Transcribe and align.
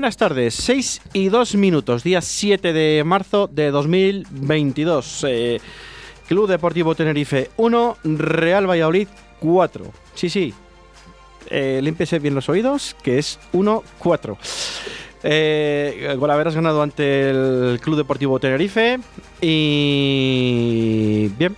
Buenas 0.00 0.16
tardes, 0.16 0.54
6 0.54 1.02
y 1.12 1.28
2 1.28 1.56
minutos, 1.56 2.02
día 2.02 2.22
7 2.22 2.72
de 2.72 3.04
marzo 3.04 3.48
de 3.52 3.70
2022. 3.70 5.26
Eh, 5.28 5.60
Club 6.26 6.48
Deportivo 6.48 6.94
Tenerife 6.94 7.50
1, 7.58 7.98
Real 8.04 8.66
Valladolid 8.66 9.08
4. 9.40 9.84
Sí, 10.14 10.30
sí, 10.30 10.54
eh, 11.50 11.80
límpese 11.82 12.18
bien 12.18 12.34
los 12.34 12.48
oídos, 12.48 12.96
que 13.02 13.18
es 13.18 13.38
1-4. 13.52 14.38
Eh, 15.22 16.14
Golaveras 16.18 16.54
ganado 16.54 16.80
ante 16.80 17.28
el 17.28 17.78
Club 17.82 17.98
Deportivo 17.98 18.40
Tenerife 18.40 19.00
y 19.42 21.28
bien. 21.36 21.54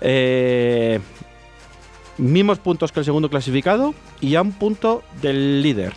Eh, 0.00 1.00
mismos 2.16 2.60
puntos 2.60 2.92
que 2.92 3.00
el 3.00 3.04
segundo 3.04 3.28
clasificado 3.28 3.92
y 4.20 4.36
a 4.36 4.42
un 4.42 4.52
punto 4.52 5.02
del 5.20 5.62
líder. 5.62 5.94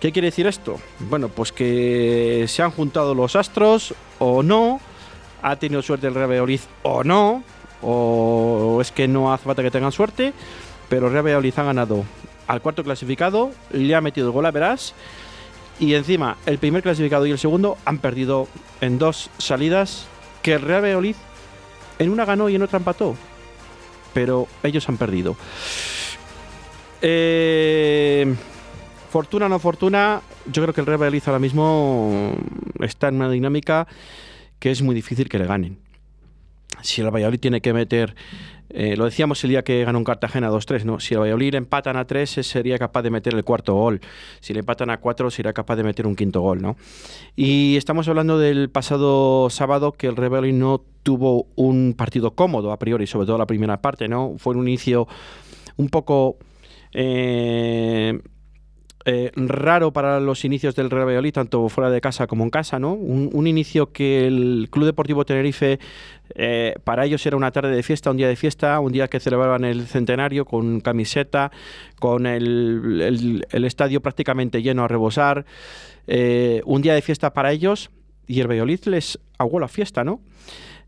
¿Qué 0.00 0.12
quiere 0.12 0.28
decir 0.28 0.46
esto? 0.46 0.80
Bueno, 0.98 1.28
pues 1.28 1.52
que 1.52 2.46
se 2.48 2.62
han 2.62 2.70
juntado 2.70 3.14
los 3.14 3.36
astros 3.36 3.94
o 4.18 4.42
no, 4.42 4.80
ha 5.42 5.56
tenido 5.56 5.82
suerte 5.82 6.06
el 6.06 6.14
Real 6.14 6.30
Valladolid 6.30 6.60
o 6.82 7.04
no, 7.04 7.44
o 7.82 8.78
es 8.80 8.90
que 8.92 9.06
no 9.06 9.32
hace 9.32 9.44
falta 9.44 9.62
que 9.62 9.70
tengan 9.70 9.92
suerte, 9.92 10.32
pero 10.88 11.10
Real 11.10 11.26
Valladolid 11.26 11.52
ha 11.54 11.64
ganado 11.64 12.04
al 12.46 12.62
cuarto 12.62 12.82
clasificado, 12.82 13.50
le 13.72 13.94
ha 13.94 14.00
metido 14.00 14.28
el 14.28 14.32
gol 14.32 14.46
a 14.46 14.50
Verás 14.50 14.94
y 15.78 15.94
encima 15.94 16.38
el 16.46 16.56
primer 16.56 16.82
clasificado 16.82 17.26
y 17.26 17.30
el 17.30 17.38
segundo 17.38 17.76
han 17.84 17.98
perdido 17.98 18.48
en 18.80 18.98
dos 18.98 19.28
salidas 19.36 20.06
que 20.42 20.54
el 20.54 20.62
Real 20.62 20.82
Valladolid 20.82 21.16
en 21.98 22.08
una 22.08 22.24
ganó 22.24 22.48
y 22.48 22.54
en 22.54 22.62
otra 22.62 22.78
empató, 22.78 23.16
pero 24.14 24.48
ellos 24.62 24.88
han 24.88 24.96
perdido. 24.96 25.36
Eh, 27.02 28.34
Fortuna 29.10 29.46
o 29.46 29.48
no 29.48 29.58
fortuna, 29.58 30.22
yo 30.46 30.62
creo 30.62 30.72
que 30.72 30.80
el 30.80 30.86
Real 30.86 31.00
Valladolid 31.00 31.22
ahora 31.26 31.40
mismo 31.40 32.32
está 32.78 33.08
en 33.08 33.16
una 33.16 33.28
dinámica 33.28 33.88
que 34.60 34.70
es 34.70 34.82
muy 34.82 34.94
difícil 34.94 35.28
que 35.28 35.36
le 35.36 35.46
ganen. 35.46 35.78
Si 36.82 37.00
el 37.00 37.10
Valladolid 37.10 37.40
tiene 37.40 37.60
que 37.60 37.72
meter, 37.72 38.14
eh, 38.68 38.96
lo 38.96 39.06
decíamos 39.06 39.42
el 39.42 39.50
día 39.50 39.64
que 39.64 39.84
ganó 39.84 39.98
un 39.98 40.04
Cartagena 40.04 40.48
2-3, 40.48 40.84
¿no? 40.84 41.00
Si 41.00 41.14
el 41.14 41.20
Valladolid 41.20 41.56
empatan 41.56 41.96
a 41.96 42.06
3, 42.06 42.30
sería 42.46 42.78
capaz 42.78 43.02
de 43.02 43.10
meter 43.10 43.34
el 43.34 43.42
cuarto 43.42 43.74
gol. 43.74 44.00
Si 44.38 44.52
le 44.52 44.60
empatan 44.60 44.90
a 44.90 45.00
4, 45.00 45.28
sería 45.32 45.52
capaz 45.52 45.74
de 45.74 45.82
meter 45.82 46.06
un 46.06 46.14
quinto 46.14 46.40
gol, 46.40 46.62
¿no? 46.62 46.76
Y 47.34 47.76
estamos 47.76 48.06
hablando 48.06 48.38
del 48.38 48.70
pasado 48.70 49.50
sábado 49.50 49.90
que 49.90 50.06
el 50.06 50.14
Real 50.14 50.34
Valladolid 50.34 50.54
no 50.54 50.84
tuvo 51.02 51.48
un 51.56 51.94
partido 51.98 52.36
cómodo 52.36 52.70
a 52.70 52.78
priori, 52.78 53.08
sobre 53.08 53.26
todo 53.26 53.38
la 53.38 53.46
primera 53.46 53.82
parte, 53.82 54.06
¿no? 54.06 54.34
Fue 54.38 54.54
un 54.54 54.68
inicio 54.68 55.08
un 55.76 55.88
poco... 55.88 56.36
Eh, 56.92 58.20
eh, 59.06 59.30
raro 59.34 59.94
para 59.94 60.20
los 60.20 60.44
inicios 60.44 60.74
del 60.74 60.90
Real 60.90 61.06
Valladolid, 61.06 61.32
tanto 61.32 61.66
fuera 61.70 61.90
de 61.90 62.02
casa 62.02 62.26
como 62.26 62.44
en 62.44 62.50
casa, 62.50 62.78
¿no? 62.78 62.92
Un, 62.92 63.46
inicio 63.46 63.92
que 63.92 64.26
el 64.26 64.68
Club 64.70 64.84
Deportivo 64.84 65.24
Tenerife, 65.24 65.78
eh, 66.34 66.74
para 66.84 67.06
ellos 67.06 67.24
era 67.24 67.34
una 67.34 67.50
tarde 67.50 67.74
de 67.74 67.82
fiesta, 67.82 68.10
un 68.10 68.18
día 68.18 68.28
de 68.28 68.36
fiesta, 68.36 68.78
un 68.78 68.92
día 68.92 69.08
que 69.08 69.18
celebraban 69.18 69.64
el 69.64 69.86
centenario 69.86 70.44
con 70.44 70.80
camiseta, 70.80 71.50
con 71.98 72.26
el, 72.26 73.46
estadio 73.50 74.02
prácticamente 74.02 74.62
lleno 74.62 74.84
a 74.84 74.88
rebosar, 74.88 75.46
eh, 76.06 76.60
un 76.66 76.82
día 76.82 76.92
de 76.92 77.00
fiesta 77.00 77.32
para 77.32 77.52
ellos 77.52 77.90
y 78.26 78.40
el 78.40 78.48
Valladolid 78.48 78.84
les 78.84 79.18
aguó 79.38 79.60
la 79.60 79.68
fiesta, 79.68 80.04
¿no? 80.04 80.20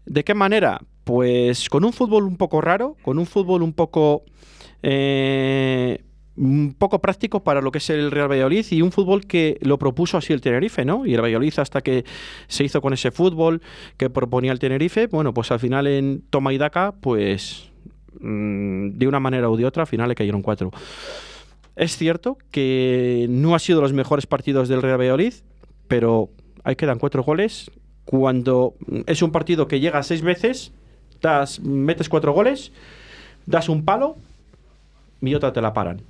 ¿De 0.05 0.23
qué 0.23 0.35
manera? 0.35 0.81
Pues 1.05 1.71
con 1.71 1.83
un 1.83 1.95
fútbol 1.95 2.25
un 2.25 2.37
poco 2.37 2.61
raro, 2.61 2.97
con 3.03 3.19
un 3.19 3.25
fútbol 3.25 3.63
un 3.63 3.73
poco 3.73 4.25
un 6.37 6.75
poco 6.79 7.01
práctico 7.01 7.45
para 7.45 7.61
lo 7.61 7.71
que 7.71 7.79
es 7.79 7.91
el 7.91 8.11
Real 8.11 8.31
Valladolid 8.31 8.65
y 8.71 8.83
un 8.83 8.91
fútbol 8.91 9.27
que 9.27 9.59
lo 9.61 9.79
propuso 9.79 10.17
así 10.17 10.33
el 10.33 10.41
Tenerife, 10.41 10.85
¿no? 10.85 11.05
Y 11.05 11.15
el 11.15 11.21
Valladolid 11.21 11.53
hasta 11.59 11.83
que 11.83 12.05
se 12.49 12.65
hizo 12.65 12.81
con 12.81 12.93
ese 12.95 13.11
fútbol 13.11 13.61
que 13.97 14.09
proponía 14.09 14.53
el 14.53 14.59
Tenerife, 14.59 15.09
bueno, 15.09 15.35
pues 15.35 15.51
al 15.51 15.61
final 15.61 15.87
en 15.87 16.23
toma 16.31 16.53
y 16.53 16.59
daca, 16.59 16.93
pues 16.93 17.71
mm, 18.21 18.91
de 18.91 19.09
una 19.09 19.21
manera 19.21 19.51
u 19.51 19.57
de 19.57 19.67
otra, 19.67 19.83
al 19.83 19.87
final 19.87 20.09
le 20.09 20.15
cayeron 20.15 20.43
cuatro. 20.43 20.71
Es 21.77 21.97
cierto 21.97 22.39
que 22.51 23.27
no 23.29 23.55
ha 23.55 23.59
sido 23.59 23.81
los 23.81 23.93
mejores 23.93 24.27
partidos 24.27 24.69
del 24.69 24.83
Real 24.83 24.99
Valladolid, 24.99 25.35
pero 25.87 26.31
ahí 26.65 26.77
quedan 26.77 26.99
cuatro 26.99 27.23
goles. 27.23 27.71
Cuando 28.05 28.75
es 29.07 29.23
un 29.23 29.31
partido 29.31 29.69
que 29.69 29.81
llega 29.81 30.03
seis 30.03 30.23
veces, 30.23 30.73
das, 31.21 31.61
metes 31.61 32.09
cuatro 32.09 32.33
goles, 32.33 32.73
das 33.47 33.69
un 33.69 33.85
palo 33.85 34.17
y 35.21 35.35
otra 35.35 35.53
te 35.53 35.61
la 35.61 35.73
paran 35.73 36.03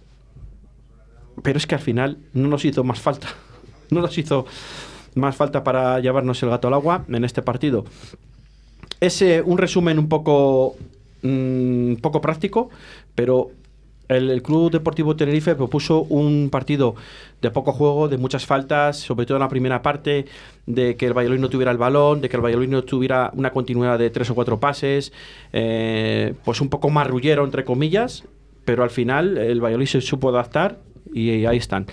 pero 1.43 1.59
es 1.59 1.67
que 1.67 1.75
al 1.75 1.81
final 1.81 2.19
no 2.33 2.49
nos 2.49 2.65
hizo 2.65 2.85
más 2.85 3.01
falta. 3.01 3.29
No 3.91 4.01
nos 4.01 4.17
hizo 4.17 4.47
más 5.15 5.37
falta 5.37 5.63
para 5.63 6.01
llevarnos 6.01 6.43
el 6.43 6.49
gato 6.49 6.69
al 6.69 6.73
agua 6.73 7.05
en 7.09 7.25
este 7.25 7.43
partido. 7.43 7.85
Es 9.01 9.23
un 9.45 9.59
resumen 9.59 9.99
un 9.99 10.09
poco, 10.09 10.77
mm, 11.23 11.97
poco 11.97 12.23
práctico, 12.23 12.71
pero 13.15 13.51
el, 14.09 14.43
Club 14.43 14.71
Deportivo 14.71 15.17
Tenerife 15.17 15.55
propuso 15.55 16.03
un 16.03 16.51
partido 16.51 16.95
de 17.41 17.51
poco 17.51 17.73
juego, 17.73 18.09
de 18.09 18.19
muchas 18.19 18.47
faltas, 18.47 18.99
sobre 18.99 19.27
todo 19.27 19.37
en 19.37 19.43
la 19.43 19.49
primera 19.49 19.83
parte, 19.83 20.27
de 20.67 20.97
que 20.97 21.07
el 21.07 21.17
Valladolid 21.17 21.41
no 21.41 21.49
tuviera 21.49 21.73
el 21.73 21.79
balón, 21.79 22.21
de 22.21 22.29
que 22.29 22.37
el 22.37 22.43
Valladolid 22.43 22.69
no 22.69 22.83
tuviera 22.83 23.31
una 23.35 23.51
continuidad 23.51 23.99
de 23.99 24.11
tres 24.11 24.31
o 24.31 24.35
cuatro 24.35 24.61
pases, 24.61 25.13
eh, 25.53 26.35
pues 26.45 26.61
un 26.61 26.69
poco 26.69 26.91
marrullero, 26.91 27.45
entre 27.45 27.65
comillas, 27.65 28.25
pero 28.65 28.83
al 28.83 28.91
final 28.91 29.39
el 29.39 29.61
Valladolid 29.61 29.87
se 29.87 30.01
supo 30.01 30.29
adaptar 30.29 30.79
y 31.13 31.47
ahí 31.47 31.57
están. 31.57 31.87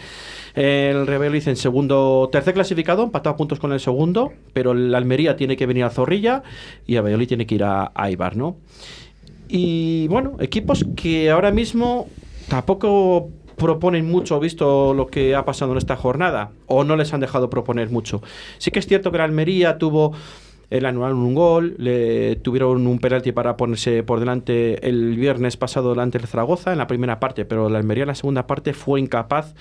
El 0.56 1.08
Real 1.08 1.36
en 1.36 1.56
segundo, 1.56 2.30
tercer 2.32 2.54
clasificado, 2.54 3.04
empatado 3.04 3.34
a 3.34 3.38
puntos 3.38 3.60
con 3.60 3.72
el 3.72 3.80
segundo, 3.80 4.34
pero 4.54 4.72
el 4.72 4.94
Almería 4.94 5.36
tiene 5.36 5.56
que 5.56 5.66
venir 5.66 5.84
a 5.84 5.90
Zorrilla 5.90 6.44
y 6.86 6.96
el 6.96 7.04
Valladolid 7.04 7.28
tiene 7.28 7.46
que 7.46 7.56
ir 7.56 7.64
a, 7.64 7.92
a 7.94 8.10
¿no? 8.36 8.58
Y 9.48 10.08
bueno, 10.08 10.38
equipos 10.40 10.86
que 10.96 11.30
ahora 11.30 11.52
mismo 11.52 12.08
tampoco 12.50 13.30
proponen 13.56 14.10
mucho 14.10 14.40
visto 14.40 14.94
lo 14.94 15.08
que 15.08 15.36
ha 15.36 15.46
pasado 15.46 15.74
en 15.74 15.78
esta 15.78 15.96
jornada 15.96 16.52
o 16.66 16.84
no 16.84 16.96
les 16.96 17.14
han 17.14 17.20
dejado 17.20 17.50
proponer 17.50 17.90
mucho. 17.90 18.22
Sí 18.58 18.72
que 18.72 18.80
es 18.80 18.88
cierto 18.88 19.12
que 19.12 19.18
el 19.18 19.24
Almería 19.24 19.78
tuvo 19.78 20.14
el 20.70 20.86
anularon 20.86 21.18
un 21.18 21.34
gol, 21.34 21.76
le 21.78 22.36
tuvieron 22.38 22.86
un 22.86 23.00
penalti 23.00 23.32
para 23.32 23.58
ponerse 23.58 24.04
por 24.04 24.20
delante 24.20 24.88
el 24.88 25.16
viernes 25.16 25.58
pasado 25.58 25.90
delante 25.90 26.20
del 26.20 26.28
Zaragoza 26.28 26.72
en 26.72 26.78
la 26.78 26.88
primera 26.88 27.20
parte, 27.20 27.46
pero 27.46 27.70
la 27.70 27.80
Almería 27.80 28.04
en 28.04 28.10
la 28.10 28.16
segunda 28.16 28.46
parte 28.46 28.74
fue 28.74 29.00
incapaz 29.00 29.56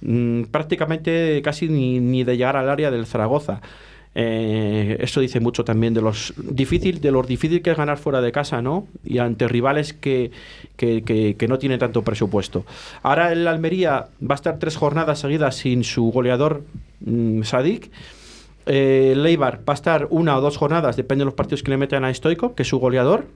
mm, 0.00 0.44
prácticamente 0.44 1.40
casi 1.42 1.68
ni, 1.68 2.24
de 2.24 2.36
llegar 2.36 2.56
al 2.56 2.68
área 2.68 2.90
del 2.90 3.06
Zaragoza. 3.06 3.60
Eh, 4.16 4.96
esto 4.98 5.20
dice 5.20 5.38
mucho 5.38 5.64
también 5.64 5.94
de 5.94 6.00
los 6.00 6.34
difícil, 6.36 7.00
de 7.00 7.12
lo 7.12 7.22
difícil 7.22 7.62
que 7.62 7.70
es 7.70 7.76
ganar 7.76 7.96
fuera 7.96 8.20
de 8.20 8.32
casa, 8.32 8.60
¿no? 8.60 8.88
Y 9.04 9.18
ante 9.18 9.46
rivales 9.46 9.92
que, 9.92 10.32
que, 10.76 11.04
que, 11.38 11.46
no 11.48 11.60
tienen 11.60 11.78
tanto 11.78 12.02
presupuesto. 12.02 12.64
Ahora 13.04 13.30
el 13.30 13.46
Almería 13.46 14.08
va 14.20 14.34
a 14.34 14.34
estar 14.34 14.58
tres 14.58 14.76
jornadas 14.76 15.20
seguidas 15.20 15.54
sin 15.54 15.84
su 15.84 16.10
goleador 16.10 16.64
mm, 17.06 17.42
Sadik. 17.42 17.92
Eh, 18.72 19.14
Leibar 19.16 19.68
va 19.68 19.72
a 19.72 19.74
estar 19.74 20.06
una 20.10 20.38
o 20.38 20.40
dos 20.40 20.56
jornadas, 20.56 20.94
depende 20.96 21.22
de 21.22 21.24
los 21.24 21.34
partidos 21.34 21.64
que 21.64 21.72
le 21.72 21.76
metan 21.76 22.04
a 22.04 22.14
Stoico, 22.14 22.54
que 22.54 22.62
es 22.62 22.68
su 22.68 22.78
goleador. 22.78 23.26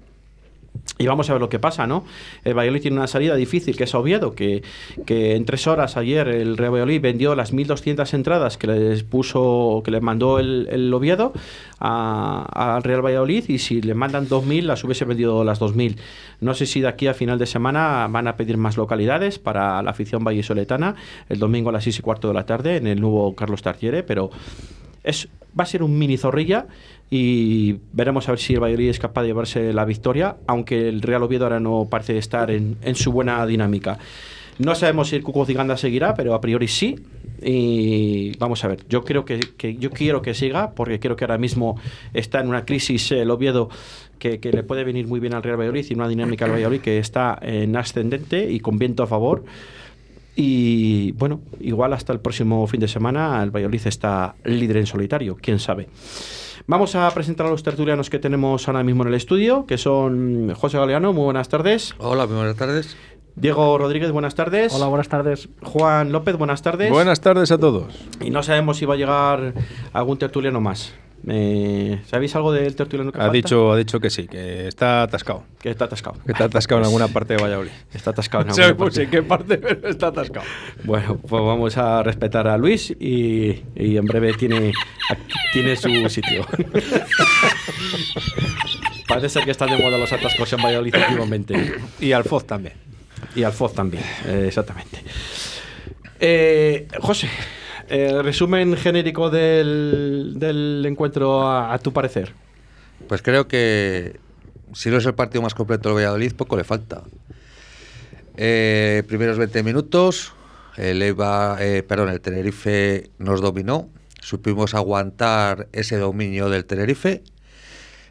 Y 0.96 1.06
vamos 1.08 1.28
a 1.28 1.32
ver 1.32 1.40
lo 1.40 1.48
que 1.48 1.58
pasa, 1.58 1.88
¿no? 1.88 2.04
El 2.44 2.54
Valladolid 2.54 2.82
tiene 2.82 2.96
una 2.98 3.08
salida 3.08 3.34
difícil, 3.34 3.76
que 3.76 3.82
es 3.82 3.94
Oviedo, 3.96 4.36
que, 4.36 4.62
que 5.06 5.34
en 5.34 5.44
tres 5.44 5.66
horas 5.66 5.96
ayer 5.96 6.28
el 6.28 6.56
Real 6.56 6.72
Valladolid 6.72 7.00
vendió 7.00 7.34
las 7.34 7.52
1.200 7.52 8.14
entradas 8.14 8.58
que 8.58 8.69
les 8.69 9.02
puso, 9.02 9.82
que 9.84 9.90
les 9.90 10.02
mandó 10.02 10.38
el, 10.38 10.69
el 10.70 10.94
Oviedo 10.94 11.32
al 11.80 12.82
Real 12.84 13.04
Valladolid 13.04 13.44
y 13.48 13.58
si 13.58 13.82
le 13.82 13.94
mandan 13.94 14.28
2.000 14.28 14.62
las 14.62 14.84
hubiese 14.84 15.04
vendido 15.04 15.42
las 15.42 15.60
2.000. 15.60 15.96
No 16.40 16.54
sé 16.54 16.64
si 16.66 16.80
de 16.80 16.87
aquí 16.87 17.08
a 17.08 17.14
final 17.14 17.40
de 17.40 17.46
semana 17.46 18.06
van 18.08 18.28
a 18.28 18.37
pedir 18.37 18.56
más 18.56 18.76
localidades 18.76 19.40
para 19.40 19.82
la 19.82 19.90
afición 19.90 20.22
vallisoletana 20.22 20.94
el 21.28 21.40
domingo 21.40 21.70
a 21.70 21.72
las 21.72 21.82
6 21.82 21.98
y 21.98 22.02
cuarto 22.02 22.28
de 22.28 22.34
la 22.34 22.46
tarde 22.46 22.76
en 22.76 22.87
el 22.87 23.00
nuevo 23.00 23.34
Carlos 23.34 23.62
Tartiere, 23.62 24.04
pero 24.04 24.30
es, 25.04 25.28
va 25.58 25.64
a 25.64 25.66
ser 25.66 25.82
un 25.82 25.96
mini 25.96 26.16
zorrilla 26.16 26.66
y 27.10 27.76
veremos 27.92 28.28
a 28.28 28.32
ver 28.32 28.40
si 28.40 28.54
el 28.54 28.60
Valladolid 28.60 28.88
es 28.88 28.98
capaz 28.98 29.22
de 29.22 29.28
llevarse 29.28 29.72
la 29.72 29.84
victoria, 29.84 30.36
aunque 30.46 30.88
el 30.88 31.02
Real 31.02 31.22
Oviedo 31.22 31.44
ahora 31.44 31.60
no 31.60 31.86
parece 31.88 32.18
estar 32.18 32.50
en, 32.50 32.76
su 32.94 33.12
buena 33.12 33.46
dinámica. 33.46 33.98
No 34.58 34.74
sabemos 34.74 35.08
si 35.08 35.16
el 35.16 35.22
Cuco 35.22 35.44
Ciganda 35.44 35.76
seguirá, 35.76 36.14
pero 36.14 36.34
a 36.34 36.40
priori 36.40 36.68
sí. 36.68 36.96
Y 37.42 38.36
vamos 38.38 38.64
a 38.64 38.68
ver, 38.68 38.86
yo 38.88 39.04
creo 39.04 39.24
que, 39.24 39.76
yo 39.78 39.90
quiero 39.90 40.22
que 40.22 40.32
siga, 40.32 40.72
porque 40.72 40.98
creo 40.98 41.16
que 41.16 41.24
ahora 41.24 41.38
mismo 41.38 41.78
está 42.14 42.40
en 42.40 42.48
una 42.48 42.64
crisis 42.64 43.12
el 43.12 43.30
Oviedo 43.30 43.68
que, 44.18 44.40
que, 44.40 44.52
le 44.52 44.62
puede 44.62 44.84
venir 44.84 45.06
muy 45.06 45.20
bien 45.20 45.34
al 45.34 45.42
Real 45.42 45.58
Valladolid 45.58 45.86
y 45.90 45.94
una 45.94 46.08
dinámica 46.08 46.46
al 46.46 46.52
Valladolid 46.52 46.80
que 46.80 46.98
está 46.98 47.38
en 47.42 47.76
ascendente 47.76 48.50
y 48.50 48.60
con 48.60 48.78
viento 48.78 49.02
a 49.02 49.06
favor. 49.06 49.44
Y 50.36 51.12
bueno, 51.12 51.40
igual 51.60 51.92
hasta 51.92 52.12
el 52.12 52.20
próximo 52.20 52.66
fin 52.66 52.81
de 52.81 52.88
semana 52.88 53.42
el 53.42 53.50
Valladolid 53.50 53.86
está 53.86 54.34
líder 54.44 54.78
en 54.78 54.86
solitario, 54.86 55.36
quién 55.40 55.58
sabe. 55.58 55.88
Vamos 56.66 56.94
a 56.94 57.10
presentar 57.10 57.46
a 57.46 57.50
los 57.50 57.62
tertulianos 57.62 58.10
que 58.10 58.19
tenemos 58.19 58.66
ahora 58.66 58.82
mismo 58.82 59.02
en 59.02 59.08
el 59.08 59.14
estudio, 59.14 59.66
que 59.66 59.78
son 59.78 60.54
José 60.54 60.78
Galeano, 60.78 61.12
muy 61.12 61.25
buenas 61.25 61.48
tardes. 61.48 61.94
Hola, 61.98 62.26
muy 62.26 62.36
buenas 62.36 62.56
tardes. 62.56 62.96
Diego 63.36 63.76
Rodríguez, 63.78 64.12
buenas 64.12 64.34
tardes. 64.34 64.72
Hola, 64.72 64.86
buenas 64.86 65.08
tardes. 65.08 65.48
Juan 65.62 66.12
López, 66.12 66.37
buenas 66.37 66.62
tardes. 66.62 66.90
Buenas 66.90 67.20
tardes 67.20 67.50
a 67.50 67.58
todos. 67.58 67.94
Y 68.20 68.30
no 68.30 68.42
sabemos 68.42 68.78
si 68.78 68.87
va 68.87 68.94
a 68.94 68.96
llegar 68.96 69.54
algún 69.92 70.19
tertuliano 70.19 70.60
más. 70.60 70.94
Eh, 71.26 72.03
¿Sabéis 72.06 72.37
algo 72.37 72.53
del 72.53 72.76
tertuliano 72.76 73.11
que 73.11 73.21
ha 73.21 73.31
Dicho, 73.31 73.73
ha 73.73 73.76
dicho 73.76 73.99
que 73.99 74.11
sí, 74.11 74.26
que 74.26 74.69
está 74.69 75.03
atascado. 75.03 75.44
Que 75.61 75.71
está 75.71 75.87
atascado. 75.87 76.19
Que 76.25 76.32
está 76.32 76.44
atascado 76.44 76.81
en 76.81 76.87
alguna 76.87 77.09
parte 77.09 77.35
de 77.35 77.43
Valladolid. 77.43 77.71
Está 77.94 78.11
atascado 78.11 78.44
en 78.44 78.50
alguna 78.61 78.76
parte. 78.76 79.03
en 79.03 79.11
qué 79.11 79.23
parte, 79.23 79.61
está 79.88 80.09
atascado. 80.09 80.44
Bueno, 80.85 81.17
pues 81.17 81.43
vamos 81.43 81.76
a 81.79 82.03
respetar 82.03 82.47
a 82.49 82.59
Luis 82.59 82.91
y, 82.91 83.62
en 83.76 84.05
breve 84.05 84.35
tiene, 84.35 84.73
tiene 85.53 85.76
su 85.76 85.88
sitio. 86.09 86.47
Parece 89.09 89.41
que 89.43 89.50
están 89.50 89.71
de 89.71 89.79
moda 89.79 89.97
los 89.99 90.12
atascos 90.12 90.53
en 90.53 90.62
Valladolid 90.62 90.94
últimamente. 90.97 91.75
Y 92.00 92.12
al 92.12 92.25
FOZ 92.25 92.47
también. 92.47 92.75
Y 93.37 93.43
al 93.43 93.53
FOZ 93.53 93.75
también, 93.75 94.03
eh, 94.26 94.44
exactamente. 94.49 94.99
Eh, 96.21 96.88
José, 97.00 97.29
eh, 97.88 98.22
resumen 98.22 98.76
genérico 98.76 99.31
del, 99.31 100.82
encuentro 100.86 101.48
a, 101.50 101.78
tu 101.78 101.92
parecer. 101.92 102.32
Pues 103.08 103.22
creo 103.22 103.46
que 103.48 104.19
si 104.72 104.90
no 104.90 104.96
es 104.96 105.06
el 105.06 105.14
partido 105.14 105.42
más 105.42 105.54
completo 105.54 105.88
del 105.88 105.96
Valladolid, 105.96 106.32
poco 106.34 106.56
le 106.56 106.64
falta. 106.64 107.02
Eh, 108.36 109.02
primeros 109.06 109.38
20 109.38 109.62
minutos, 109.62 110.32
el, 110.76 111.02
eh, 111.02 111.84
perdón, 111.86 112.08
el 112.08 112.20
Tenerife 112.20 113.10
nos 113.19 113.40
dominó, 113.40 113.88
supimos 114.20 114.75
aguantar 114.75 115.69
ese 115.72 115.96
dominio 115.98 116.48
del 116.48 116.64
Tenerife, 116.64 117.22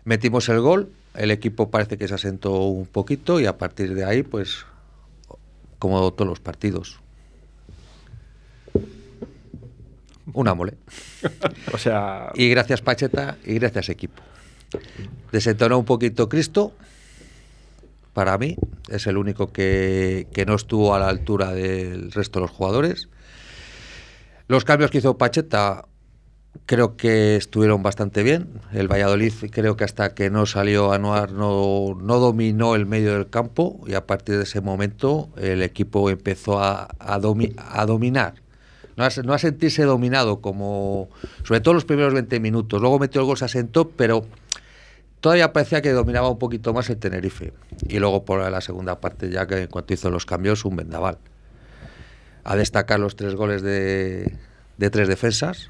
metimos 0.05 0.47
el 0.49 0.61
gol, 0.61 0.89
el 1.15 1.31
equipo 1.31 1.69
parece 1.69 1.97
que 1.97 2.07
se 2.07 2.13
asentó 2.13 2.53
un 2.67 2.85
poquito 2.85 3.39
y 3.39 3.45
a 3.45 3.57
partir 3.57 3.95
de 3.95 4.05
ahí, 4.05 4.23
pues, 4.23 4.65
como 5.79 6.13
todos 6.13 6.29
los 6.29 6.39
partidos, 6.39 7.02
una 10.33 10.53
mole. 10.53 10.77
o 11.73 11.77
sea. 11.77 12.31
Y 12.35 12.49
gracias 12.49 12.81
Pacheta 12.81 13.37
y 13.45 13.55
gracias 13.55 13.89
equipo. 13.89 14.21
Desentonó 15.31 15.77
un 15.77 15.85
poquito 15.85 16.29
Cristo. 16.29 16.73
Para 18.13 18.37
mí, 18.37 18.57
es 18.89 19.07
el 19.07 19.17
único 19.17 19.51
que, 19.51 20.27
que 20.33 20.45
no 20.45 20.53
estuvo 20.53 20.93
a 20.93 20.99
la 20.99 21.09
altura 21.09 21.51
del 21.51 22.11
resto 22.11 22.39
de 22.39 22.41
los 22.41 22.51
jugadores. 22.51 23.09
Los 24.47 24.65
cambios 24.65 24.91
que 24.91 24.99
hizo 24.99 25.17
Pacheta 25.17 25.85
creo 26.67 26.95
que 26.95 27.35
estuvieron 27.35 27.81
bastante 27.81 28.21
bien. 28.21 28.61
El 28.71 28.87
Valladolid 28.87 29.33
creo 29.49 29.75
que 29.75 29.83
hasta 29.83 30.13
que 30.13 30.29
no 30.29 30.45
salió 30.45 30.93
Anuar 30.93 31.31
no, 31.31 31.97
no 31.99 32.19
dominó 32.19 32.75
el 32.75 32.85
medio 32.85 33.13
del 33.13 33.31
campo 33.31 33.83
y 33.87 33.95
a 33.95 34.05
partir 34.05 34.37
de 34.37 34.43
ese 34.43 34.61
momento 34.61 35.29
el 35.37 35.63
equipo 35.63 36.11
empezó 36.11 36.59
a, 36.59 36.89
a, 36.99 37.15
a 37.15 37.85
dominar 37.85 38.42
no 38.95 39.33
a, 39.33 39.37
sentirse 39.39 39.83
dominado 39.83 40.41
como, 40.41 41.09
sobre 41.43 41.61
todo 41.61 41.73
los 41.73 41.85
primeros 41.85 42.13
20 42.13 42.39
minutos. 42.39 42.81
Luego 42.81 42.99
metió 42.99 43.21
el 43.21 43.27
gol, 43.27 43.37
se 43.37 43.45
asentó, 43.45 43.89
pero 43.89 44.25
todavía 45.19 45.53
parecía 45.53 45.81
que 45.81 45.91
dominaba 45.91 46.29
un 46.29 46.39
poquito 46.39 46.73
más 46.73 46.89
el 46.89 46.97
Tenerife. 46.97 47.53
Y 47.87 47.99
luego 47.99 48.25
por 48.25 48.49
la 48.49 48.61
segunda 48.61 48.99
parte, 48.99 49.29
ya 49.29 49.47
que 49.47 49.63
en 49.63 49.67
cuanto 49.67 49.93
hizo 49.93 50.09
los 50.09 50.25
cambios, 50.25 50.65
un 50.65 50.75
vendaval. 50.75 51.17
A 52.43 52.55
destacar 52.55 52.99
los 52.99 53.15
tres 53.15 53.35
goles 53.35 53.61
de, 53.61 54.37
de 54.77 54.89
tres 54.89 55.07
defensas, 55.07 55.69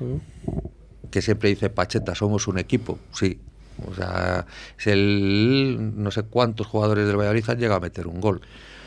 que 1.11 1.21
siempre 1.21 1.49
dice 1.49 1.69
Pacheta, 1.69 2.15
somos 2.15 2.47
un 2.47 2.57
equipo, 2.57 2.99
sí. 3.11 3.39
O 3.87 3.95
sea, 3.95 4.45
es 4.77 4.87
el, 4.87 5.93
no 5.95 6.11
sé 6.11 6.23
cuántos 6.23 6.67
jugadores 6.67 7.07
del 7.07 7.17
Valladolid 7.17 7.49
han 7.49 7.57
llegado 7.57 7.77
a 7.77 7.81
meter 7.81 8.07
un 8.07 8.21
gol. 8.21 8.41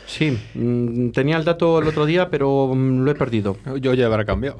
Sí, 0.07 0.39
mm, 0.55 1.09
tenía 1.09 1.37
el 1.37 1.43
dato 1.43 1.79
el 1.79 1.87
otro 1.87 2.05
día, 2.05 2.29
pero 2.29 2.73
mm, 2.73 3.03
lo 3.03 3.11
he 3.11 3.15
perdido. 3.15 3.57
Yo 3.79 3.93
ya 3.93 4.07
habrá 4.07 4.25
cambiado. 4.25 4.57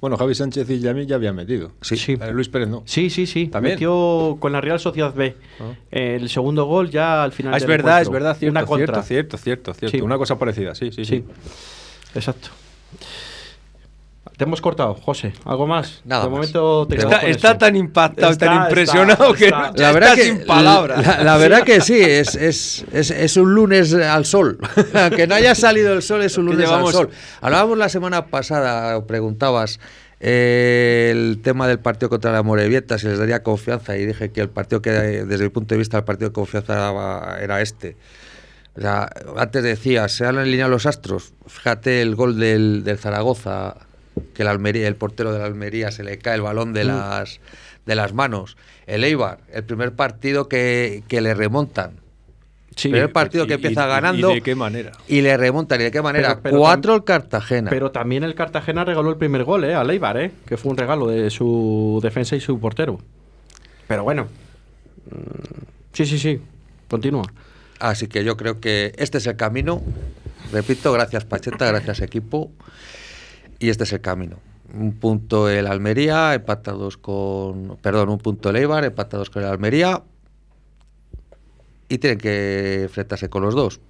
Bueno, 0.00 0.16
Javi 0.16 0.34
Sánchez 0.34 0.68
y 0.70 0.80
Yami 0.80 1.06
ya 1.06 1.16
habían 1.16 1.34
metido. 1.36 1.72
Sí, 1.82 1.96
sí. 1.96 2.18
Eh, 2.20 2.32
Luis 2.32 2.48
Pérez 2.48 2.68
no. 2.68 2.82
Sí, 2.86 3.10
sí, 3.10 3.26
sí. 3.26 3.48
¿También? 3.48 3.74
Metió 3.74 4.36
con 4.40 4.52
la 4.52 4.60
Real 4.60 4.80
Sociedad 4.80 5.14
B. 5.14 5.36
Ah. 5.60 5.72
El 5.90 6.28
segundo 6.30 6.64
gol 6.64 6.90
ya 6.90 7.22
al 7.22 7.32
final. 7.32 7.52
Ah, 7.52 7.56
es 7.58 7.66
verdad, 7.66 8.00
es 8.00 8.08
verdad, 8.08 8.36
cierto, 8.36 8.58
Una 8.58 8.66
contra. 8.66 9.02
cierto, 9.02 9.36
cierto, 9.36 9.74
cierto. 9.74 10.04
Una 10.04 10.16
cosa 10.16 10.38
parecida, 10.38 10.74
sí, 10.74 10.90
sí, 10.90 11.04
sí. 11.04 11.24
Exacto. 12.14 12.48
Te 14.40 14.44
hemos 14.44 14.62
cortado, 14.62 14.94
José. 14.94 15.34
¿Algo 15.44 15.66
más? 15.66 16.00
Nada. 16.06 16.24
De 16.24 16.30
momento 16.30 16.86
te 16.86 16.96
está, 16.96 17.18
está 17.18 17.58
tan 17.58 17.76
impactado, 17.76 18.34
tan 18.38 18.62
impresionado 18.62 19.34
que 19.34 19.50
la 19.50 19.92
verdad 19.92 20.14
que, 20.14 20.22
sin 20.22 20.46
palabras. 20.46 21.22
La, 21.22 21.36
verdad 21.36 21.62
que 21.62 21.82
sí, 21.82 22.00
es, 22.00 22.36
es, 22.36 22.86
es, 22.90 23.10
es, 23.10 23.36
un 23.36 23.54
lunes 23.54 23.92
al 23.92 24.24
sol. 24.24 24.58
que 25.14 25.26
no 25.26 25.34
haya 25.34 25.54
salido 25.54 25.92
el 25.92 26.00
sol 26.00 26.22
es 26.22 26.38
un 26.38 26.46
lunes 26.46 26.70
al 26.70 26.86
sol. 26.90 27.10
Hablábamos 27.42 27.76
la 27.76 27.90
semana 27.90 28.28
pasada, 28.28 29.06
preguntabas 29.06 29.78
eh, 30.20 31.10
el 31.12 31.42
tema 31.42 31.68
del 31.68 31.80
partido 31.80 32.08
contra 32.08 32.32
la 32.32 32.42
Morevieta, 32.42 32.96
si 32.96 33.08
les 33.08 33.18
daría 33.18 33.42
confianza, 33.42 33.98
y 33.98 34.06
dije 34.06 34.32
que 34.32 34.40
el 34.40 34.48
partido 34.48 34.80
que, 34.80 34.90
desde 34.90 35.44
mi 35.44 35.50
punto 35.50 35.74
de 35.74 35.80
vista, 35.80 35.98
el 35.98 36.04
partido 36.04 36.30
de 36.30 36.32
confianza 36.32 36.72
era, 36.72 37.42
era 37.42 37.60
este. 37.60 37.98
O 38.74 38.80
sea, 38.80 39.06
antes 39.36 39.62
decías, 39.62 40.12
se 40.12 40.24
han 40.24 40.38
alineado 40.38 40.70
los 40.70 40.86
astros. 40.86 41.34
Fíjate 41.46 42.00
el 42.00 42.14
gol 42.14 42.40
del, 42.40 42.84
del 42.84 42.96
Zaragoza 42.96 43.89
que 44.34 44.42
el 44.42 44.48
Almería, 44.48 44.88
el 44.88 44.96
portero 44.96 45.32
de 45.32 45.38
la 45.38 45.46
Almería 45.46 45.90
se 45.90 46.04
le 46.04 46.18
cae 46.18 46.36
el 46.36 46.42
balón 46.42 46.72
de 46.72 46.84
mm. 46.84 46.88
las 46.88 47.40
de 47.86 47.94
las 47.94 48.12
manos. 48.12 48.56
El 48.86 49.04
Eibar, 49.04 49.38
el 49.52 49.64
primer 49.64 49.92
partido 49.92 50.48
que, 50.48 51.02
le 51.08 51.34
remontan. 51.34 51.92
Sí, 52.76 52.88
el 52.88 52.92
primer 52.92 53.12
partido 53.12 53.46
que 53.46 53.54
empieza 53.54 53.86
ganando. 53.86 54.30
¿Y 54.30 54.34
de 54.36 54.40
qué 54.42 54.54
manera? 54.54 54.92
Y 55.08 55.22
le 55.22 55.36
remontan. 55.36 55.80
¿Y 55.80 55.84
de 55.84 55.90
qué 55.90 56.02
manera? 56.02 56.36
Cuatro 56.36 56.94
el 56.94 57.04
Cartagena. 57.04 57.70
Pero 57.70 57.90
también 57.90 58.24
el 58.24 58.34
Cartagena 58.34 58.84
regaló 58.84 59.10
el 59.10 59.16
primer 59.16 59.44
gol, 59.44 59.64
¿eh? 59.64 59.74
Al 59.74 59.90
Eibar, 59.90 60.16
¿eh? 60.18 60.30
Que 60.46 60.56
fue 60.56 60.70
un 60.70 60.76
regalo 60.76 61.08
de 61.08 61.30
su 61.30 62.00
defensa 62.02 62.36
y 62.36 62.40
su 62.40 62.58
portero. 62.58 63.00
Pero 63.86 64.04
bueno. 64.04 64.28
Mm, 65.10 65.64
sí, 65.92 66.06
sí, 66.06 66.18
sí. 66.18 66.40
Continúa. 66.88 67.24
Así 67.80 68.08
que 68.08 68.24
yo 68.24 68.36
creo 68.36 68.60
que 68.60 68.92
este 68.98 69.18
es 69.18 69.26
el 69.26 69.36
camino. 69.36 69.82
Repito, 70.52 70.92
gracias 70.92 71.24
Pacheta, 71.24 71.66
gracias 71.66 72.00
equipo. 72.00 72.50
Y 73.60 73.68
este 73.68 73.84
es 73.84 73.92
el 73.92 74.00
camino. 74.00 74.38
Un 74.74 74.94
punto 74.94 75.48
el 75.48 75.66
Almería, 75.66 76.34
empatados 76.34 76.96
con. 76.96 77.76
Perdón, 77.82 78.08
un 78.08 78.18
punto 78.18 78.50
el 78.50 78.56
Eibar, 78.56 78.84
empatados 78.84 79.28
con 79.30 79.42
el 79.42 79.48
Almería. 79.48 80.02
Y 81.88 81.98
tienen 81.98 82.18
que 82.18 82.82
enfrentarse 82.84 83.28
con 83.28 83.42
los 83.42 83.54
dos. 83.54 83.80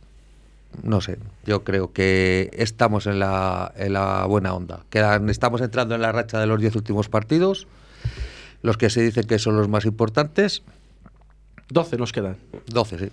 no 0.82 1.00
sé, 1.00 1.18
yo 1.44 1.64
creo 1.64 1.92
que 1.92 2.50
estamos 2.54 3.06
en 3.06 3.18
la, 3.18 3.72
en 3.76 3.92
la 3.92 4.24
buena 4.26 4.54
onda. 4.54 4.84
Quedan, 4.90 5.30
estamos 5.30 5.60
entrando 5.60 5.94
en 5.94 6.02
la 6.02 6.10
racha 6.12 6.40
de 6.40 6.46
los 6.46 6.60
10 6.60 6.76
últimos 6.76 7.08
partidos, 7.08 7.66
los 8.62 8.76
que 8.76 8.90
se 8.90 9.02
dicen 9.02 9.26
que 9.26 9.38
son 9.38 9.56
los 9.56 9.68
más 9.68 9.84
importantes. 9.84 10.62
12 11.68 11.96
nos 11.96 12.12
quedan. 12.12 12.36
12, 12.66 12.98
sí. 12.98 13.10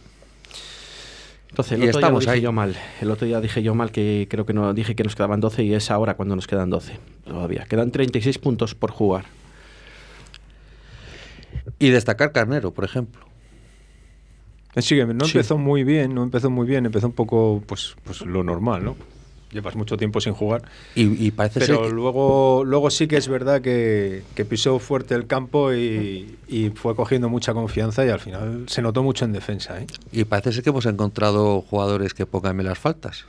Entonces, 1.49 1.73
el 1.73 1.87
otro 1.87 1.99
estamos 1.99 2.23
día 2.25 2.33
dije 2.33 2.43
yo 2.43 2.51
mal. 2.51 2.75
El 3.01 3.11
otro 3.11 3.25
día 3.25 3.41
dije 3.41 3.63
yo 3.63 3.73
mal 3.73 3.91
que 3.91 4.27
creo 4.29 4.45
que 4.45 4.53
no 4.53 4.73
dije 4.73 4.95
que 4.95 5.03
nos 5.03 5.15
quedaban 5.15 5.39
12 5.39 5.63
y 5.63 5.73
es 5.73 5.89
ahora 5.91 6.15
cuando 6.15 6.35
nos 6.35 6.47
quedan 6.47 6.69
12 6.69 6.99
todavía. 7.25 7.65
Quedan 7.67 7.91
36 7.91 8.37
puntos 8.37 8.75
por 8.75 8.91
jugar. 8.91 9.25
Y 11.79 11.89
destacar 11.89 12.31
Carnero, 12.31 12.71
por 12.71 12.85
ejemplo. 12.85 13.25
Sí, 14.77 14.95
no 14.97 15.25
empezó 15.25 15.57
muy 15.57 15.83
bien, 15.83 16.13
no 16.13 16.23
empezó 16.23 16.49
muy 16.49 16.67
bien, 16.67 16.85
empezó 16.85 17.07
un 17.07 17.13
poco 17.13 17.63
pues, 17.65 17.95
pues 18.03 18.21
lo 18.21 18.43
normal, 18.43 18.83
¿no? 18.83 18.95
Llevas 19.51 19.75
mucho 19.75 19.95
tiempo 19.95 20.19
sin 20.19 20.33
jugar. 20.33 20.63
Y, 20.93 21.31
parece 21.31 21.61
Pero 21.61 21.85
ser 21.85 21.93
luego, 21.93 22.63
luego 22.65 22.89
sí 22.89 23.07
que 23.07 23.15
es 23.17 23.27
verdad 23.27 23.61
que, 23.61 24.23
pisó 24.49 24.77
fuerte 24.79 25.15
el 25.15 25.25
campo 25.27 25.73
y, 25.73 26.37
fue 26.75 26.95
cogiendo 26.95 27.29
mucha 27.29 27.53
confianza 27.53 28.05
y 28.05 28.09
al 28.09 28.19
final 28.19 28.65
se 28.67 28.81
notó 28.81 29.03
mucho 29.03 29.25
en 29.25 29.31
defensa. 29.31 29.79
¿eh? 29.79 29.87
Y 30.11 30.25
parece 30.25 30.51
ser 30.51 30.63
que 30.63 30.69
hemos 30.69 30.85
encontrado 30.85 31.61
jugadores 31.61 32.13
que 32.13 32.25
pongan 32.25 32.63
las 32.63 32.77
faltas. 32.77 33.25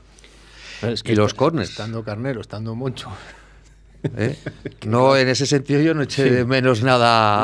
y 1.04 1.14
los 1.14 1.34
corners. 1.34 1.70
Estando 1.70 2.02
Carnero, 2.02 2.40
estando 2.40 2.74
Moncho. 2.74 3.10
¿Eh? 4.16 4.36
No, 4.86 5.16
en 5.16 5.28
ese 5.28 5.46
sentido 5.46 5.80
yo 5.80 5.94
no 5.94 6.02
eché 6.02 6.30
de 6.30 6.44
menos 6.44 6.82
nada 6.82 7.42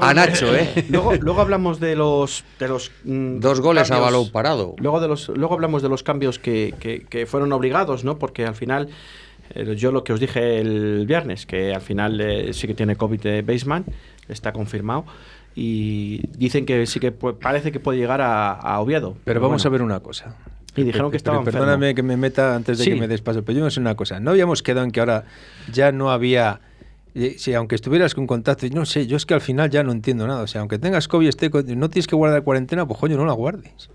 a 0.00 0.14
Nacho. 0.14 0.54
¿eh? 0.54 0.86
Luego, 0.88 1.40
hablamos 1.40 1.80
de 1.80 1.96
los, 1.96 2.44
de 2.58 2.68
los 2.68 2.92
mm, 3.04 3.38
dos 3.40 3.60
goles 3.60 3.90
a 3.90 3.98
balón 3.98 4.30
parado. 4.30 4.74
Luego, 4.78 5.00
de 5.00 5.08
los, 5.08 5.28
luego 5.28 5.54
hablamos 5.54 5.82
de 5.82 5.88
los 5.88 6.02
cambios 6.02 6.38
que, 6.38 6.74
que, 7.08 7.26
fueron 7.26 7.52
obligados, 7.52 8.04
¿no? 8.04 8.18
Porque 8.18 8.46
al 8.46 8.54
final, 8.54 8.88
eh, 9.54 9.74
yo 9.76 9.90
lo 9.90 10.04
que 10.04 10.12
os 10.12 10.20
dije 10.20 10.60
el 10.60 11.06
viernes, 11.06 11.44
que 11.46 11.74
al 11.74 11.82
final 11.82 12.20
eh, 12.20 12.52
sí 12.52 12.66
que 12.66 12.74
tiene 12.74 12.96
COVID 12.96 13.20
de 13.20 13.42
Baseman, 13.42 13.84
está 14.28 14.52
confirmado 14.52 15.04
y 15.56 16.20
dicen 16.36 16.66
que 16.66 16.86
sí 16.86 17.00
que 17.00 17.12
parece 17.12 17.72
que 17.72 17.80
puede 17.80 17.98
llegar 17.98 18.20
a, 18.20 18.78
Oviedo. 18.80 19.16
Pero, 19.24 19.40
vamos 19.40 19.64
a 19.64 19.68
ver 19.70 19.82
una 19.82 20.00
cosa. 20.00 20.36
Y 20.76 20.82
dijeron 20.82 21.10
que 21.10 21.16
estaba 21.16 21.42
Perdóname 21.42 21.94
que 21.94 22.02
me 22.02 22.16
meta 22.16 22.54
antes 22.54 22.78
de 22.78 22.84
que 22.84 22.96
me 22.96 23.08
des 23.08 23.22
paso, 23.22 23.42
pero 23.44 23.58
yo 23.58 23.64
no 23.64 23.70
sé 23.70 23.80
una 23.80 23.94
cosa. 23.94 24.20
No 24.20 24.30
habíamos 24.30 24.62
quedado 24.62 24.84
en 24.84 24.92
que 24.92 25.00
ahora 25.00 25.24
ya 25.72 25.92
no 25.92 26.10
había... 26.10 26.60
Eh, 27.14 27.36
si 27.38 27.54
aunque 27.54 27.74
estuvieras 27.74 28.14
con 28.14 28.26
contacto, 28.26 28.66
no 28.72 28.84
sé, 28.84 29.06
yo 29.06 29.16
es 29.16 29.24
que 29.24 29.32
al 29.32 29.40
final 29.40 29.70
ya 29.70 29.82
no 29.82 29.92
entiendo 29.92 30.26
nada. 30.26 30.42
O 30.42 30.46
sea, 30.46 30.60
aunque 30.60 30.78
tengas 30.78 31.08
COVID 31.08 31.28
esté, 31.28 31.48
no 31.48 31.88
tienes 31.88 32.06
que 32.06 32.14
guardar 32.14 32.42
cuarentena, 32.42 32.86
pues 32.86 33.00
coño, 33.00 33.16
no 33.16 33.24
la 33.24 33.32
guardes. 33.32 33.88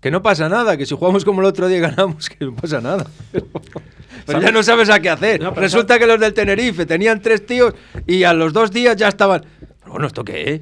Que 0.00 0.10
no 0.10 0.20
pasa 0.20 0.48
nada, 0.48 0.76
que 0.76 0.84
si 0.84 0.94
jugamos 0.96 1.24
como 1.24 1.40
el 1.40 1.46
otro 1.46 1.68
día 1.68 1.80
ganamos, 1.80 2.28
que 2.30 2.44
no 2.44 2.56
pasa 2.56 2.80
nada. 2.80 3.06
Pero, 4.26 4.40
ya 4.40 4.50
no 4.50 4.64
sabes 4.64 4.90
a 4.90 4.98
qué 5.00 5.10
hacer. 5.10 5.40
Resulta 5.54 5.98
que 5.98 6.06
los 6.06 6.18
del 6.18 6.34
Tenerife 6.34 6.86
tenían 6.86 7.22
tres 7.22 7.46
tíos 7.46 7.72
y 8.06 8.24
a 8.24 8.32
los 8.32 8.52
dos 8.52 8.72
días 8.72 8.96
ya 8.96 9.08
estaban. 9.08 9.44
bueno, 9.86 10.08
¿esto 10.08 10.24
qué 10.24 10.54
es? 10.54 10.60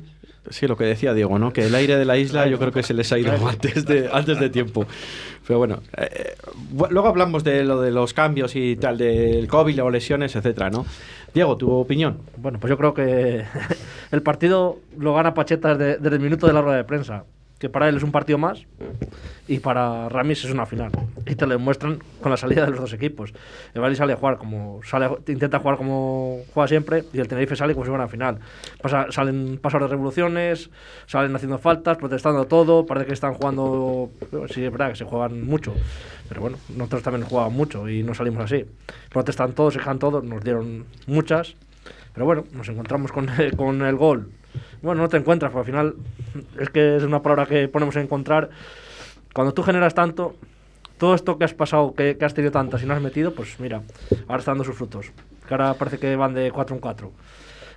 Sí, 0.50 0.66
lo 0.66 0.76
que 0.76 0.84
decía 0.84 1.14
Diego, 1.14 1.38
¿no? 1.38 1.52
Que 1.52 1.66
el 1.66 1.74
aire 1.74 1.96
de 1.96 2.04
la 2.04 2.18
isla 2.18 2.46
yo 2.46 2.58
creo 2.58 2.72
que 2.72 2.82
se 2.82 2.94
les 2.94 3.10
ha 3.12 3.18
ido 3.18 3.32
antes 3.48 3.86
de, 3.86 4.08
antes 4.12 4.38
de 4.38 4.50
tiempo. 4.50 4.86
Pero 5.46 5.58
bueno, 5.58 5.80
eh, 5.96 6.34
luego 6.90 7.08
hablamos 7.08 7.44
de 7.44 7.64
lo 7.64 7.80
de 7.80 7.90
los 7.90 8.14
cambios 8.14 8.54
y 8.56 8.76
tal, 8.76 8.98
del 8.98 9.46
COVID 9.48 9.82
o 9.82 9.90
lesiones, 9.90 10.36
etcétera, 10.36 10.70
¿no? 10.70 10.86
Diego, 11.32 11.56
tu 11.56 11.70
opinión. 11.70 12.18
Bueno, 12.36 12.58
pues 12.60 12.70
yo 12.70 12.76
creo 12.76 12.94
que 12.94 13.44
el 14.10 14.22
partido 14.22 14.78
lo 14.98 15.14
gana 15.14 15.34
Pacheta 15.34 15.76
desde, 15.76 15.98
desde 15.98 16.16
el 16.16 16.22
minuto 16.22 16.46
de 16.46 16.52
la 16.52 16.62
rueda 16.62 16.76
de 16.76 16.84
prensa 16.84 17.24
para 17.68 17.88
él 17.88 17.96
es 17.96 18.02
un 18.02 18.12
partido 18.12 18.38
más 18.38 18.66
y 19.46 19.58
para 19.58 20.08
Ramis 20.08 20.44
es 20.44 20.50
una 20.50 20.66
final. 20.66 20.90
Y 21.26 21.34
te 21.34 21.46
lo 21.46 21.52
demuestran 21.52 21.98
con 22.20 22.30
la 22.30 22.36
salida 22.36 22.64
de 22.64 22.70
los 22.70 22.80
dos 22.80 22.92
equipos. 22.92 23.32
El 23.74 23.80
Bali 23.80 23.96
sale 23.96 24.12
a 24.12 24.16
jugar 24.16 24.38
como 24.38 24.80
sale, 24.84 25.08
intenta 25.26 25.58
jugar 25.58 25.76
como 25.76 26.40
juega 26.52 26.68
siempre 26.68 27.04
y 27.12 27.20
el 27.20 27.28
Tenerife 27.28 27.56
sale 27.56 27.74
como 27.74 27.84
si 27.84 27.90
fuera 27.90 28.04
una 28.04 28.10
final. 28.10 28.38
Pasa, 28.80 29.06
salen 29.10 29.58
pasos 29.60 29.80
de 29.80 29.88
revoluciones, 29.88 30.70
salen 31.06 31.34
haciendo 31.34 31.58
faltas, 31.58 31.96
protestando 31.96 32.46
todo, 32.46 32.86
parece 32.86 33.06
que 33.06 33.12
están 33.12 33.34
jugando, 33.34 34.10
sí 34.52 34.64
es 34.64 34.70
verdad 34.70 34.90
que 34.90 34.96
se 34.96 35.04
juegan 35.04 35.44
mucho, 35.44 35.74
pero 36.28 36.40
bueno, 36.40 36.58
nosotros 36.76 37.02
también 37.02 37.26
jugamos 37.26 37.52
mucho 37.52 37.88
y 37.88 38.02
no 38.02 38.14
salimos 38.14 38.44
así. 38.44 38.64
Protestan 39.10 39.52
todos, 39.52 39.74
se 39.74 39.80
todos, 39.80 40.24
nos 40.24 40.42
dieron 40.42 40.86
muchas, 41.06 41.56
pero 42.12 42.26
bueno, 42.26 42.44
nos 42.52 42.68
encontramos 42.68 43.12
con, 43.12 43.28
con 43.56 43.82
el 43.82 43.96
gol 43.96 44.30
bueno, 44.84 45.02
no 45.02 45.08
te 45.08 45.16
encuentras, 45.16 45.50
porque 45.50 45.70
al 45.70 45.76
final 45.76 45.94
es 46.60 46.68
que 46.68 46.96
es 46.96 47.02
una 47.02 47.22
palabra 47.22 47.46
que 47.46 47.68
ponemos 47.68 47.96
a 47.96 48.00
encontrar. 48.00 48.50
Cuando 49.32 49.54
tú 49.54 49.62
generas 49.62 49.94
tanto, 49.94 50.36
todo 50.98 51.14
esto 51.14 51.38
que 51.38 51.44
has 51.44 51.54
pasado, 51.54 51.94
que, 51.94 52.16
has 52.20 52.34
tenido 52.34 52.52
tantas 52.52 52.82
y 52.82 52.86
no 52.86 52.94
has 52.94 53.00
metido, 53.00 53.34
pues 53.34 53.58
mira, 53.58 53.82
ahora 54.28 54.38
está 54.38 54.50
dando 54.52 54.64
sus 54.64 54.76
frutos. 54.76 55.10
Ahora 55.50 55.74
parece 55.74 55.98
que 55.98 56.14
van 56.16 56.34
de 56.34 56.52
4 56.52 56.76
en 56.76 56.80
4. 56.80 57.12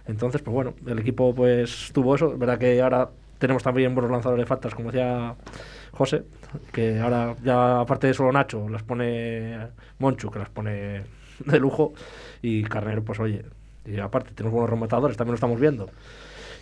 Entonces, 0.07 0.41
pues 0.41 0.53
bueno, 0.53 0.73
el 0.85 0.99
equipo 0.99 1.33
pues 1.33 1.91
tuvo 1.93 2.15
eso. 2.15 2.37
Verdad 2.37 2.57
que 2.57 2.81
ahora 2.81 3.09
tenemos 3.39 3.63
también 3.63 3.95
buenos 3.95 4.11
lanzadores 4.11 4.43
de 4.43 4.47
faltas, 4.47 4.75
como 4.75 4.91
decía 4.91 5.35
José, 5.93 6.23
que 6.71 6.99
ahora 6.99 7.35
ya 7.43 7.79
aparte 7.79 8.07
de 8.07 8.13
solo 8.13 8.31
Nacho, 8.31 8.67
las 8.69 8.83
pone 8.83 9.57
Monchu, 9.99 10.29
que 10.29 10.39
las 10.39 10.49
pone 10.49 11.03
de 11.45 11.59
lujo, 11.59 11.93
y 12.41 12.63
Carnero, 12.63 13.03
pues 13.03 13.19
oye, 13.19 13.45
y 13.85 13.99
aparte 13.99 14.31
tenemos 14.33 14.53
buenos 14.53 14.69
rematadores, 14.69 15.15
también 15.15 15.31
lo 15.31 15.35
estamos 15.35 15.59
viendo. 15.59 15.89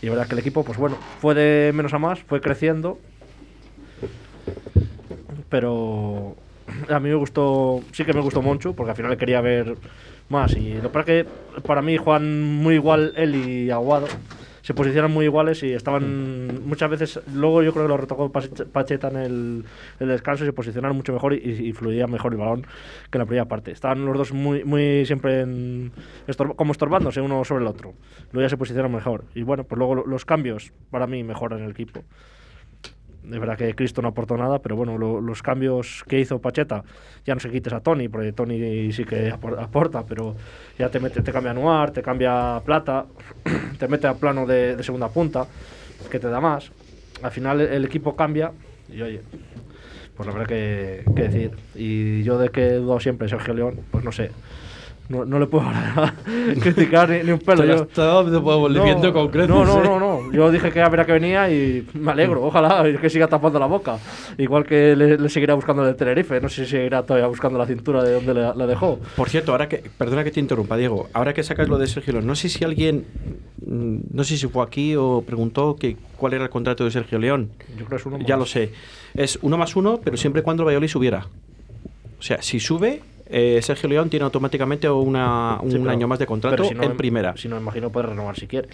Y 0.02 0.10
verdad 0.10 0.28
que 0.28 0.34
el 0.34 0.40
equipo, 0.40 0.64
pues 0.64 0.78
bueno, 0.78 0.98
fue 1.20 1.34
de 1.34 1.72
menos 1.74 1.94
a 1.94 2.00
más, 2.00 2.20
fue 2.20 2.42
creciendo. 2.42 3.00
Pero 5.50 6.36
a 6.90 7.00
mí 7.00 7.10
me 7.10 7.16
gustó, 7.16 7.82
sí 7.92 8.04
que 8.06 8.14
me 8.14 8.22
gustó 8.22 8.42
Moncho, 8.42 8.74
porque 8.74 8.92
al 8.92 8.96
final 8.96 9.12
le 9.12 9.18
quería 9.18 9.42
ver 9.42 9.76
más. 10.30 10.56
Y 10.56 10.76
lo 10.82 10.92
que 10.92 11.06
que 11.06 11.26
para 11.66 11.82
mí 11.82 11.98
juegan 11.98 12.42
muy 12.42 12.76
igual 12.76 13.14
él 13.16 13.36
y 13.36 13.72
Aguado. 13.72 14.08
Se 14.66 14.74
posicionan 14.74 15.12
muy 15.12 15.26
iguales 15.26 15.62
y 15.62 15.74
estaban 15.74 16.66
muchas 16.68 16.90
veces. 16.90 17.20
Luego 17.36 17.62
yo 17.62 17.72
creo 17.72 17.86
que 17.86 17.90
lo 17.90 17.98
retocó 17.98 18.32
Pacheta 18.32 19.10
en 19.10 19.16
el, 19.16 19.66
descanso 20.00 20.44
y 20.44 20.48
se 20.48 20.54
posicionaron 20.54 20.98
mucho 20.98 21.14
mejor 21.14 21.36
y, 21.36 21.72
fluía 21.74 22.08
mejor 22.08 22.32
el 22.32 22.40
balón 22.40 22.64
que 23.12 23.18
en 23.18 23.20
la 23.20 23.26
primera 23.28 23.46
parte. 23.46 23.70
Estaban 23.70 24.04
los 24.04 24.18
dos 24.18 24.34
muy, 24.34 24.64
muy 24.64 25.06
siempre 25.06 25.46
como 26.56 26.72
estorbándose 26.72 27.22
uno 27.22 27.46
sobre 27.46 27.64
el 27.64 27.68
otro. 27.68 27.94
Luego 28.32 28.44
ya 28.44 28.50
se 28.50 28.58
posicionan 28.58 28.92
mejor. 28.92 29.26
Y 29.36 29.44
bueno, 29.44 29.66
pues 29.66 29.78
luego 29.78 29.94
los 29.94 30.26
cambios 30.26 30.74
para 30.90 31.06
mí 31.06 31.24
mejoran 31.24 31.62
el 31.62 31.70
equipo. 31.70 32.04
De 33.28 33.40
verdad 33.40 33.58
que 33.58 33.74
Cristo 33.74 34.02
no 34.02 34.10
aportó 34.10 34.38
nada, 34.38 34.60
pero 34.60 34.76
bueno, 34.76 34.98
los 34.98 35.42
cambios 35.42 36.04
que 36.08 36.20
hizo 36.20 36.40
Pacheta, 36.40 36.84
ya 37.26 37.34
no 37.34 37.40
se 37.40 37.50
quites 37.50 37.74
a 37.74 37.80
Tony, 37.80 38.08
porque 38.08 38.34
Tony 38.34 38.92
sí 38.92 39.04
que 39.04 39.32
aporta, 39.32 40.04
pero 40.06 40.36
ya 40.78 40.90
te, 40.90 41.00
mete, 41.00 41.22
te 41.22 41.32
cambia 41.32 41.54
Noir, 41.54 41.92
te 41.92 42.02
cambia 42.02 42.62
Plata, 42.64 43.06
te 43.80 43.88
mete 43.88 44.08
a 44.08 44.14
plano 44.14 44.46
de, 44.46 44.82
segunda 44.84 45.10
punta, 45.10 45.48
que 46.10 46.20
te 46.20 46.30
da 46.30 46.40
más. 46.40 46.72
Al 47.24 47.32
final 47.32 47.62
el, 47.62 47.86
equipo 47.86 48.16
cambia 48.16 48.52
y 48.90 49.02
oye, 49.02 49.22
pues 50.16 50.28
la 50.28 50.34
verdad 50.34 50.48
que, 50.48 51.04
que 51.16 51.22
decir. 51.24 51.52
Y 51.74 52.24
yo 52.24 52.38
de 52.38 52.50
que 52.50 52.68
he 52.68 52.76
dudado 52.76 53.00
siempre 53.00 53.28
Sergio 53.28 53.54
León, 53.54 53.80
pues 53.92 54.04
no 54.04 54.12
sé. 54.12 54.32
No, 55.08 55.24
no, 55.24 55.40
le 55.40 55.46
puedo 55.46 55.66
criticar 56.62 57.10
ni, 57.10 57.32
un 57.32 57.40
pelo. 57.40 57.64
Yo, 57.64 57.76
no, 57.76 59.14
concreto. 59.14 59.54
No, 59.54 59.64
no, 59.64 59.84
no, 59.84 60.00
no. 60.00 60.32
Yo 60.32 60.50
dije 60.50 60.72
que 60.72 60.82
a 60.82 60.90
ver 60.90 61.02
a 61.02 61.06
qué 61.06 61.12
venía 61.12 61.50
y 61.50 61.88
me 61.94 62.12
alegro. 62.12 62.44
Ojalá 62.44 62.84
que 63.00 63.10
siga 63.10 63.28
tapando 63.28 63.60
la 63.60 63.68
boca. 63.68 64.00
Igual 64.38 64.66
que 64.66 64.96
le, 64.96 65.30
seguirá 65.30 65.54
buscando 65.54 65.88
el 65.88 65.96
Tenerife. 65.96 66.42
No 66.42 66.50
sé 66.50 66.66
si 66.66 66.72
seguirá 66.72 67.04
todavía 67.04 67.28
buscando 67.28 67.60
la 67.60 67.68
cintura 67.68 68.04
de 68.04 68.14
donde 68.14 68.34
la 68.34 68.68
dejó. 68.68 69.00
Por 69.16 69.30
cierto, 69.30 69.52
ahora 69.52 69.70
que. 69.70 69.84
Perdona 69.98 70.24
que 70.24 70.32
te 70.32 70.40
interrumpa, 70.40 70.76
Diego. 70.76 71.08
Ahora 71.14 71.34
que 71.34 71.44
sacas 71.44 71.68
lo 71.68 71.78
de 71.78 71.86
Sergio 71.88 72.14
León, 72.14 72.26
no 72.26 72.36
sé 72.36 72.50
si 72.50 72.64
alguien. 72.64 73.06
Mm, 73.66 73.98
no 74.12 74.24
sé 74.24 74.38
si 74.38 74.48
fue 74.48 74.64
aquí 74.64 74.96
o 74.96 75.24
preguntó 75.26 75.76
que 75.76 75.98
cuál 76.18 76.34
era 76.34 76.44
el 76.46 76.50
contrato 76.50 76.84
de 76.84 76.92
Sergio 76.92 77.20
León. 77.20 77.52
Yo 77.78 77.86
creo 77.86 77.90
que 77.90 77.96
es 77.96 78.06
uno 78.06 78.20
Ya 78.20 78.38
lo 78.38 78.46
sé. 78.46 78.72
Es 79.14 79.38
uno 79.42 79.58
más 79.58 79.76
uno, 79.76 80.00
pero 80.04 80.18
siempre 80.18 80.42
cuando 80.42 80.64
el 80.64 80.68
Valladolid 80.68 80.90
subiera. 80.90 81.28
O 82.20 82.22
sea, 82.22 82.42
si 82.42 82.60
sube, 82.60 83.02
eh, 83.28 83.60
Sergio 83.62 83.90
León 83.90 84.10
tiene 84.10 84.26
automáticamente 84.26 84.90
una, 84.90 85.60
un 85.62 85.90
año 85.90 86.08
más 86.08 86.20
de 86.20 86.26
contrato 86.26 86.64
en 86.64 86.98
primera. 86.98 87.36
Si 87.38 87.48
no, 87.48 87.58
imagino 87.58 87.92
puede 87.92 88.08
renovar 88.08 88.36
si 88.36 88.48
quiere. 88.48 88.70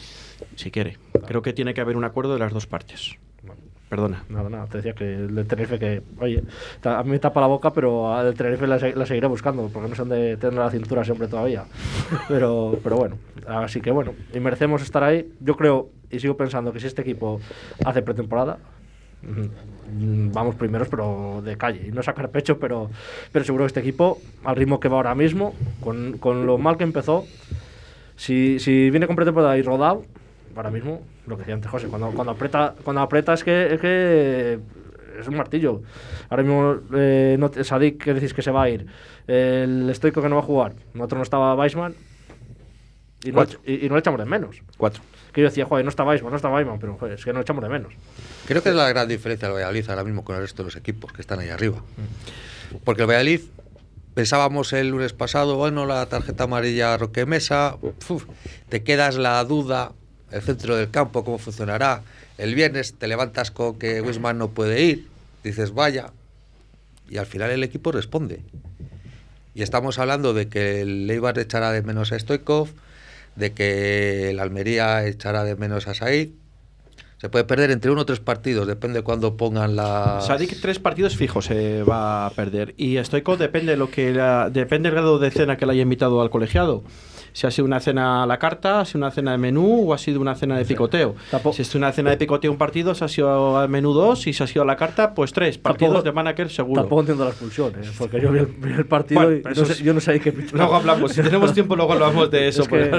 Si 0.56 0.72
quiere. 0.72 0.98
Creo 1.26 1.42
que 1.42 1.54
tiene 1.54 1.74
que 1.74 1.82
haber 1.82 1.98
un 1.98 2.04
acuerdo 2.04 2.34
de 2.34 2.40
las 2.40 2.54
dos 2.54 2.68
partes. 2.68 3.18
Perdona. 3.90 4.24
Nada, 4.30 4.50
nada. 4.50 4.68
Te 4.68 4.78
decía 4.78 4.94
que 4.94 5.16
el 5.16 5.46
Tenerife 5.48 5.78
que, 5.78 6.02
oye, 6.22 6.42
a 6.84 7.04
mí 7.04 7.10
me 7.10 7.20
tapa 7.20 7.42
la 7.42 7.48
boca, 7.48 7.74
pero 7.74 8.14
al 8.14 8.34
Tenerife 8.36 8.66
la, 8.66 8.80
seguiré 9.06 9.28
buscando, 9.28 9.68
porque 9.68 9.90
no 9.90 9.96
son 9.96 10.08
de 10.08 10.38
tener 10.38 10.58
la 10.58 10.72
cintura 10.72 11.04
siempre 11.04 11.28
todavía. 11.28 11.66
pero, 12.30 12.80
pero 12.82 12.96
bueno, 12.96 13.18
así 13.46 13.82
que 13.82 13.92
bueno, 13.92 14.14
y 14.34 14.40
merecemos 14.40 14.82
estar 14.82 15.04
ahí. 15.04 15.30
Yo 15.42 15.58
creo 15.58 15.90
y 16.10 16.20
sigo 16.20 16.38
pensando 16.38 16.72
que 16.72 16.80
si 16.80 16.88
este 16.88 17.02
equipo 17.02 17.42
hace 17.84 18.02
pretemporada, 18.02 18.60
vamos 19.24 20.56
primeros, 20.56 20.88
pero 20.88 21.42
de 21.44 21.58
calle. 21.58 21.88
Y 21.88 21.92
no 21.92 22.02
sacar 22.04 22.30
pecho, 22.30 22.60
pero, 22.60 22.90
pero 23.32 23.46
seguro 23.46 23.64
que 23.64 23.68
este 23.68 23.80
equipo, 23.80 24.20
al 24.44 24.56
ritmo 24.56 24.80
que 24.80 24.90
va 24.90 24.98
ahora 24.98 25.16
mismo, 25.16 25.54
con, 25.82 26.18
con 26.18 26.46
lo 26.46 26.58
mal 26.58 26.78
que 26.78 26.84
empezó, 26.84 27.26
si, 28.16 28.60
si 28.60 28.90
viene 28.90 29.08
completo 29.08 29.34
por 29.34 29.46
ahí 29.46 29.62
rodado, 29.62 30.04
ahora 30.56 30.72
mismo, 30.72 31.02
lo 31.28 31.36
que 31.36 31.42
decía 31.42 31.56
antes 31.56 31.70
José, 31.70 31.88
cuando, 31.88 32.12
cuando, 32.12 32.32
aprieta, 32.34 32.76
cuando 32.84 33.02
aprieta 33.02 33.34
es 33.34 33.44
que, 33.44 33.74
es 33.74 33.80
que 33.80 34.60
es 35.20 35.28
un 35.28 35.36
martillo. 35.36 35.82
Ahora 36.30 36.44
mismo, 36.44 36.76
eh, 36.96 37.36
no, 37.40 37.52
Sadik, 37.64 38.04
que 38.04 38.14
decís 38.14 38.34
que 38.34 38.42
se 38.42 38.52
va 38.52 38.64
a 38.64 38.70
ir, 38.70 38.86
el 39.28 39.90
estoico 39.90 40.22
que 40.22 40.30
no 40.30 40.36
va 40.36 40.42
a 40.42 40.46
jugar, 40.46 40.74
nosotros 40.94 41.20
no 41.20 41.24
estaba 41.24 41.56
Weisman 41.56 41.96
y 43.24 43.32
no, 43.32 43.44
y, 43.66 43.88
no, 43.88 43.96
le 43.96 44.00
echamos 44.00 44.20
de 44.20 44.26
menos. 44.26 44.62
Cuatro. 44.78 45.04
Que 45.34 45.42
yo 45.42 45.48
decía, 45.48 45.66
joder, 45.66 45.86
no 45.86 45.90
está 45.90 46.04
Weisman, 46.04 46.32
no 46.32 46.36
está 46.36 46.50
Weisman, 46.50 46.80
pero 46.80 46.98
joder, 46.98 47.18
es 47.18 47.24
que 47.24 47.32
no 47.32 47.40
le 47.40 47.44
echamos 47.44 47.64
de 47.64 47.70
menos. 47.70 47.94
Creo 48.46 48.62
que 48.62 48.70
es 48.70 48.76
la 48.76 48.90
gran 48.90 49.08
diferencia 49.08 49.48
del 49.48 49.56
Valladolid 49.56 49.90
ahora 49.90 50.04
mismo 50.04 50.24
con 50.24 50.36
el 50.36 50.42
resto 50.42 50.64
de 50.64 50.68
los 50.68 50.76
equipos 50.76 51.14
que 51.14 51.22
están 51.22 51.40
ahí 51.40 51.50
arriba. 51.50 51.82
Porque 52.84 53.04
el 53.04 53.08
Valladolid 53.08 53.42
pensábamos 54.14 54.74
el 54.74 54.90
lunes 54.90 55.14
pasado, 55.14 55.56
bueno, 55.56 55.86
la 55.86 56.06
tarjeta 56.08 56.44
amarilla 56.44 56.98
Roque 56.98 57.26
Mesa, 57.26 57.78
te 58.70 58.84
quedas 58.84 59.16
la 59.16 59.44
duda, 59.46 59.94
el 60.32 60.42
centro 60.42 60.76
del 60.76 60.90
campo, 60.92 61.24
cómo 61.24 61.38
funcionará. 61.38 62.02
El 62.38 62.56
viernes 62.56 62.96
te 62.96 63.08
levantas 63.08 63.52
con 63.52 63.78
que 63.78 64.02
Wisman 64.02 64.38
no 64.38 64.50
puede 64.50 64.82
ir, 64.82 65.08
dices 65.44 65.74
vaya, 65.74 66.12
y 67.10 67.18
al 67.18 67.26
final 67.26 67.52
el 67.52 67.64
equipo 67.64 67.92
responde. 67.92 68.42
Y 69.54 69.64
estamos 69.64 70.00
hablando 70.00 70.34
de 70.34 70.48
que 70.48 70.82
el 70.82 71.10
Eibar 71.10 71.38
echará 71.38 71.72
de 71.72 71.82
menos 71.82 72.12
a 72.12 72.20
Stoikov, 72.20 72.70
de 73.36 73.54
que 73.54 74.30
el 74.32 74.40
Almería 74.40 75.06
echará 75.06 75.44
de 75.44 75.56
menos 75.56 75.88
a 75.88 75.94
Said, 75.94 76.30
se 77.22 77.30
puede 77.30 77.46
perder 77.46 77.70
entre 77.70 77.92
uno 77.92 78.02
o 78.02 78.06
tres 78.06 78.20
partidos, 78.20 78.66
depende 78.66 79.00
de 79.00 79.04
cuándo 79.04 79.38
pongan 79.38 79.76
la. 79.76 80.22
Sadik 80.22 80.60
tres 80.60 80.80
partidos 80.80 81.16
fijos 81.16 81.46
se 81.46 81.84
va 81.84 82.26
a 82.26 82.32
perder. 82.32 82.74
Y 82.78 82.98
Stoico 82.98 83.38
depende 83.38 83.78
lo 83.78 83.92
que 83.92 84.12
depende 84.52 84.90
del 84.90 84.94
grado 84.94 85.20
de 85.20 85.30
cena 85.30 85.56
que 85.56 85.68
le 85.68 85.74
haya 85.74 85.84
invitado 85.84 86.20
al 86.20 86.32
colegiado 86.32 86.84
si 87.34 87.48
ha 87.48 87.52
sido 87.52 87.66
una 87.66 87.80
cena 87.80 88.24
a 88.24 88.26
la 88.26 88.38
carta, 88.38 88.82
ha 88.82 88.86
sido 88.86 89.00
una 89.00 89.12
cena 89.12 89.32
de 89.32 89.38
menú 89.38 89.90
o 89.90 89.94
ha 89.94 89.98
sido 89.98 90.20
una 90.22 90.36
cena 90.36 90.58
de 90.58 90.66
picoteo. 90.66 91.16
Si 91.54 91.62
es 91.62 91.76
una 91.76 91.92
cena 91.92 92.12
de 92.12 92.18
picoteo 92.18 92.52
un 92.52 92.58
partido, 92.58 92.94
se 92.96 93.06
ha 93.06 93.08
sido 93.08 93.58
al 93.58 93.70
menú 93.70 93.94
dos 93.94 94.28
y 94.28 94.34
si 94.34 94.44
ha 94.44 94.48
sido 94.48 94.64
a 94.64 94.66
la 94.66 94.76
carta, 94.76 95.14
pues 95.14 95.34
tres. 95.34 95.58
Partidos 95.58 96.04
de 96.04 96.12
Manaker 96.12 96.50
seguro. 96.50 96.82
Tampoco 96.82 97.02
entiendo 97.02 97.24
la 97.24 97.32
expulsión, 97.32 97.74
¿eh? 97.76 97.90
porque 97.98 98.20
yo 98.20 98.32
vi 98.32 98.40
el, 98.40 98.86
partido 98.86 99.32
y 99.34 99.44
yo 99.84 99.94
no 99.94 100.00
sé 100.00 100.20
qué 100.20 100.32
Luego 100.54 100.76
hablamos, 100.76 101.14
si 101.14 101.22
tenemos 101.22 101.54
tiempo 101.62 101.76
luego 101.76 101.94
hablamos 101.94 102.30
de 102.32 102.48
eso, 102.48 102.66
porque 102.66 102.90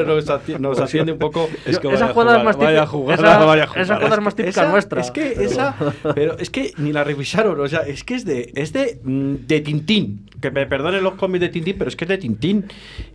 nos, 0.59 0.79
asciende 0.81 1.13
un 1.13 1.19
poco. 1.19 1.49
Es 1.67 1.79
que 1.79 1.89
esa 1.93 2.09
jugada 2.09 2.39
es 2.39 2.45
más 2.45 2.57
típica. 2.57 2.83
Esa, 2.83 2.87
jugada 2.87 4.15
es 4.15 4.21
más 4.21 4.35
típica 4.35 4.71
nuestra. 4.71 5.01
Es 5.01 5.11
que 5.11 5.33
esa, 5.33 5.77
pero 6.15 6.39
es 6.39 6.51
que 6.51 6.73
ni 6.79 6.93
la 6.93 7.05
revisaron, 7.05 7.59
o 7.61 7.69
sea, 7.69 7.81
es 7.81 8.05
que 8.05 8.15
es 8.15 8.25
de, 8.25 8.53
es 8.55 8.73
de, 8.73 9.01
mm, 9.03 9.47
de 9.47 9.61
Tintín. 9.61 10.27
Que 10.43 10.51
me 10.51 10.67
perdonen 10.67 11.03
los 11.03 11.15
cómics 11.15 11.41
de 11.41 11.49
Tintín, 11.49 11.77
pero 11.79 11.89
es 11.89 11.97
que 11.97 12.05
es 12.05 12.09
de 12.11 12.19
Tintín. 12.19 12.67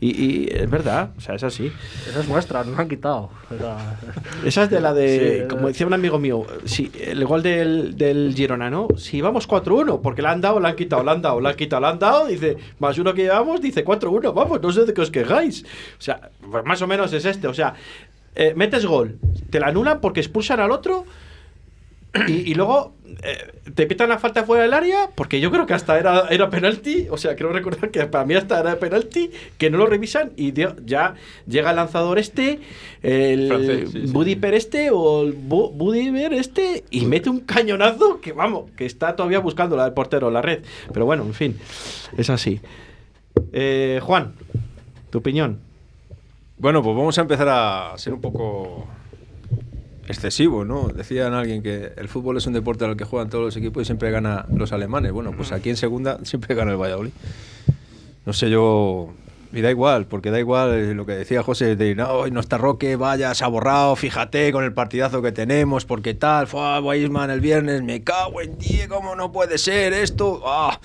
y 0.01 0.51
es 0.51 0.69
verdad. 0.69 1.11
O 1.17 1.21
sea, 1.21 1.35
es 1.35 1.43
así. 1.43 1.71
Esa 2.09 2.21
es 2.21 2.27
nuestra, 2.27 2.63
nos 2.63 2.79
han 2.79 2.89
quitado. 2.89 3.29
Esa 4.45 4.63
es 4.63 4.69
de 4.69 4.81
la 4.81 4.93
de, 4.93 5.47
como 5.49 5.67
decía 5.67 5.87
un 5.87 5.93
amigo 5.93 6.19
mío, 6.19 6.45
si, 6.65 6.91
el 6.99 7.23
gol 7.25 7.43
del, 7.43 7.97
del 7.97 8.33
Girona, 8.35 8.69
¿no? 8.69 8.87
Si 8.97 9.21
vamos 9.21 9.47
4-1, 9.47 10.01
porque 10.01 10.21
la 10.21 10.31
han 10.31 10.41
dado, 10.41 10.59
la 10.59 10.69
han 10.69 10.75
quitado, 10.75 11.03
la 11.03 11.11
han 11.11 11.21
dado, 11.21 11.39
la 11.39 11.49
han 11.49 11.55
quitado, 11.55 11.81
la 11.81 11.89
han 11.89 11.99
dado, 11.99 12.27
dice, 12.27 12.57
más 12.79 12.97
uno 12.97 13.13
que 13.13 13.23
llevamos, 13.23 13.61
dice 13.61 13.85
4-1, 13.85 14.33
vamos, 14.33 14.61
no 14.61 14.71
sé 14.71 14.85
de 14.85 14.93
qué 14.93 15.01
os 15.01 15.11
quejáis. 15.11 15.63
O 15.63 16.01
sea, 16.01 16.29
pues 16.49 16.65
más 16.65 16.81
o 16.81 16.87
menos 16.87 17.11
es 17.13 17.25
este. 17.25 17.47
O 17.47 17.53
sea, 17.53 17.73
eh, 18.35 18.53
metes 18.55 18.85
gol, 18.85 19.17
te 19.49 19.59
la 19.59 19.67
anulan 19.67 20.01
porque 20.01 20.19
expulsan 20.19 20.59
al 20.59 20.71
otro 20.71 21.05
y, 22.27 22.55
luego 22.55 22.95
eh, 23.23 23.53
te 23.75 23.85
pitan 23.85 24.09
la 24.09 24.17
falta 24.17 24.43
fuera 24.43 24.63
del 24.63 24.73
área, 24.73 25.09
porque 25.13 25.39
yo 25.39 25.51
creo 25.51 25.65
que 25.65 25.73
hasta 25.73 25.99
era, 25.99 26.27
era 26.29 26.49
penalti, 26.49 27.07
o 27.09 27.17
sea, 27.17 27.35
creo 27.35 27.51
recordar 27.51 27.91
que 27.91 28.05
para 28.05 28.25
mí 28.25 28.33
hasta 28.33 28.59
era 28.59 28.79
penalti, 28.79 29.31
que 29.57 29.69
no 29.69 29.77
lo 29.77 29.85
revisan 29.85 30.31
y 30.35 30.53
ya 30.53 31.15
llega 31.47 31.69
el 31.69 31.75
lanzador 31.75 32.17
este, 32.17 32.59
el 33.03 34.09
Budiper 34.11 34.53
este 34.53 34.89
o 34.91 35.23
el 35.23 35.33
Budiper 35.33 36.33
este 36.33 36.85
y 36.89 37.05
mete 37.05 37.29
un 37.29 37.41
cañonazo 37.41 38.19
que 38.21 38.31
vamos, 38.31 38.71
que 38.75 38.85
está 38.85 39.15
todavía 39.15 39.39
buscando 39.39 39.75
la 39.75 39.83
del 39.83 39.93
portero, 39.93 40.31
la 40.31 40.41
red. 40.41 40.63
Pero 40.91 41.05
bueno, 41.05 41.23
en 41.23 41.33
fin, 41.33 41.57
es 42.17 42.29
así. 42.29 42.61
Eh, 43.51 43.99
Juan, 44.01 44.33
tu 45.09 45.19
opinión. 45.19 45.59
Bueno, 46.57 46.81
pues 46.81 46.95
vamos 46.95 47.17
a 47.17 47.21
empezar 47.21 47.47
a 47.49 47.93
ser 47.97 48.13
un 48.13 48.21
poco 48.21 48.87
excesivo, 50.07 50.65
¿no? 50.65 50.87
Decían 50.87 51.33
alguien 51.33 51.61
que 51.61 51.93
el 51.95 52.07
fútbol 52.07 52.37
es 52.37 52.47
un 52.47 52.53
deporte 52.53 52.85
al 52.85 52.97
que 52.97 53.05
juegan 53.05 53.29
todos 53.29 53.45
los 53.45 53.57
equipos 53.57 53.83
y 53.83 53.85
siempre 53.85 54.11
gana 54.11 54.45
los 54.53 54.71
alemanes. 54.71 55.11
Bueno, 55.11 55.33
pues 55.35 55.51
aquí 55.51 55.69
en 55.69 55.77
segunda 55.77 56.19
siempre 56.23 56.55
gana 56.55 56.71
el 56.71 56.77
Valladolid. 56.77 57.11
No 58.25 58.33
sé, 58.33 58.49
yo... 58.49 59.13
Y 59.53 59.61
da 59.61 59.71
igual, 59.71 60.07
porque 60.07 60.29
da 60.29 60.39
igual 60.39 60.91
lo 60.91 61.05
que 61.05 61.13
decía 61.13 61.41
José, 61.41 61.77
de 61.77 61.95
no, 61.95 62.27
no 62.27 62.39
está 62.41 62.57
Roque, 62.57 62.97
vaya, 62.97 63.33
se 63.33 63.45
ha 63.45 63.47
borrado, 63.47 63.95
fíjate 63.95 64.51
con 64.51 64.65
el 64.65 64.73
partidazo 64.73 65.21
que 65.21 65.31
tenemos, 65.31 65.85
porque 65.85 66.13
tal, 66.13 66.47
fue 66.47 66.81
Weisman 66.81 67.29
el 67.29 67.39
viernes, 67.39 67.81
me 67.81 68.03
cago 68.03 68.41
en 68.41 68.57
Diego, 68.57 68.97
¿cómo 68.97 69.15
no 69.15 69.31
puede 69.31 69.57
ser 69.57 69.93
esto? 69.93 70.43
Ah. 70.45 70.81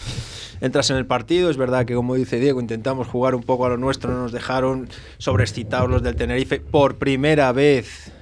Entras 0.60 0.90
en 0.90 0.96
el 0.96 1.06
partido, 1.06 1.50
es 1.50 1.56
verdad 1.56 1.84
que 1.86 1.96
como 1.96 2.14
dice 2.14 2.38
Diego, 2.38 2.60
intentamos 2.60 3.08
jugar 3.08 3.34
un 3.34 3.42
poco 3.42 3.66
a 3.66 3.68
lo 3.68 3.78
nuestro, 3.78 4.12
no 4.12 4.22
nos 4.22 4.32
dejaron 4.32 4.88
sobreexcitados 5.18 5.90
los 5.90 6.04
del 6.04 6.14
Tenerife 6.14 6.60
por 6.60 6.98
primera 6.98 7.50
vez 7.50 8.12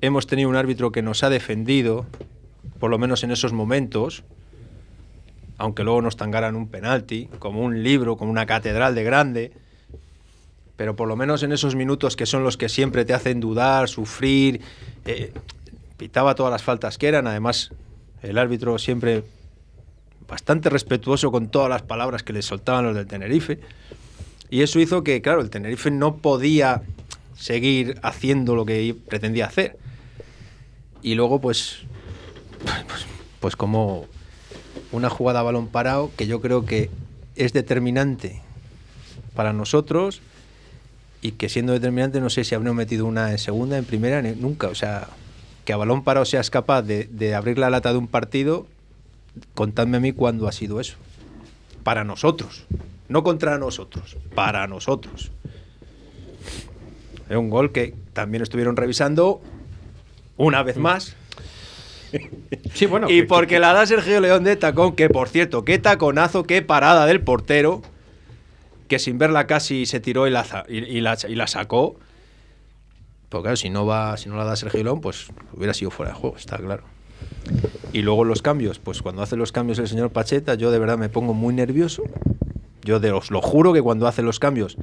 hemos 0.00 0.26
tenido 0.26 0.48
un 0.48 0.56
árbitro 0.56 0.92
que 0.92 1.02
nos 1.02 1.22
ha 1.22 1.30
defendido, 1.30 2.06
por 2.78 2.90
lo 2.90 2.98
menos 2.98 3.24
en 3.24 3.30
esos 3.30 3.52
momentos, 3.52 4.22
aunque 5.56 5.82
luego 5.82 6.02
nos 6.02 6.16
tangaran 6.16 6.54
un 6.54 6.68
penalti, 6.68 7.28
como 7.38 7.62
un 7.62 7.82
libro, 7.82 8.16
como 8.16 8.30
una 8.30 8.46
catedral 8.46 8.94
de 8.94 9.04
grande, 9.04 9.52
pero 10.76 10.94
por 10.94 11.08
lo 11.08 11.16
menos 11.16 11.42
en 11.42 11.50
esos 11.50 11.74
minutos 11.74 12.14
que 12.14 12.26
son 12.26 12.44
los 12.44 12.56
que 12.56 12.68
siempre 12.68 13.04
te 13.04 13.12
hacen 13.12 13.40
dudar, 13.40 13.88
sufrir, 13.88 14.60
eh, 15.04 15.32
pitaba 15.96 16.36
todas 16.36 16.52
las 16.52 16.62
faltas 16.62 16.96
que 16.96 17.08
eran, 17.08 17.26
además 17.26 17.72
el 18.22 18.38
árbitro 18.38 18.78
siempre 18.78 19.24
bastante 20.28 20.70
respetuoso 20.70 21.32
con 21.32 21.48
todas 21.48 21.68
las 21.68 21.82
palabras 21.82 22.22
que 22.22 22.32
le 22.32 22.42
soltaban 22.42 22.84
los 22.84 22.94
del 22.94 23.06
Tenerife, 23.06 23.58
y 24.50 24.62
eso 24.62 24.78
hizo 24.78 25.02
que, 25.02 25.20
claro, 25.20 25.40
el 25.40 25.50
Tenerife 25.50 25.90
no 25.90 26.16
podía 26.18 26.82
seguir 27.36 27.98
haciendo 28.02 28.54
lo 28.54 28.64
que 28.64 28.94
pretendía 29.08 29.46
hacer. 29.46 29.76
Y 31.08 31.14
luego, 31.14 31.40
pues, 31.40 31.78
pues, 32.62 33.06
pues, 33.40 33.56
como 33.56 34.04
una 34.92 35.08
jugada 35.08 35.40
a 35.40 35.42
balón 35.42 35.68
parado 35.68 36.10
que 36.18 36.26
yo 36.26 36.42
creo 36.42 36.66
que 36.66 36.90
es 37.34 37.54
determinante 37.54 38.42
para 39.34 39.54
nosotros 39.54 40.20
y 41.22 41.32
que 41.32 41.48
siendo 41.48 41.72
determinante 41.72 42.20
no 42.20 42.28
sé 42.28 42.44
si 42.44 42.54
habríamos 42.54 42.76
metido 42.76 43.06
una 43.06 43.30
en 43.30 43.38
segunda, 43.38 43.78
en 43.78 43.86
primera, 43.86 44.20
nunca. 44.20 44.68
O 44.68 44.74
sea, 44.74 45.08
que 45.64 45.72
a 45.72 45.78
balón 45.78 46.04
parado 46.04 46.26
seas 46.26 46.50
capaz 46.50 46.82
de, 46.82 47.04
de 47.04 47.34
abrir 47.34 47.56
la 47.56 47.70
lata 47.70 47.90
de 47.90 47.96
un 47.96 48.06
partido, 48.06 48.66
contadme 49.54 49.96
a 49.96 50.00
mí 50.00 50.12
cuándo 50.12 50.46
ha 50.46 50.52
sido 50.52 50.78
eso. 50.78 50.98
Para 51.84 52.04
nosotros. 52.04 52.66
No 53.08 53.22
contra 53.22 53.56
nosotros, 53.56 54.18
para 54.34 54.66
nosotros. 54.66 55.30
Es 57.30 57.36
un 57.38 57.48
gol 57.48 57.72
que 57.72 57.94
también 58.12 58.42
estuvieron 58.42 58.76
revisando 58.76 59.40
una 60.38 60.62
vez 60.62 60.78
más. 60.78 61.16
Sí, 62.72 62.86
bueno. 62.86 63.10
y 63.10 63.22
porque 63.22 63.58
la 63.58 63.74
da 63.74 63.84
Sergio 63.84 64.20
León 64.20 64.44
de 64.44 64.56
tacón, 64.56 64.96
que 64.96 65.10
por 65.10 65.28
cierto, 65.28 65.64
qué 65.64 65.78
taconazo, 65.78 66.44
qué 66.44 66.62
parada 66.62 67.04
del 67.04 67.20
portero, 67.20 67.82
que 68.86 68.98
sin 68.98 69.18
verla 69.18 69.46
casi 69.46 69.84
se 69.84 70.00
tiró 70.00 70.26
y 70.26 70.30
la, 70.30 70.64
y, 70.68 71.00
la, 71.00 71.46
sacó. 71.46 71.96
Porque 73.28 73.42
claro, 73.42 73.56
si 73.56 73.68
no, 73.68 73.84
va, 73.84 74.16
si 74.16 74.30
no 74.30 74.36
la 74.36 74.44
da 74.44 74.56
Sergio 74.56 74.82
León, 74.82 75.02
pues 75.02 75.28
hubiera 75.52 75.74
sido 75.74 75.90
fuera 75.90 76.12
de 76.12 76.18
juego, 76.18 76.36
está 76.36 76.56
claro. 76.56 76.84
Y 77.92 78.00
luego 78.00 78.24
los 78.24 78.40
cambios, 78.40 78.78
pues 78.78 79.02
cuando 79.02 79.20
hace 79.20 79.36
los 79.36 79.52
cambios 79.52 79.78
el 79.78 79.88
señor 79.88 80.10
Pacheta, 80.10 80.54
yo 80.54 80.70
de 80.70 80.78
verdad 80.78 80.96
me 80.96 81.10
pongo 81.10 81.34
muy 81.34 81.52
nervioso. 81.52 82.04
Yo 82.82 83.00
de 83.00 83.12
os 83.12 83.30
lo 83.30 83.42
juro 83.42 83.74
que 83.74 83.82
cuando 83.82 84.06
hace 84.06 84.22
los 84.22 84.38
cambios 84.38 84.78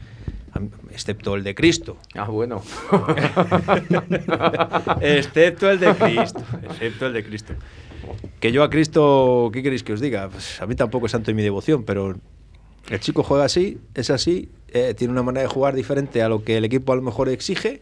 excepto 0.91 1.36
el 1.36 1.44
de 1.44 1.56
Cristo. 1.56 1.98
Ah, 2.13 2.30
bueno. 2.30 2.62
excepto 5.02 5.70
el 5.70 5.80
de 5.80 5.96
Cristo, 5.96 6.44
excepto 6.63 7.08
el 7.08 7.13
de 7.13 7.24
Cristo. 7.24 7.54
Que 8.39 8.52
yo 8.52 8.63
a 8.63 8.70
Cristo, 8.70 9.50
¿qué 9.52 9.63
queréis 9.63 9.84
que 9.84 9.94
os 9.94 10.02
diga? 10.02 10.30
Pues 10.30 10.62
a 10.62 10.68
mí 10.68 10.76
tampoco 10.76 11.08
es 11.08 11.12
santo 11.12 11.32
en 11.32 11.38
mi 11.38 11.44
devoción, 11.44 11.84
pero 11.84 12.15
el 12.89 13.00
chico 13.00 13.24
juega 13.24 13.46
así, 13.46 13.80
es 13.96 14.10
así, 14.10 14.50
eh, 14.70 14.94
tiene 14.96 15.12
una 15.12 15.24
manera 15.24 15.48
de 15.48 15.54
jugar 15.54 15.76
diferente 15.76 16.22
a 16.22 16.30
lo 16.30 16.44
que 16.44 16.58
el 16.58 16.65
equipo 16.65 16.94
a 16.94 16.96
lo 16.96 17.02
mejor 17.02 17.30
exige 17.30 17.82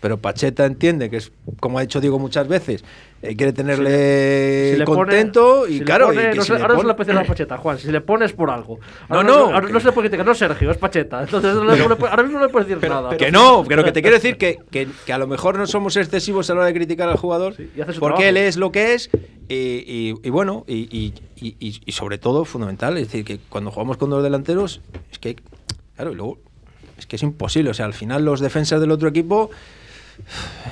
pero 0.00 0.18
Pacheta 0.18 0.64
entiende 0.64 1.10
que 1.10 1.16
es, 1.16 1.32
como 1.60 1.78
ha 1.78 1.82
dicho 1.82 2.00
Diego 2.00 2.18
muchas 2.18 2.46
veces, 2.48 2.84
eh, 3.20 3.34
quiere 3.34 3.52
tenerle 3.52 4.82
contento 4.84 5.66
y 5.66 5.80
claro. 5.80 6.06
ahora 6.06 6.32
no 6.34 6.78
es 6.78 6.84
la 6.84 6.92
especial 6.92 7.18
a 7.18 7.24
Pacheta, 7.24 7.56
Juan, 7.58 7.78
si 7.78 7.90
le 7.90 8.00
pones 8.00 8.32
por 8.32 8.50
algo. 8.50 8.78
no, 9.08 9.22
no. 9.22 9.60
no 9.60 9.80
se 9.80 9.86
le 9.86 9.92
puede 9.92 10.08
criticar, 10.08 10.24
no 10.24 10.34
Sergio, 10.34 10.70
es 10.70 10.76
Pacheta. 10.76 11.22
Entonces 11.22 11.52
ahora 11.54 12.22
mismo 12.22 12.38
no 12.38 12.46
le 12.46 12.52
puedes 12.52 12.68
decir 12.68 12.88
nada. 12.88 13.16
que 13.16 13.32
no, 13.32 13.64
pero 13.66 13.82
que 13.82 13.92
te 13.92 14.02
quiero 14.02 14.16
decir 14.16 14.36
que, 14.36 14.58
que, 14.70 14.88
que, 15.04 15.12
a 15.12 15.18
lo 15.18 15.26
mejor 15.26 15.58
no 15.58 15.66
somos 15.66 15.96
excesivos 15.96 16.48
a 16.50 16.54
la 16.54 16.60
hora 16.60 16.66
de 16.68 16.74
criticar 16.74 17.08
al 17.08 17.16
jugador, 17.16 17.54
porque 17.98 18.28
él 18.28 18.36
es 18.36 18.56
lo 18.56 18.70
que 18.70 18.94
es 18.94 19.10
y, 19.48 20.14
y, 20.22 20.30
bueno, 20.30 20.64
y, 20.66 21.12
y, 21.40 21.92
sobre 21.92 22.18
todo 22.18 22.44
fundamental, 22.44 22.98
es 22.98 23.08
decir, 23.08 23.24
que 23.24 23.38
cuando 23.48 23.70
jugamos 23.70 23.96
con 23.96 24.10
dos 24.10 24.22
delanteros, 24.22 24.80
es 25.10 25.18
que, 25.18 25.36
claro, 25.96 26.12
y 26.12 26.14
luego 26.14 26.38
es 26.98 27.06
que 27.06 27.16
es 27.16 27.22
imposible, 27.22 27.70
o 27.70 27.74
sea, 27.74 27.86
al 27.86 27.94
final 27.94 28.24
los 28.24 28.40
defensas 28.40 28.80
del 28.80 28.90
otro 28.90 29.08
equipo 29.08 29.50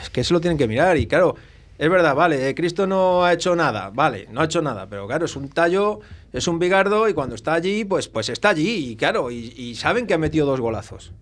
es 0.03 0.11
que 0.11 0.21
eso 0.21 0.35
lo 0.35 0.41
tienen 0.41 0.59
que 0.59 0.69
mirar 0.69 0.97
y 0.97 1.07
claro, 1.07 1.37
Es 1.79 1.91
verdad, 1.91 2.15
vale, 2.15 2.49
eh, 2.49 2.55
Cristo 2.55 2.87
no 2.87 3.25
ha 3.25 3.35
hecho 3.35 3.55
nada, 3.55 3.91
vale, 3.93 4.29
no 4.31 4.41
ha 4.41 4.45
hecho 4.47 4.63
nada, 4.63 4.89
pero 4.89 5.07
claro, 5.07 5.27
es 5.27 5.37
un 5.37 5.51
tallo, 5.51 6.01
es 6.33 6.49
un 6.49 6.59
bigardo 6.59 7.07
y 7.09 7.13
cuando 7.13 7.35
está 7.35 7.53
allí, 7.53 7.85
pues, 7.85 8.09
pues 8.09 8.31
está 8.31 8.51
allí, 8.51 8.93
y 8.93 8.97
claro, 8.97 9.31
y, 9.31 9.75
saben 9.75 10.07
que 10.07 10.15
ha 10.15 10.19
metido 10.19 10.47
dos 10.47 10.61
golazos. 10.61 11.13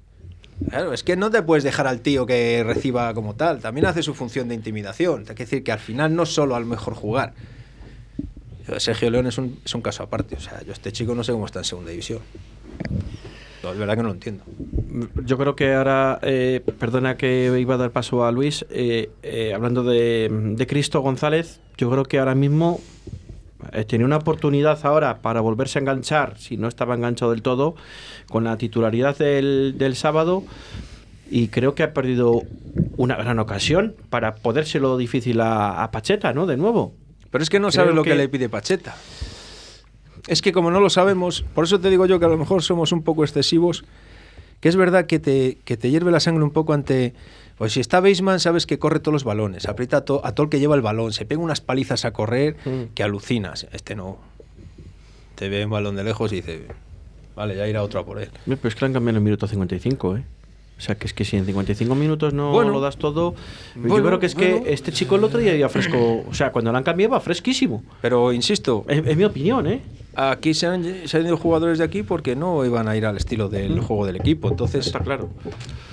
Claro, 0.68 0.92
es 0.92 1.02
que 1.02 1.16
no 1.16 1.30
te 1.30 1.42
puedes 1.42 1.64
dejar 1.64 1.88
al 1.88 2.00
tío 2.00 2.26
que 2.26 2.62
reciba 2.64 3.12
como 3.14 3.34
tal, 3.34 3.60
también 3.60 3.86
hace 3.86 4.04
su 4.04 4.14
función 4.14 4.46
de 4.46 4.54
intimidación. 4.54 5.24
Que 5.24 5.34
decir 5.34 5.64
que 5.64 5.72
al 5.72 5.80
final 5.80 6.14
no 6.14 6.24
solo 6.24 6.54
al 6.54 6.64
mejor 6.64 6.94
jugar. 6.94 7.34
Sergio 8.78 9.10
León 9.10 9.26
es 9.26 9.36
un, 9.36 9.60
es 9.64 9.74
un 9.74 9.82
caso 9.82 10.04
aparte, 10.04 10.36
o 10.36 10.40
sea, 10.40 10.62
yo 10.62 10.72
este 10.72 10.92
chico 10.92 11.14
no 11.14 11.24
sé 11.24 11.32
cómo 11.32 11.46
está 11.46 11.58
en 11.58 11.64
segunda 11.64 11.90
división. 11.90 12.20
Es 13.72 13.78
verdad 13.78 13.96
que 13.96 14.02
no 14.02 14.08
lo 14.08 14.14
entiendo. 14.14 14.44
Yo 15.24 15.38
creo 15.38 15.56
que 15.56 15.74
ahora, 15.74 16.18
eh, 16.22 16.62
perdona 16.78 17.16
que 17.16 17.56
iba 17.58 17.74
a 17.74 17.78
dar 17.78 17.90
paso 17.90 18.24
a 18.24 18.32
Luis, 18.32 18.64
eh, 18.70 19.10
eh, 19.22 19.52
hablando 19.54 19.82
de, 19.82 20.28
de 20.30 20.66
Cristo 20.66 21.00
González, 21.00 21.60
yo 21.76 21.90
creo 21.90 22.04
que 22.04 22.18
ahora 22.18 22.34
mismo 22.34 22.80
eh, 23.72 23.84
tiene 23.84 24.04
una 24.04 24.18
oportunidad 24.18 24.78
ahora 24.84 25.18
para 25.22 25.40
volverse 25.40 25.78
a 25.78 25.82
enganchar, 25.82 26.38
si 26.38 26.56
no 26.56 26.68
estaba 26.68 26.94
enganchado 26.94 27.32
del 27.32 27.42
todo, 27.42 27.74
con 28.28 28.44
la 28.44 28.56
titularidad 28.56 29.16
del, 29.18 29.74
del 29.78 29.96
sábado 29.96 30.44
y 31.30 31.48
creo 31.48 31.74
que 31.74 31.82
ha 31.82 31.92
perdido 31.94 32.42
una 32.96 33.16
gran 33.16 33.38
ocasión 33.38 33.94
para 34.10 34.34
podérselo 34.36 34.96
difícil 34.96 35.40
a, 35.40 35.82
a 35.82 35.90
Pacheta, 35.90 36.32
¿no? 36.32 36.46
De 36.46 36.56
nuevo. 36.56 36.94
Pero 37.30 37.42
es 37.42 37.50
que 37.50 37.58
no 37.58 37.68
Creo 37.68 37.82
sabes 37.82 37.94
lo 37.94 38.02
que... 38.04 38.10
que 38.10 38.16
le 38.16 38.28
pide 38.28 38.48
Pacheta. 38.48 38.94
Es 40.26 40.40
que 40.42 40.52
como 40.52 40.70
no 40.70 40.80
lo 40.80 40.88
sabemos, 40.90 41.44
por 41.54 41.64
eso 41.64 41.80
te 41.80 41.90
digo 41.90 42.06
yo 42.06 42.18
que 42.18 42.24
a 42.24 42.28
lo 42.28 42.38
mejor 42.38 42.62
somos 42.62 42.92
un 42.92 43.02
poco 43.02 43.24
excesivos, 43.24 43.84
que 44.60 44.68
es 44.70 44.76
verdad 44.76 45.06
que 45.06 45.18
te, 45.18 45.58
que 45.64 45.76
te 45.76 45.90
hierve 45.90 46.10
la 46.10 46.20
sangre 46.20 46.42
un 46.44 46.50
poco 46.50 46.72
ante... 46.72 47.12
Pues 47.58 47.72
si 47.74 47.80
está 47.80 48.00
Beisman, 48.00 48.40
sabes 48.40 48.66
que 48.66 48.78
corre 48.80 48.98
todos 48.98 49.12
los 49.12 49.22
balones, 49.24 49.66
aprieta 49.66 49.98
a, 49.98 50.04
to- 50.04 50.22
a 50.24 50.32
todo 50.34 50.44
el 50.44 50.50
que 50.50 50.58
lleva 50.58 50.74
el 50.74 50.80
balón, 50.82 51.12
se 51.12 51.24
pega 51.24 51.40
unas 51.40 51.60
palizas 51.60 52.04
a 52.04 52.12
correr 52.12 52.56
Mm. 52.64 52.94
que 52.94 53.02
alucinas. 53.04 53.68
Este 53.72 53.94
no. 53.94 54.18
Te 55.36 55.48
ve 55.48 55.64
un 55.64 55.70
balón 55.70 55.94
de 55.94 56.02
lejos 56.04 56.32
y 56.32 56.36
dice, 56.36 56.66
vale, 57.36 57.54
ya 57.56 57.68
irá 57.68 57.82
otro 57.82 58.00
a 58.00 58.04
por 58.06 58.20
él. 58.20 58.30
Pero 58.44 58.58
es 58.68 58.74
que 58.74 58.80
le 58.80 58.86
han 58.86 58.92
cambiado 58.94 59.10
en 59.10 59.16
el 59.16 59.22
minuto 59.22 59.46
55, 59.46 60.16
¿eh? 60.16 60.24
O 60.76 60.80
sea, 60.80 60.96
que 60.96 61.06
es 61.06 61.14
que 61.14 61.24
si 61.24 61.36
en 61.36 61.46
55 61.46 61.94
minutos 61.94 62.34
no 62.34 62.50
Bueno. 62.50 62.72
lo 62.72 62.80
das 62.80 62.96
todo. 62.96 63.34
yo 63.76 63.80
Bueno, 63.88 64.06
creo 64.08 64.18
que 64.18 64.26
es 64.26 64.34
bueno. 64.34 64.64
que 64.64 64.72
este 64.72 64.90
chico 64.92 65.14
el 65.16 65.24
otro 65.24 65.38
día 65.38 65.54
iba 65.54 65.68
fresco. 65.68 66.24
O 66.28 66.34
sea, 66.34 66.50
cuando 66.52 66.72
lo 66.72 66.78
han 66.78 66.84
cambiado 66.84 67.12
va 67.12 67.20
fresquísimo. 67.20 67.82
Pero 68.02 68.32
insisto, 68.32 68.84
Es, 68.88 69.06
es 69.06 69.16
mi 69.16 69.24
opinión, 69.24 69.66
¿eh? 69.68 69.82
aquí 70.16 70.52
se 70.54 70.66
han, 70.66 70.84
se 71.08 71.16
han 71.16 71.26
ido 71.26 71.36
jugadores 71.36 71.78
de 71.78 71.84
aquí 71.84 72.02
porque 72.02 72.34
no 72.36 72.64
iban 72.64 72.88
a 72.88 72.96
ir 72.96 73.06
al 73.06 73.16
estilo 73.16 73.48
del 73.48 73.80
juego 73.80 74.04
del 74.06 74.16
equipo. 74.16 74.48
Entonces, 74.48 74.86
Está 74.86 75.00
claro. 75.00 75.28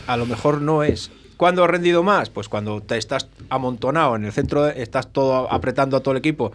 a 0.07 0.17
lo 0.17 0.25
mejor 0.25 0.61
no 0.61 0.83
es. 0.83 1.11
¿Cuándo 1.37 1.63
ha 1.63 1.67
rendido 1.67 2.03
más? 2.03 2.29
Pues 2.29 2.49
cuando 2.49 2.81
te 2.81 2.97
estás 2.97 3.27
amontonado 3.49 4.15
en 4.15 4.25
el 4.25 4.31
centro, 4.31 4.67
estás 4.67 5.11
todo 5.11 5.51
apretando 5.51 5.97
a 5.97 6.01
todo 6.01 6.11
el 6.13 6.17
equipo 6.19 6.51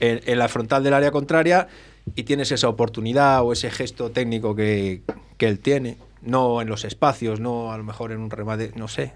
en, 0.00 0.20
en 0.26 0.38
la 0.38 0.48
frontal 0.48 0.82
del 0.84 0.94
área 0.94 1.10
contraria 1.10 1.66
y 2.14 2.22
tienes 2.22 2.52
esa 2.52 2.68
oportunidad 2.68 3.42
o 3.42 3.52
ese 3.52 3.68
gesto 3.70 4.10
técnico 4.10 4.54
que, 4.54 5.02
que 5.36 5.46
él 5.48 5.58
tiene. 5.58 5.96
No 6.22 6.60
en 6.60 6.68
los 6.68 6.84
espacios, 6.84 7.40
no 7.40 7.72
a 7.72 7.78
lo 7.78 7.84
mejor 7.84 8.12
en 8.12 8.20
un 8.20 8.30
remate, 8.30 8.72
no 8.74 8.88
sé. 8.88 9.14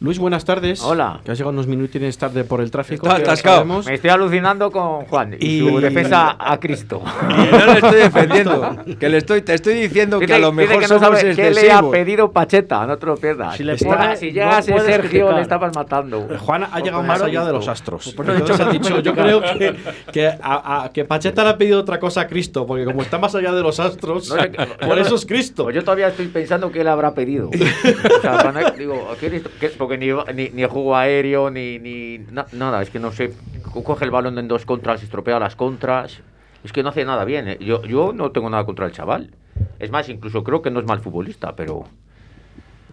Luis, 0.00 0.20
buenas 0.20 0.44
tardes. 0.44 0.80
Hola. 0.84 1.20
Que 1.24 1.32
has 1.32 1.38
llegado 1.38 1.50
unos 1.50 1.66
minutines 1.66 2.16
tarde 2.18 2.44
por 2.44 2.60
el 2.60 2.70
tráfico. 2.70 3.04
Está 3.08 3.16
que 3.16 3.22
atascado. 3.24 3.64
Me 3.64 3.94
estoy 3.94 4.10
alucinando 4.10 4.70
con 4.70 5.06
Juan 5.06 5.34
y, 5.40 5.56
Y- 5.56 5.58
su 5.58 5.80
defensa 5.80 6.36
a 6.38 6.60
Cristo. 6.60 7.02
Y 7.28 7.50
no 7.50 7.66
le 7.66 7.72
estoy 7.72 7.96
defendiendo, 7.96 8.76
que 8.98 9.08
le 9.08 9.16
estoy, 9.18 9.42
te 9.42 9.54
estoy 9.54 9.74
diciendo 9.74 10.20
que 10.20 10.26
Dice- 10.26 10.36
a 10.36 10.38
lo 10.38 10.52
dice 10.52 10.66
mejor 10.68 10.76
que 10.82 10.88
no 10.88 11.00
somos 11.00 11.18
sabe 11.18 11.34
qué 11.34 11.50
le 11.50 11.72
ha 11.72 11.82
pedido 11.90 12.30
Pacheta, 12.30 12.86
no 12.86 12.96
te 12.96 13.06
lo 13.06 13.16
pierdas. 13.16 13.56
Si 13.56 13.64
le 13.64 13.72
Está- 13.72 14.14
si 14.16 14.26
no 14.26 14.32
llegase 14.32 14.70
puedes 14.72 14.86
Sergio, 14.86 15.32
le 15.32 15.42
estabas 15.42 15.74
matando. 15.74 16.28
Juan 16.38 16.68
ha 16.70 16.78
llegado 16.78 17.02
más 17.02 17.20
allá 17.20 17.44
de 17.44 17.52
los 17.52 17.66
astros. 17.66 18.12
Por 18.14 18.30
eso 18.30 18.68
he 18.70 18.72
dicho 18.72 18.94
que 18.94 19.02
yo 19.02 19.14
creo 19.16 19.40
que, 19.40 19.74
que, 20.12 20.28
a, 20.28 20.84
a- 20.84 20.92
que 20.92 21.04
Pacheta 21.06 21.42
le 21.42 21.50
ha 21.50 21.58
pedido 21.58 21.80
otra 21.80 21.98
cosa 21.98 22.20
a 22.20 22.26
Cristo, 22.28 22.66
porque 22.68 22.84
como 22.84 23.02
está 23.02 23.18
más 23.18 23.34
allá 23.34 23.52
de 23.52 23.62
los 23.62 23.80
astros, 23.80 24.28
No 24.30 24.36
por 24.86 24.96
eso 25.00 25.16
es 25.16 25.26
Cristo. 25.26 25.64
Pues 25.64 25.74
yo 25.74 25.82
todavía 25.82 26.06
estoy 26.06 26.28
pensando 26.28 26.70
que 26.70 26.82
él 26.82 26.88
habrá 26.88 27.14
pedido. 27.14 27.48
O 27.50 28.20
sea, 28.22 28.38
cuando- 28.42 28.70
digo, 28.78 29.08
¿qué 29.18 29.28
Cristo? 29.28 29.50
Porque 29.88 29.96
ni, 30.04 30.12
ni, 30.34 30.50
ni 30.50 30.64
juego 30.64 30.94
aéreo, 30.94 31.48
ni, 31.50 31.78
ni 31.78 32.18
na- 32.30 32.46
nada, 32.52 32.82
es 32.82 32.90
que 32.90 32.98
no 32.98 33.10
sé. 33.10 33.32
Co- 33.72 33.82
Coge 33.82 34.04
el 34.04 34.10
balón 34.10 34.36
en 34.38 34.46
dos 34.46 34.66
contras, 34.66 35.02
estropea 35.02 35.38
las 35.40 35.56
contras. 35.56 36.20
Es 36.62 36.72
que 36.74 36.82
no 36.82 36.90
hace 36.90 37.06
nada 37.06 37.24
bien. 37.24 37.48
¿eh? 37.48 37.56
Yo, 37.58 37.82
yo 37.84 38.12
no 38.12 38.30
tengo 38.30 38.50
nada 38.50 38.66
contra 38.66 38.84
el 38.84 38.92
chaval. 38.92 39.30
Es 39.78 39.90
más, 39.90 40.10
incluso 40.10 40.44
creo 40.44 40.60
que 40.60 40.70
no 40.70 40.78
es 40.80 40.84
mal 40.84 41.00
futbolista, 41.00 41.56
pero 41.56 41.84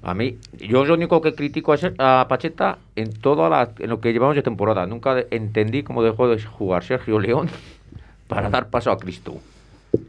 a 0.04 0.14
mí, 0.14 0.38
yo 0.58 0.86
lo 0.86 0.94
único 0.94 1.20
que 1.20 1.36
critico 1.36 1.74
a, 1.74 1.78
Ser- 1.78 1.96
a 1.98 2.28
Pacheta 2.30 2.78
en 2.96 3.12
todo 3.12 3.50
la, 3.50 3.72
en 3.78 3.90
lo 3.90 4.00
que 4.00 4.14
llevamos 4.14 4.38
de 4.38 4.42
temporada. 4.44 4.86
Nunca 4.86 5.22
entendí 5.32 5.84
cómo 5.84 6.02
dejó 6.02 6.30
de 6.30 6.42
jugar 6.42 6.86
Sergio 6.86 7.20
León 7.20 7.50
para 8.30 8.50
dar 8.50 8.70
paso 8.70 8.90
a 8.90 8.98
Cristo. 8.98 9.36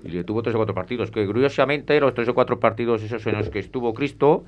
Y 0.05 0.11
le 0.11 0.23
tuvo 0.23 0.41
tres 0.43 0.55
o 0.55 0.59
cuatro 0.59 0.75
partidos, 0.77 1.11
que 1.11 1.27
curiosamente 1.27 1.99
los 1.99 2.15
tres 2.15 2.29
o 2.29 2.35
cuatro 2.35 2.61
partidos 2.61 3.03
esos 3.03 3.27
en 3.27 3.39
los 3.39 3.49
que 3.49 3.59
estuvo 3.59 3.93
Cristo 3.93 4.45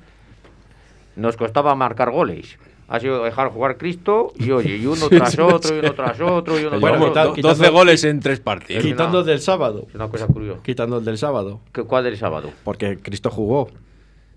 nos 1.19 1.37
costaba 1.37 1.75
marcar 1.75 2.11
goles. 2.11 2.57
Ha 2.87 2.99
sido 2.99 3.23
dejar 3.23 3.49
jugar 3.49 3.77
Cristo 3.77 4.33
y 4.35 4.49
oye, 4.49 4.77
y 4.77 4.85
uno 4.87 5.07
tras 5.09 5.37
otro, 5.37 5.75
y 5.75 5.79
uno 5.79 5.93
tras 5.93 6.19
otro, 6.21 6.59
y 6.59 6.63
uno 6.65 6.79
Bueno, 6.79 7.11
tras 7.11 7.25
otro. 7.27 7.35
quita- 7.35 7.47
12 7.49 7.69
goles 7.69 8.03
en 8.03 8.19
tres 8.19 8.39
partidos. 8.39 8.81
Sí. 8.83 8.89
Quitando 8.89 9.19
el 9.19 9.25
del 9.27 9.41
sábado. 9.41 9.85
Es 9.89 9.93
una 9.95 10.07
cosa 10.07 10.25
curiosa. 10.25 10.61
Quitando 10.63 10.97
el 10.97 11.05
del 11.05 11.17
sábado. 11.19 11.59
¿Qué- 11.71 11.83
¿Cuál 11.83 12.03
del 12.05 12.17
sábado? 12.17 12.49
Porque 12.63 12.97
Cristo 12.97 13.29
jugó. 13.29 13.69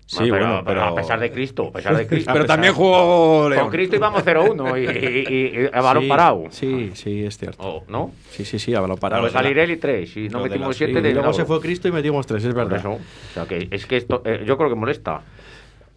Sí, 0.05 0.17
pero, 0.19 0.31
bueno, 0.31 0.61
pero 0.65 0.81
pero- 0.81 0.83
a 0.83 0.95
pesar 0.95 1.19
de 1.19 1.31
Cristo, 1.31 1.69
a 1.69 1.71
pesar 1.71 1.95
de 1.97 2.05
Cristo. 2.07 2.29
Pero 2.31 2.45
también 2.45 2.73
jugó 2.75 3.49
León. 3.49 3.61
Con 3.63 3.71
Cristo 3.71 3.95
íbamos 3.95 4.21
0-1 4.23 4.77
y, 4.77 4.83
y, 4.83 5.35
y- 5.61 5.61
y 5.63 5.69
a 5.73 5.81
balón 5.81 6.03
Sí, 6.03 6.09
parado. 6.09 6.43
Sí, 6.51 6.91
sí, 6.93 7.23
es 7.25 7.37
cierto. 7.37 7.57
Oh, 7.63 7.83
¿No? 7.87 8.11
Sí, 8.29 8.45
sí, 8.45 8.59
sí, 8.59 8.75
a 8.75 8.81
balón 8.81 8.97
parado. 8.97 9.23
Para 9.23 9.33
salir 9.33 9.57
él 9.57 9.71
y 9.71 9.77
tres. 9.77 10.15
Y 10.17 10.27
no 10.29 10.39
de 10.43 10.49
metimos 10.49 10.67
las- 10.67 10.77
siete 10.77 10.91
Y 10.91 10.95
de 11.01 11.01
luego 11.13 11.21
lado. 11.21 11.33
se 11.33 11.45
fue 11.45 11.59
Cristo 11.61 11.87
y 11.87 11.91
metimos 11.91 12.27
tres, 12.27 12.43
es 12.43 12.53
Por 12.53 12.65
verdad. 12.65 12.79
eso. 12.79 12.91
O 12.91 12.99
sea, 13.33 13.45
que 13.47 13.67
es 13.71 13.85
que 13.87 13.97
esto, 13.97 14.21
eh, 14.25 14.43
yo 14.45 14.57
creo 14.57 14.69
que 14.69 14.75
molesta. 14.75 15.21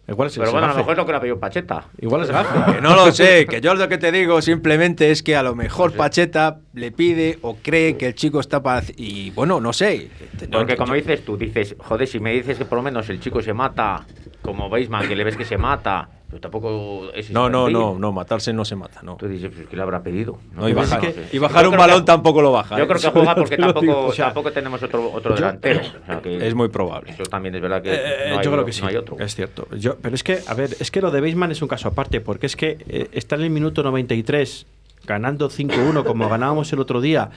Igual 0.07 0.29
es 0.29 0.37
el 0.37 0.41
Pero 0.41 0.51
bueno, 0.53 0.67
a 0.67 0.69
lo 0.69 0.77
mejor 0.77 0.91
es 0.93 0.97
lo 0.97 1.05
que 1.05 1.11
le 1.11 1.17
ha 1.17 1.21
pedido 1.21 1.39
Pacheta. 1.39 1.85
Igual 1.99 2.21
es 2.21 2.31
gafe. 2.31 2.73
Que 2.73 2.81
no 2.81 2.95
lo 2.95 3.11
sé, 3.11 3.45
que 3.45 3.59
yo 3.59 3.75
lo 3.75 3.89
que 3.89 3.97
te 3.97 4.11
digo 4.11 4.41
simplemente 4.41 5.11
es 5.11 5.21
que 5.21 5.35
a 5.35 5.43
lo 5.43 5.53
mejor 5.53 5.93
Pacheta 5.93 6.59
le 6.73 6.91
pide 6.91 7.39
o 7.41 7.57
cree 7.57 7.97
que 7.97 8.07
el 8.07 8.15
chico 8.15 8.39
está 8.39 8.63
para... 8.63 8.83
Y 8.95 9.31
bueno, 9.31 9.59
no 9.59 9.73
sé. 9.73 10.09
Porque 10.49 10.77
como 10.77 10.95
Yo- 10.95 11.01
dices 11.01 11.25
tú, 11.25 11.35
dices, 11.37 11.75
joder, 11.79 12.07
si 12.07 12.19
me 12.21 12.31
dices 12.31 12.57
que 12.57 12.63
por 12.65 12.77
lo 12.77 12.83
menos 12.83 13.09
el 13.09 13.19
chico 13.19 13.41
se 13.41 13.53
mata, 13.53 14.05
como 14.41 14.69
Beisman, 14.69 15.07
que 15.07 15.15
le 15.15 15.25
ves 15.25 15.35
que 15.35 15.43
se 15.45 15.57
mata, 15.57 16.07
pero 16.29 16.41
tampoco 16.41 17.09
es 17.13 17.29
No, 17.31 17.49
no, 17.49 17.69
no, 17.69 17.97
no, 17.97 18.11
matarse 18.11 18.51
no 18.51 18.65
se 18.65 18.75
mata, 18.75 19.01
no. 19.01 19.15
Tú 19.15 19.27
dices, 19.27 19.49
pues 19.55 19.67
que 19.67 19.75
le 19.77 19.81
habrá 19.81 20.03
pedido. 20.03 20.37
No, 20.53 20.67
y 20.67 20.73
pero 20.73 20.83
es 20.85 20.89
bajar, 20.91 21.13
que- 21.13 21.25
y 21.31 21.39
bajar 21.39 21.63
Yo 21.63 21.69
un 21.69 21.75
creo 21.75 21.85
que- 21.85 21.91
balón 21.91 22.05
tampoco 22.05 22.41
lo 22.41 22.51
baja. 22.51 22.77
Yo 22.77 22.83
¿eh? 22.83 22.87
creo 22.87 22.99
que 22.99 23.09
juega 23.09 23.35
porque 23.35 23.55
digo, 23.57 23.73
tampoco, 23.73 24.05
o 24.07 24.11
sea, 24.13 24.25
tampoco 24.25 24.51
tenemos 24.51 24.83
otro, 24.83 25.11
otro 25.13 25.35
delantero. 25.35 25.79
O 25.79 26.05
sea, 26.05 26.21
que 26.21 26.45
Es 26.47 26.53
muy 26.53 26.67
probable. 26.67 27.11
Eso 27.11 27.23
también 27.23 27.55
es 27.55 27.61
verdad 27.61 27.81
que 27.81 27.93
Eh, 27.93 28.29
no 28.31 28.39
hay, 28.39 28.45
yo 28.45 28.51
creo 28.51 28.65
que 28.65 28.73
sí, 28.73 28.81
no 28.81 28.87
hay 28.89 28.95
otro. 28.97 29.17
es 29.19 29.35
cierto. 29.35 29.67
Yo, 29.77 29.95
pero 30.01 30.15
es 30.15 30.23
que, 30.23 30.39
a 30.47 30.53
ver, 30.53 30.75
es 30.79 30.91
que 30.91 31.01
lo 31.01 31.11
de 31.11 31.21
Beisman 31.21 31.51
es 31.51 31.61
un 31.61 31.67
caso 31.69 31.87
aparte, 31.87 32.19
porque 32.21 32.45
es 32.45 32.55
que 32.55 32.77
eh, 32.89 33.07
está 33.13 33.35
en 33.35 33.43
el 33.43 33.49
minuto 33.49 33.81
93, 33.83 34.65
ganando 35.05 35.49
5-1 35.49 36.03
como 36.03 36.27
ganábamos 36.27 36.71
el 36.73 36.79
otro 36.81 36.99
día, 36.99 37.29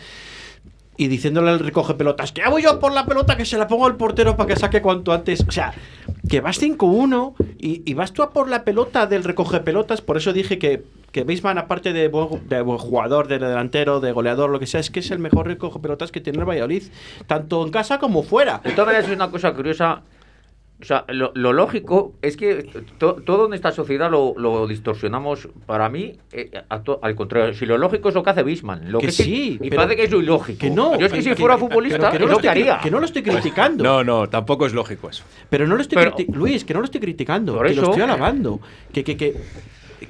y 1.00 1.08
diciéndole 1.08 1.48
al 1.48 1.60
recoge 1.60 1.94
pelotas, 1.94 2.30
que 2.30 2.42
hago 2.42 2.58
yo 2.58 2.78
por 2.78 2.92
la 2.92 3.06
pelota 3.06 3.34
que 3.34 3.46
se 3.46 3.56
la 3.56 3.66
pongo 3.66 3.86
al 3.86 3.96
portero 3.96 4.36
para 4.36 4.48
que 4.48 4.60
saque 4.60 4.82
cuanto 4.82 5.14
antes. 5.14 5.42
O 5.48 5.50
sea, 5.50 5.72
que 6.28 6.42
vas 6.42 6.60
5-1 6.60 7.36
y, 7.58 7.90
y 7.90 7.94
vas 7.94 8.12
tú 8.12 8.22
a 8.22 8.34
por 8.34 8.50
la 8.50 8.64
pelota 8.64 9.06
del 9.06 9.24
recoge 9.24 9.60
pelotas, 9.60 10.02
por 10.02 10.18
eso 10.18 10.34
dije 10.34 10.58
que, 10.58 10.82
que 11.10 11.24
Beisman, 11.24 11.56
aparte 11.56 11.94
de 11.94 12.08
buen, 12.08 12.46
de 12.50 12.60
buen 12.60 12.76
jugador, 12.76 13.28
de 13.28 13.38
delantero, 13.38 14.00
de 14.00 14.12
goleador, 14.12 14.50
lo 14.50 14.60
que 14.60 14.66
sea, 14.66 14.80
es 14.80 14.90
que 14.90 15.00
es 15.00 15.10
el 15.10 15.20
mejor 15.20 15.46
recoge 15.46 15.78
pelotas 15.78 16.12
que 16.12 16.20
tiene 16.20 16.40
el 16.40 16.44
Valladolid, 16.44 16.82
tanto 17.26 17.64
en 17.64 17.70
casa 17.70 17.98
como 17.98 18.22
fuera. 18.22 18.60
De 18.62 18.72
todas 18.72 18.88
maneras, 18.88 19.08
es 19.08 19.16
una 19.16 19.30
cosa 19.30 19.54
curiosa. 19.54 20.02
O 20.80 20.84
sea, 20.84 21.04
lo, 21.08 21.30
lo 21.34 21.52
lógico 21.52 22.14
es 22.22 22.36
que 22.38 22.66
to- 22.98 23.16
todo 23.24 23.46
en 23.46 23.52
esta 23.54 23.70
sociedad 23.70 24.10
lo, 24.10 24.34
lo 24.38 24.66
distorsionamos. 24.66 25.48
Para 25.66 25.88
mí, 25.90 26.14
eh, 26.32 26.50
a 26.68 26.82
to- 26.82 26.98
al 27.02 27.14
contrario, 27.14 27.52
si 27.52 27.66
lo 27.66 27.76
lógico 27.76 28.08
es 28.08 28.14
lo 28.14 28.22
que 28.22 28.30
hace 28.30 28.42
Bisman. 28.42 28.90
Lo 28.90 28.98
Que 28.98 29.06
que, 29.06 29.12
sí, 29.12 29.58
Y 29.60 29.68
pero- 29.70 29.82
parece 29.82 29.96
que 29.96 30.04
es 30.04 30.10
lo 30.10 30.20
ilógico. 30.22 30.58
Que 30.58 30.70
no. 30.70 30.98
Yo 30.98 31.06
es 31.06 31.12
que 31.12 31.20
si 31.22 31.34
fuera 31.34 31.58
futbolista, 31.58 32.10
que 32.10 32.18
no 32.18 32.26
lo 32.26 32.32
estoy 32.34 32.48
haría. 32.48 32.78
Que 32.82 32.90
no 32.90 32.98
lo 32.98 33.04
estoy 33.06 33.22
criticando. 33.22 33.84
No, 33.84 34.02
no, 34.02 34.28
tampoco 34.28 34.64
es 34.66 34.72
lógico 34.72 35.10
eso. 35.10 35.22
Pero 35.50 35.66
no 35.66 35.76
lo 35.76 35.82
estoy 35.82 35.96
Pero- 35.96 36.14
Luis, 36.32 36.64
que 36.64 36.72
no 36.72 36.80
lo 36.80 36.86
estoy 36.86 37.00
criticando, 37.00 37.60
que 37.60 37.74
lo 37.74 37.82
estoy 37.82 38.02
alabando. 38.02 38.60
Que, 38.92 39.04
que, 39.04 39.16
que, 39.18 39.36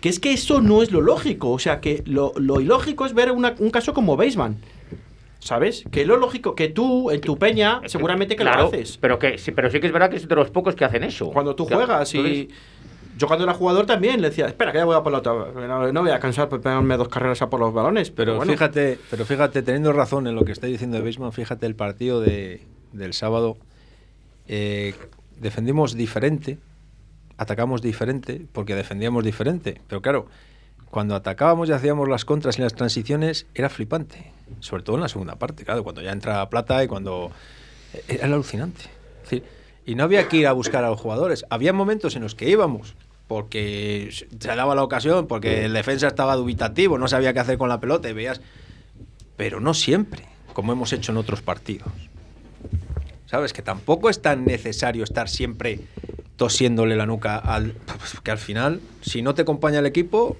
que 0.00 0.08
es 0.08 0.20
que 0.20 0.32
eso 0.32 0.60
no 0.60 0.82
es 0.82 0.92
lo 0.92 1.00
lógico. 1.00 1.50
O 1.50 1.58
sea, 1.58 1.80
que 1.80 2.02
lo, 2.06 2.32
lo 2.36 2.60
ilógico 2.60 3.06
es 3.06 3.12
ver 3.14 3.32
una- 3.32 3.54
un 3.58 3.70
caso 3.70 3.92
como 3.92 4.16
Baseman. 4.16 4.56
¿Sabes? 5.40 5.84
Que 5.90 6.04
lo 6.04 6.16
lógico, 6.16 6.54
que 6.54 6.68
tú, 6.68 7.10
en 7.10 7.20
tu 7.20 7.38
peña, 7.38 7.80
seguramente 7.86 8.36
que 8.36 8.42
Claro, 8.42 8.62
lo 8.62 8.68
haces. 8.68 8.98
Pero, 8.98 9.18
que, 9.18 9.38
sí, 9.38 9.50
pero 9.52 9.70
sí 9.70 9.80
que 9.80 9.86
es 9.86 9.92
verdad 9.92 10.10
que 10.10 10.16
es 10.16 10.28
de 10.28 10.34
los 10.34 10.50
pocos 10.50 10.74
que 10.76 10.84
hacen 10.84 11.02
eso. 11.02 11.30
Cuando 11.30 11.54
tú 11.56 11.64
juegas 11.66 12.14
y. 12.14 12.48
Yo 13.16 13.26
cuando 13.26 13.44
era 13.44 13.52
jugador 13.52 13.84
también 13.84 14.22
le 14.22 14.30
decía, 14.30 14.46
espera, 14.46 14.72
que 14.72 14.78
ya 14.78 14.84
voy 14.86 14.96
a 14.96 15.02
por 15.02 15.12
la 15.12 15.18
otra. 15.18 15.32
No, 15.32 15.92
no 15.92 16.00
voy 16.02 16.10
a 16.10 16.18
cansar 16.20 16.48
por 16.48 16.60
pegarme 16.62 16.96
dos 16.96 17.08
carreras 17.08 17.42
a 17.42 17.50
por 17.50 17.60
los 17.60 17.72
balones. 17.74 18.10
Pero, 18.10 18.32
Pero 18.32 18.36
bueno. 18.38 18.52
fíjate, 18.52 18.98
pero 19.10 19.26
fíjate, 19.26 19.62
teniendo 19.62 19.92
razón 19.92 20.26
en 20.26 20.34
lo 20.34 20.44
que 20.44 20.52
está 20.52 20.66
diciendo 20.66 20.96
de 20.96 21.02
Beisman, 21.02 21.32
fíjate 21.32 21.66
el 21.66 21.74
partido 21.74 22.20
de, 22.22 22.62
del 22.92 23.12
sábado. 23.12 23.58
eh, 24.48 24.94
defendimos 25.38 25.94
diferente, 25.96 26.58
atacamos 27.36 27.82
diferente, 27.82 28.42
porque 28.52 28.74
defendíamos 28.74 29.24
diferente. 29.24 29.80
Pero 29.88 30.00
claro, 30.02 30.26
cuando 30.90 31.14
atacábamos 31.14 31.68
y 31.68 31.72
hacíamos 31.72 32.08
las 32.08 32.24
contras 32.24 32.58
y 32.58 32.62
las 32.62 32.74
transiciones, 32.74 33.46
era 33.54 33.68
flipante. 33.68 34.32
Sobre 34.58 34.82
todo 34.82 34.96
en 34.96 35.02
la 35.02 35.08
segunda 35.08 35.36
parte, 35.36 35.64
claro, 35.64 35.84
cuando 35.84 36.02
ya 36.02 36.12
entra 36.12 36.48
Plata 36.50 36.82
y 36.82 36.88
cuando... 36.88 37.30
e-, 37.94 38.16
Era 38.16 38.26
alucinante. 38.26 38.84
Y 39.86 39.94
no 39.94 40.04
había 40.04 40.28
que 40.28 40.36
ir 40.36 40.46
a 40.46 40.52
buscar 40.52 40.84
a 40.84 40.90
los 40.90 41.00
jugadores. 41.00 41.44
Había 41.50 41.72
momentos 41.72 42.16
en 42.16 42.22
los 42.22 42.34
que 42.34 42.48
íbamos, 42.48 42.94
porque 43.28 44.10
se 44.12 44.48
daba 44.48 44.74
la 44.74 44.82
ocasión, 44.82 45.26
porque 45.26 45.64
el 45.64 45.72
defensa 45.72 46.08
estaba 46.08 46.36
dubitativo, 46.36 46.98
no 46.98 47.08
sabía 47.08 47.32
qué 47.32 47.40
hacer 47.40 47.58
con 47.58 47.68
la 47.68 47.80
pelota 47.80 48.08
y 48.08 48.12
veías... 48.12 48.40
Pero 49.36 49.58
no 49.58 49.72
siempre, 49.72 50.26
como 50.52 50.72
hemos 50.72 50.92
hecho 50.92 51.12
en 51.12 51.18
otros 51.18 51.40
partidos. 51.40 51.88
¿Sabes? 53.24 53.54
Que 53.54 53.62
tampoco 53.62 54.10
es 54.10 54.20
tan 54.20 54.44
necesario 54.44 55.02
estar 55.02 55.28
siempre 55.28 55.80
tosiéndole 56.36 56.94
la 56.96 57.06
nuca 57.06 57.36
al... 57.36 57.74
Que 58.22 58.30
al 58.30 58.38
final, 58.38 58.80
si 59.00 59.22
no 59.22 59.34
te 59.34 59.42
acompaña 59.42 59.78
el 59.78 59.86
equipo, 59.86 60.36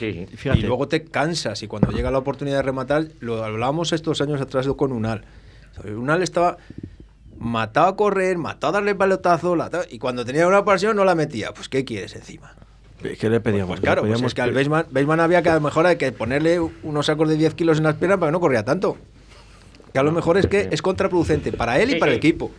Sí, 0.00 0.12
sí. 0.12 0.36
Fíjate. 0.36 0.60
y 0.60 0.62
luego 0.62 0.88
te 0.88 1.04
cansas 1.04 1.62
y 1.62 1.66
cuando 1.66 1.92
llega 1.92 2.10
la 2.10 2.18
oportunidad 2.18 2.56
de 2.56 2.62
rematar, 2.62 3.08
lo 3.20 3.44
hablábamos 3.44 3.92
estos 3.92 4.20
años 4.22 4.40
atrás 4.40 4.66
con 4.76 4.92
Unal. 4.92 5.24
O 5.78 5.82
sea, 5.82 5.92
Unal 5.92 6.22
estaba 6.22 6.56
matado 7.38 7.88
a 7.88 7.96
correr, 7.96 8.38
matado 8.38 8.70
a 8.70 8.72
darle 8.80 8.94
pelotazo, 8.94 9.56
y 9.90 9.98
cuando 9.98 10.24
tenía 10.24 10.48
una 10.48 10.60
ocasión 10.60 10.96
no 10.96 11.04
la 11.04 11.14
metía. 11.14 11.52
Pues 11.52 11.68
¿qué 11.68 11.84
quieres 11.84 12.16
encima? 12.16 12.54
¿Qué 13.02 13.28
le 13.30 13.40
pedíamos? 13.40 13.68
Pues 13.68 13.80
claro, 13.80 14.02
Le 14.02 14.08
pues 14.08 14.18
pedíamos 14.18 14.30
es 14.30 14.34
que 14.34 14.42
al 14.42 14.52
Beisman, 14.52 14.86
Beisman 14.90 15.20
había 15.20 15.42
que 15.42 15.50
a 15.50 15.54
lo 15.54 15.60
mejor 15.60 15.86
hay 15.86 15.96
que 15.96 16.12
ponerle 16.12 16.60
unos 16.60 17.06
sacos 17.06 17.28
de 17.28 17.36
10 17.36 17.54
kilos 17.54 17.78
en 17.78 17.84
las 17.84 17.96
piernas 17.96 18.18
para 18.18 18.30
que 18.30 18.32
no 18.32 18.40
corría 18.40 18.64
tanto. 18.64 18.96
Que 19.92 19.98
a 19.98 20.02
lo 20.02 20.12
mejor 20.12 20.38
es 20.38 20.46
que 20.46 20.68
es 20.70 20.82
contraproducente 20.82 21.52
para 21.52 21.78
él 21.80 21.90
y 21.90 21.98
para 21.98 22.12
el 22.12 22.18
equipo. 22.18 22.50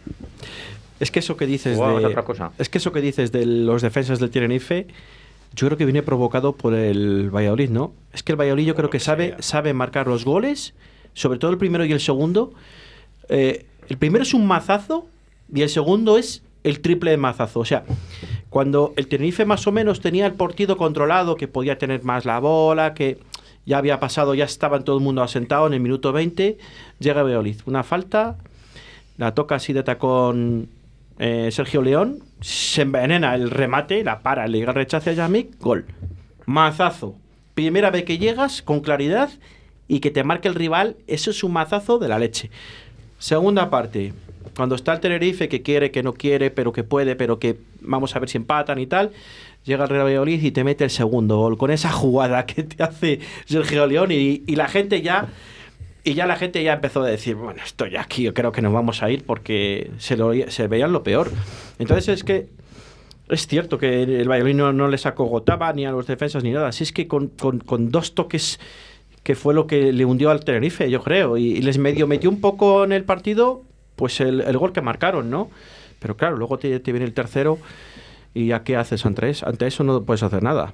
Es 0.99 1.09
que 1.09 1.19
eso 1.19 1.37
que 1.37 1.47
dices 1.47 1.77
Jugaba 1.77 1.99
de, 1.99 2.05
otra 2.05 2.23
cosa. 2.23 2.51
es 2.59 2.69
que 2.69 2.77
eso 2.77 2.91
que 2.91 3.01
dices 3.01 3.31
de 3.31 3.45
los 3.45 3.81
defensas 3.81 4.19
del 4.19 4.29
Tenerife, 4.29 4.87
yo 5.53 5.67
creo 5.67 5.77
que 5.77 5.85
viene 5.85 6.01
provocado 6.01 6.53
por 6.53 6.73
el 6.73 7.29
Valladolid, 7.29 7.69
¿no? 7.69 7.93
Es 8.13 8.23
que 8.23 8.31
el 8.31 8.39
Valladolid 8.39 8.65
yo 8.65 8.75
creo 8.75 8.89
que 8.89 8.99
sabe, 8.99 9.35
sabe 9.39 9.73
marcar 9.73 10.07
los 10.07 10.23
goles, 10.23 10.73
sobre 11.13 11.39
todo 11.39 11.51
el 11.51 11.57
primero 11.57 11.83
y 11.83 11.91
el 11.91 11.99
segundo. 11.99 12.53
Eh, 13.27 13.65
el 13.89 13.97
primero 13.97 14.23
es 14.23 14.33
un 14.33 14.47
mazazo 14.47 15.07
y 15.53 15.61
el 15.61 15.69
segundo 15.69 16.17
es 16.17 16.43
el 16.63 16.79
triple 16.79 17.11
de 17.11 17.17
mazazo. 17.17 17.59
O 17.59 17.65
sea, 17.65 17.83
cuando 18.49 18.93
el 18.95 19.07
Tenerife 19.07 19.45
más 19.45 19.67
o 19.67 19.71
menos 19.71 19.99
tenía 19.99 20.25
el 20.25 20.33
partido 20.33 20.77
controlado, 20.77 21.35
que 21.35 21.47
podía 21.47 21.77
tener 21.77 22.03
más 22.03 22.25
la 22.25 22.39
bola, 22.39 22.93
que 22.93 23.19
ya 23.65 23.77
había 23.77 23.99
pasado, 23.99 24.33
ya 24.33 24.45
estaba 24.45 24.79
todo 24.79 24.97
el 24.97 25.03
mundo 25.03 25.21
asentado 25.21 25.67
en 25.67 25.73
el 25.73 25.81
minuto 25.81 26.13
20, 26.13 26.57
llega 26.99 27.23
Valladolid. 27.23 27.57
Una 27.65 27.83
falta, 27.83 28.37
la 29.17 29.35
toca 29.35 29.55
así 29.55 29.73
de 29.73 29.83
tacón 29.83 30.69
eh, 31.23 31.51
Sergio 31.51 31.83
León, 31.83 32.23
se 32.41 32.81
envenena 32.81 33.35
el 33.35 33.51
remate, 33.51 34.03
la 34.03 34.21
para, 34.21 34.47
le 34.47 34.57
llega 34.57 34.71
el 34.71 34.87
a 34.91 34.99
Yamik, 34.99 35.59
gol. 35.59 35.85
Mazazo. 36.47 37.15
Primera 37.53 37.91
vez 37.91 38.05
que 38.05 38.17
llegas 38.17 38.63
con 38.63 38.79
claridad 38.79 39.29
y 39.87 39.99
que 39.99 40.09
te 40.09 40.23
marque 40.23 40.47
el 40.47 40.55
rival, 40.55 40.95
eso 41.05 41.29
es 41.29 41.43
un 41.43 41.53
mazazo 41.53 41.99
de 41.99 42.07
la 42.07 42.17
leche. 42.17 42.49
Segunda 43.19 43.69
parte, 43.69 44.13
cuando 44.55 44.73
está 44.73 44.93
el 44.93 44.99
Tenerife 44.99 45.47
que 45.47 45.61
quiere, 45.61 45.91
que 45.91 46.01
no 46.01 46.13
quiere, 46.13 46.49
pero 46.49 46.73
que 46.73 46.83
puede, 46.83 47.15
pero 47.15 47.37
que 47.37 47.55
vamos 47.81 48.15
a 48.15 48.19
ver 48.19 48.27
si 48.27 48.37
empatan 48.37 48.79
y 48.79 48.87
tal, 48.87 49.11
llega 49.63 49.83
el 49.83 49.91
Real 49.91 50.05
Valladolid 50.05 50.41
y 50.41 50.49
te 50.49 50.63
mete 50.63 50.85
el 50.85 50.89
segundo 50.89 51.37
gol 51.37 51.55
con 51.55 51.69
esa 51.69 51.91
jugada 51.91 52.47
que 52.47 52.63
te 52.63 52.81
hace 52.81 53.19
Sergio 53.45 53.85
León 53.85 54.09
y 54.11 54.55
la 54.55 54.67
gente 54.67 55.03
ya 55.03 55.27
y 56.03 56.13
ya 56.13 56.25
la 56.25 56.35
gente 56.35 56.63
ya 56.63 56.73
empezó 56.73 57.03
a 57.03 57.07
decir, 57.07 57.35
bueno, 57.35 57.61
estoy 57.63 57.95
aquí, 57.95 58.23
yo 58.23 58.33
creo 58.33 58.51
que 58.51 58.61
nos 58.61 58.73
vamos 58.73 59.03
a 59.03 59.09
ir 59.11 59.23
porque 59.23 59.91
se, 59.97 60.17
lo, 60.17 60.31
se 60.49 60.67
veían 60.67 60.91
lo 60.91 61.03
peor. 61.03 61.29
Entonces 61.77 62.07
es 62.09 62.23
que 62.23 62.47
es 63.29 63.47
cierto 63.47 63.77
que 63.77 64.03
el 64.03 64.29
Valladolid 64.29 64.55
no, 64.55 64.73
no 64.73 64.87
les 64.87 65.05
acogotaba 65.05 65.71
ni 65.73 65.85
a 65.85 65.91
los 65.91 66.07
defensas 66.07 66.43
ni 66.43 66.51
nada. 66.51 66.69
Así 66.69 66.83
es 66.83 66.91
que 66.91 67.07
con, 67.07 67.27
con- 67.27 67.91
dos 67.91 68.15
toques 68.15 68.59
que 69.23 69.35
fue 69.35 69.53
lo 69.53 69.67
que 69.67 69.93
le 69.93 70.03
hundió 70.03 70.31
al 70.31 70.43
Tenerife, 70.43 70.89
yo 70.89 71.01
creo, 71.03 71.37
y, 71.37 71.61
les 71.61 71.77
medio 71.77 72.07
metió 72.07 72.29
un 72.29 72.41
poco 72.41 72.83
en 72.83 72.91
el 72.91 73.03
partido, 73.03 73.61
pues 73.95 74.19
el, 74.19 74.41
el 74.41 74.57
gol 74.57 74.73
que 74.73 74.81
marcaron, 74.81 75.29
¿no? 75.29 75.49
Pero 75.99 76.17
claro, 76.17 76.35
luego 76.35 76.57
te, 76.57 76.79
viene 76.79 77.05
el 77.05 77.13
tercero 77.13 77.59
y 78.33 78.47
ya 78.47 78.63
qué 78.63 78.75
haces 78.75 79.05
ante 79.05 79.29
eso, 79.29 79.47
ante 79.47 79.67
eso 79.67 79.83
no 79.83 80.01
puedes 80.01 80.23
hacer 80.23 80.41
nada, 80.41 80.73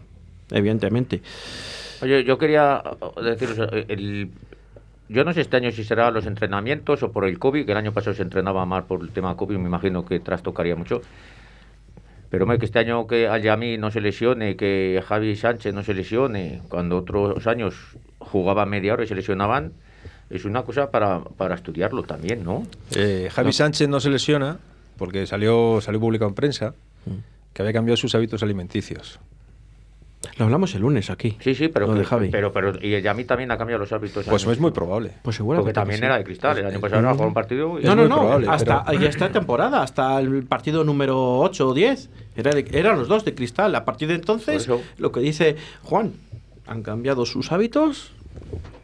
evidentemente. 0.50 1.22
Oye, 2.02 2.24
yo 2.24 2.38
quería 2.38 2.82
el, 3.90 4.32
yo 5.10 5.24
no 5.24 5.34
sé 5.34 5.41
este 5.41 5.58
año 5.58 5.72
si 5.72 5.84
será 5.84 6.12
los 6.12 6.26
entrenamientos 6.26 7.04
o 7.04 7.12
por 7.12 7.26
el 7.26 7.39
COVID, 7.39 7.65
que 7.65 7.72
el 7.72 7.78
año 7.78 7.93
pasado 7.93 8.15
se 8.15 8.24
entrenaba 8.24 8.65
mal 8.65 8.86
por 8.86 9.02
el 9.02 9.10
tema 9.10 9.36
COVID, 9.36 9.58
me 9.58 9.67
imagino 9.67 10.06
que 10.06 10.20
trastocaría 10.20 10.76
mucho. 10.76 11.02
Pero 12.30 12.43
hombre, 12.43 12.60
que 12.60 12.65
este 12.65 12.80
año 12.80 13.08
que 13.08 13.28
al 13.28 13.41
Yami 13.41 13.78
no 13.78 13.89
se 13.89 14.02
lesione, 14.02 14.58
que 14.58 15.02
Javi 15.08 15.36
Sánchez 15.36 15.74
no 15.74 15.84
se 15.84 15.93
lesione, 15.93 16.62
cuando 16.67 16.98
otros 16.98 17.48
años 17.48 17.76
jugaba 18.20 18.65
media 18.65 18.93
hora 18.93 19.06
y 19.06 19.08
se 19.08 19.15
lesionaban, 19.15 19.72
es 20.30 20.43
una 20.43 20.63
cosa 20.63 20.91
para, 20.91 21.22
para 21.22 21.56
estudiarlo 21.56 22.04
también, 22.04 22.43
¿no? 22.43 22.67
Eh, 22.93 23.30
Javi 23.32 23.54
Sánchez 23.54 23.88
no 23.88 24.02
se 24.02 24.10
lesiona 24.10 24.60
porque 24.98 25.26
salió, 25.26 25.80
salió 25.80 26.02
publicado 26.02 26.28
en 26.28 26.36
prensa 26.36 26.74
que 27.54 27.62
había 27.62 27.74
cambiado 27.74 27.96
sus 27.96 28.13
hábitos 28.13 28.43
alimenticios. 28.43 29.20
Lo 30.38 30.46
hablamos 30.46 30.74
el 30.76 30.82
lunes 30.82 31.10
aquí. 31.10 31.38
Sí, 31.40 31.54
sí, 31.56 31.68
pero, 31.68 31.88
Lo 31.88 31.94
de 31.94 32.00
que- 32.02 32.06
Javi. 32.06 32.30
pero, 32.30 32.52
pero 32.52 32.74
y 32.82 32.94
el 32.94 33.04
Yami 33.04 33.24
también 33.26 33.52
ha 33.52 33.58
cambiado 33.58 33.80
los 33.80 33.92
hábitos. 33.92 34.26
Pues 34.26 34.46
es 34.48 34.60
muy 34.60 34.72
probable. 34.72 35.14
Pues 35.22 35.36
seguro 35.36 35.60
Porque 35.60 35.74
también 35.74 36.04
era 36.04 36.18
de 36.18 36.24
cristal, 36.24 36.58
el 36.58 36.66
año 36.66 36.80
pasado 36.80 37.02
era 37.02 37.12
jugar 37.14 37.28
un 37.28 37.34
partido 37.34 37.80
y 37.80 37.84
No, 37.84 37.96
no, 37.96 38.08
no. 38.08 38.16
probable, 38.18 38.48
hasta 38.50 38.84
pero- 38.86 39.06
esta 39.06 39.32
temporada, 39.32 39.82
hasta 39.84 40.20
el 40.20 40.44
partido 40.46 40.84
número 40.84 41.40
8 41.40 41.70
o 41.70 41.74
10. 41.74 42.10
Era 42.36 42.52
de- 42.52 42.66
eran 42.72 42.98
los 42.98 43.08
dos 43.08 43.26
de 43.26 43.36
cristal. 43.36 43.74
A 43.76 43.86
partir 43.86 44.08
de 44.10 44.16
entonces, 44.16 44.68
lo 44.98 45.12
que 45.12 45.20
dice 45.20 45.56
Juan, 45.84 46.14
han 46.66 46.84
cambiado 46.84 47.26
sus 47.26 47.52
hábitos 47.52 48.12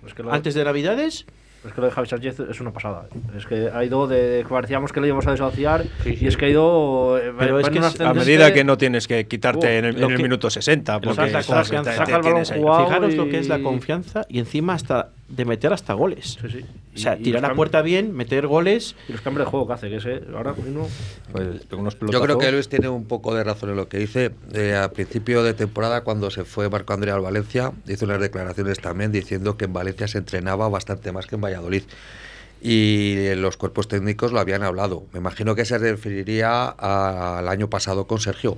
Es 0.05 0.13
que 0.13 0.23
lo, 0.23 0.31
antes 0.33 0.53
de 0.53 0.63
Navidades. 0.63 1.25
Es 1.65 1.73
que 1.73 1.81
lo 1.81 1.87
de 1.87 1.93
Javi 1.93 2.07
Sánchez 2.07 2.39
es 2.39 2.59
una 2.61 2.71
pasada. 2.71 3.05
Es 3.37 3.45
que 3.45 3.69
ha 3.73 3.83
ido 3.83 4.07
de. 4.07 4.45
Parecíamos 4.47 4.91
que 4.91 4.99
le 5.01 5.07
íbamos 5.07 5.25
a 5.27 5.31
desociar 5.31 5.83
Sí, 6.03 6.15
sí. 6.15 6.25
y 6.25 6.27
es 6.27 6.37
que 6.37 6.45
ha 6.45 6.49
ido. 6.49 7.17
eh, 7.17 7.31
Pero 7.37 7.59
es 7.59 7.69
que 7.69 7.79
es- 7.79 8.01
A 8.01 8.13
medida 8.13 8.53
que 8.53 8.63
no 8.63 8.77
tienes 8.77 9.07
que 9.07 9.25
quitarte 9.27 9.67
Uh, 9.67 9.69
en 9.79 9.85
el, 9.85 9.97
en 9.97 10.11
el 10.11 10.17
que- 10.17 10.23
minuto 10.23 10.49
60. 10.49 10.93
lo 10.95 11.01
Porque 11.01 11.21
que 11.21 11.31
el. 12.51 12.57
Fijaros 12.85 13.13
y- 13.13 13.17
lo 13.17 13.29
que 13.29 13.39
es 13.39 13.47
la 13.47 13.59
confianza 13.59 14.25
y 14.29 14.39
encima 14.39 14.73
hasta 14.73 15.09
de 15.29 15.45
meter 15.45 15.73
hasta 15.73 15.93
goles. 15.93 16.37
Sí, 16.41 16.47
sí. 16.49 16.65
O 16.95 16.97
sea, 16.97 17.17
tirar 17.17 17.41
los 17.41 17.49
a 17.49 17.53
cam- 17.53 17.55
puerta 17.55 17.81
bien, 17.81 18.13
meter 18.15 18.45
goles. 18.45 18.95
Y 19.09 19.13
los 19.13 19.21
cambios 19.21 19.45
de 19.47 19.49
juego 19.51 19.65
que 19.67 19.73
hace, 19.73 19.89
que 19.89 19.95
ese 19.95 20.21
ahora 20.35 20.53
mismo. 20.53 20.87
Pues, 21.31 21.47
unos 21.71 21.97
Yo 21.99 22.21
creo 22.21 22.37
que 22.37 22.51
Luis 22.51 22.69
tiene 22.69 22.87
un 22.89 23.05
poco 23.05 23.33
de 23.33 23.43
razón 23.43 23.71
en 23.71 23.77
lo 23.77 23.87
que 23.87 23.97
dice. 23.97 24.31
Eh, 24.53 24.75
a 24.75 24.91
principio 24.91 25.41
de 25.41 25.53
temporada, 25.55 26.01
cuando 26.03 26.29
se 26.29 26.43
fue 26.45 26.69
Marco 26.69 26.93
Andrea 26.93 27.15
al 27.15 27.21
Valencia, 27.21 27.71
hizo 27.87 28.05
unas 28.05 28.19
declaraciones 28.19 28.79
también 28.79 29.11
diciendo 29.11 29.57
que 29.57 29.65
en 29.65 29.73
Valencia 29.73 30.07
se 30.07 30.19
entrenaba 30.19 30.69
bastante 30.69 31.11
más 31.11 31.25
que 31.25 31.35
en 31.35 31.41
Valladolid. 31.41 31.83
Y 32.61 33.15
eh, 33.17 33.35
los 33.35 33.57
cuerpos 33.57 33.87
técnicos 33.87 34.31
lo 34.31 34.39
habían 34.39 34.63
hablado. 34.63 35.03
Me 35.13 35.19
imagino 35.19 35.55
que 35.55 35.65
se 35.65 35.77
referiría 35.79 36.65
al 36.67 37.47
año 37.47 37.69
pasado 37.69 38.05
con 38.07 38.19
Sergio. 38.19 38.57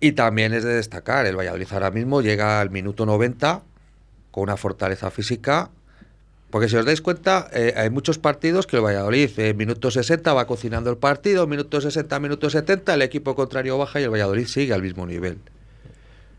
Y 0.00 0.12
también 0.12 0.52
es 0.54 0.62
de 0.62 0.74
destacar, 0.74 1.26
el 1.26 1.36
Valladolid 1.36 1.66
ahora 1.72 1.90
mismo 1.90 2.20
llega 2.22 2.60
al 2.60 2.70
minuto 2.70 3.04
90 3.04 3.62
una 4.40 4.56
fortaleza 4.56 5.10
física 5.10 5.70
porque 6.50 6.68
si 6.68 6.76
os 6.76 6.86
dais 6.86 7.02
cuenta, 7.02 7.48
eh, 7.52 7.74
hay 7.76 7.90
muchos 7.90 8.18
partidos 8.18 8.66
que 8.66 8.76
el 8.76 8.82
Valladolid 8.82 9.38
en 9.38 9.56
minuto 9.56 9.90
60 9.90 10.32
va 10.32 10.46
cocinando 10.46 10.88
el 10.90 10.96
partido, 10.96 11.46
minuto 11.46 11.80
60, 11.80 12.18
minuto 12.20 12.48
70, 12.48 12.94
el 12.94 13.02
equipo 13.02 13.34
contrario 13.34 13.76
baja 13.76 14.00
y 14.00 14.04
el 14.04 14.10
Valladolid 14.10 14.46
sigue 14.46 14.72
al 14.72 14.82
mismo 14.82 15.06
nivel. 15.06 15.38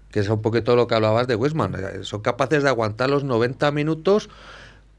Que 0.10 0.22
es 0.22 0.30
un 0.30 0.42
poquito 0.42 0.76
lo 0.76 0.88
que 0.88 0.96
hablabas 0.96 1.28
de 1.28 1.36
Westman. 1.36 1.76
eh, 1.76 2.00
Son 2.02 2.22
capaces 2.22 2.64
de 2.64 2.70
aguantar 2.70 3.12
los 3.12 3.24
90 3.24 3.72
minutos 3.72 4.30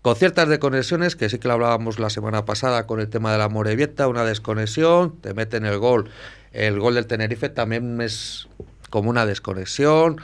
con 0.01 0.15
ciertas 0.15 0.49
desconexiones, 0.49 1.17
que 1.17 1.29
sí 1.29 1.41
que 1.41 1.49
lo 1.49 1.55
hablábamos 1.55 1.99
la 1.99 2.09
semana 2.09 2.45
pasada 2.45 2.87
con 2.87 3.01
el 3.01 3.09
tema 3.09 3.33
de 3.33 3.39
la 3.39 3.49
Morevieta, 3.49 4.07
una 4.07 4.25
desconexión, 4.25 5.17
te 5.21 5.35
meten 5.35 5.67
el 5.67 5.79
gol. 5.79 6.09
El 6.53 6.79
gol 6.79 6.95
del 6.95 7.07
Tenerife 7.07 7.49
también 7.49 8.01
es 8.01 8.49
como 8.91 9.11
una 9.11 9.27
desconexión. 9.27 10.21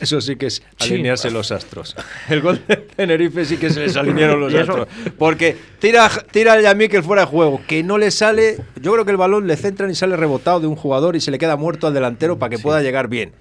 Eso 0.04 0.20
sí 0.20 0.36
que 0.36 0.46
es 0.46 0.62
Sí. 0.78 0.94
alinearse 0.94 1.30
los 1.30 1.52
astros. 1.52 1.94
El 2.28 2.40
gol 2.40 2.60
de 2.66 2.76
Tenerife 2.76 3.44
sí 3.44 3.56
que 3.56 3.70
se 3.70 3.80
les 3.80 3.96
alinearon 3.96 4.40
los 4.40 4.54
astros. 4.54 4.88
Porque 5.18 5.56
tira, 5.78 6.10
tira 6.30 6.54
el 6.54 6.62
Yamik 6.62 7.02
fuera 7.02 7.22
de 7.22 7.28
juego, 7.28 7.60
que 7.66 7.82
no 7.82 7.98
le 7.98 8.10
sale. 8.10 8.56
Yo 8.80 8.92
creo 8.92 9.04
que 9.04 9.10
el 9.10 9.16
balón 9.16 9.46
le 9.46 9.56
centran 9.56 9.90
y 9.90 9.94
sale 9.94 10.16
rebotado 10.16 10.60
de 10.60 10.66
un 10.66 10.76
jugador 10.76 11.16
y 11.16 11.20
se 11.20 11.30
le 11.30 11.38
queda 11.38 11.56
muerto 11.56 11.86
al 11.86 11.94
delantero 11.94 12.38
para 12.38 12.50
que 12.50 12.58
pueda 12.58 12.80
llegar 12.82 13.08
bien. 13.08 13.32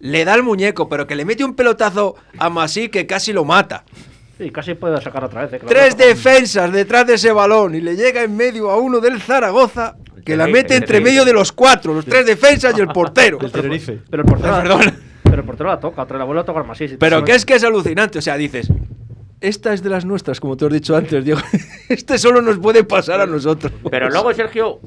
Le 0.00 0.24
da 0.24 0.34
el 0.34 0.42
muñeco, 0.42 0.88
pero 0.88 1.06
que 1.06 1.14
le 1.16 1.24
mete 1.24 1.44
un 1.44 1.54
pelotazo 1.54 2.16
a 2.38 2.50
Masí 2.50 2.88
que 2.88 3.06
casi 3.06 3.32
lo 3.32 3.44
mata. 3.44 3.84
Sí, 4.36 4.50
casi 4.50 4.74
puede 4.74 5.00
sacar 5.00 5.22
otra 5.24 5.46
vez. 5.46 5.52
eh, 5.52 5.60
Tres 5.66 5.96
defensas 5.96 6.72
detrás 6.72 7.06
de 7.06 7.14
ese 7.14 7.30
balón 7.30 7.74
y 7.76 7.80
le 7.80 7.94
llega 7.94 8.22
en 8.24 8.36
medio 8.36 8.68
a 8.70 8.76
uno 8.78 8.98
del 8.98 9.20
Zaragoza 9.20 9.94
que 10.24 10.36
la 10.36 10.46
mete 10.48 10.74
entre 10.74 11.00
medio 11.00 11.24
de 11.24 11.32
los 11.32 11.52
cuatro, 11.52 11.94
los 11.94 12.04
tres 12.04 12.26
defensas 12.26 12.74
y 12.76 12.80
el 12.80 12.88
portero. 12.88 13.38
Tenerife. 13.38 14.00
Pero 14.10 14.22
el 14.24 14.28
portero, 14.28 14.54
Perdón. 14.56 14.98
Pero 15.34 15.42
el 15.42 15.46
portero 15.48 15.68
la 15.68 15.80
toca, 15.80 16.02
otra 16.02 16.16
la 16.16 16.22
vuelve 16.22 16.42
a 16.42 16.44
tocar 16.44 16.64
más. 16.64 16.78
Sí, 16.78 16.86
sí, 16.86 16.96
Pero 16.96 17.24
que 17.24 17.32
es 17.32 17.44
que 17.44 17.54
es 17.54 17.64
alucinante, 17.64 18.20
o 18.20 18.22
sea, 18.22 18.36
dices, 18.36 18.68
esta 19.40 19.72
es 19.72 19.82
de 19.82 19.90
las 19.90 20.04
nuestras, 20.04 20.38
como 20.38 20.56
te 20.56 20.64
has 20.64 20.72
dicho 20.72 20.94
antes, 20.94 21.24
Diego. 21.24 21.40
Este 21.88 22.18
solo 22.18 22.40
nos 22.40 22.58
puede 22.58 22.84
pasar 22.84 23.20
a 23.20 23.26
nosotros. 23.26 23.72
Pero 23.90 24.08
luego, 24.10 24.32
Sergio, 24.32 24.78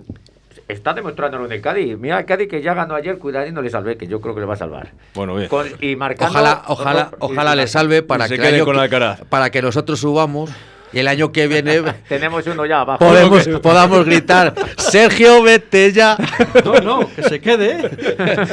está 0.69 0.93
demostrándolo 0.93 1.45
en 1.47 1.51
el 1.51 1.59
Cádiz. 1.59 1.97
Mira 1.97 2.25
Cádiz 2.25 2.47
que 2.47 2.61
ya 2.61 2.73
ganó 2.73 2.95
ayer, 2.95 3.17
cuidado 3.17 3.45
y 3.45 3.51
no 3.51 3.61
le 3.61 3.69
salve, 3.69 3.97
que 3.97 4.07
yo 4.07 4.21
creo 4.21 4.33
que 4.35 4.39
le 4.39 4.45
va 4.47 4.53
a 4.53 4.57
salvar. 4.57 4.93
Bueno, 5.15 5.35
bien. 5.35 5.49
Con- 5.49 5.67
y 5.81 5.97
marcando, 5.97 6.31
Ojalá, 6.31 6.63
ojalá, 6.67 7.11
ojalá 7.19 7.53
le 7.55 7.67
salve 7.67 8.03
para 8.03 8.29
que, 8.29 8.37
quede 8.37 8.47
el 8.47 8.55
año 8.55 8.65
con 8.65 8.89
que- 8.89 9.25
para 9.25 9.49
que 9.49 9.61
nosotros 9.61 9.99
subamos 9.99 10.49
y 10.93 10.99
el 10.99 11.07
año 11.07 11.31
que 11.31 11.47
viene 11.47 11.81
Tenemos 12.09 12.45
uno 12.47 12.65
ya 12.65 12.81
abajo. 12.81 12.99
podemos, 12.99 13.47
podamos 13.61 14.05
gritar 14.05 14.53
Sergio, 14.77 15.41
vete 15.43 15.91
ya. 15.91 16.17
No, 16.63 16.79
no, 16.79 17.09
que 17.15 17.23
se 17.23 17.39
quede. 17.41 17.89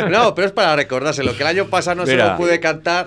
No, 0.11 0.35
pero 0.35 0.47
es 0.47 0.53
para 0.53 0.77
recordárselo, 0.77 1.33
que 1.37 1.42
el 1.42 1.49
año 1.49 1.66
pasado 1.66 1.97
no 1.97 2.07
se 2.07 2.12
Mira. 2.12 2.33
lo 2.33 2.37
pude 2.37 2.61
cantar 2.61 3.07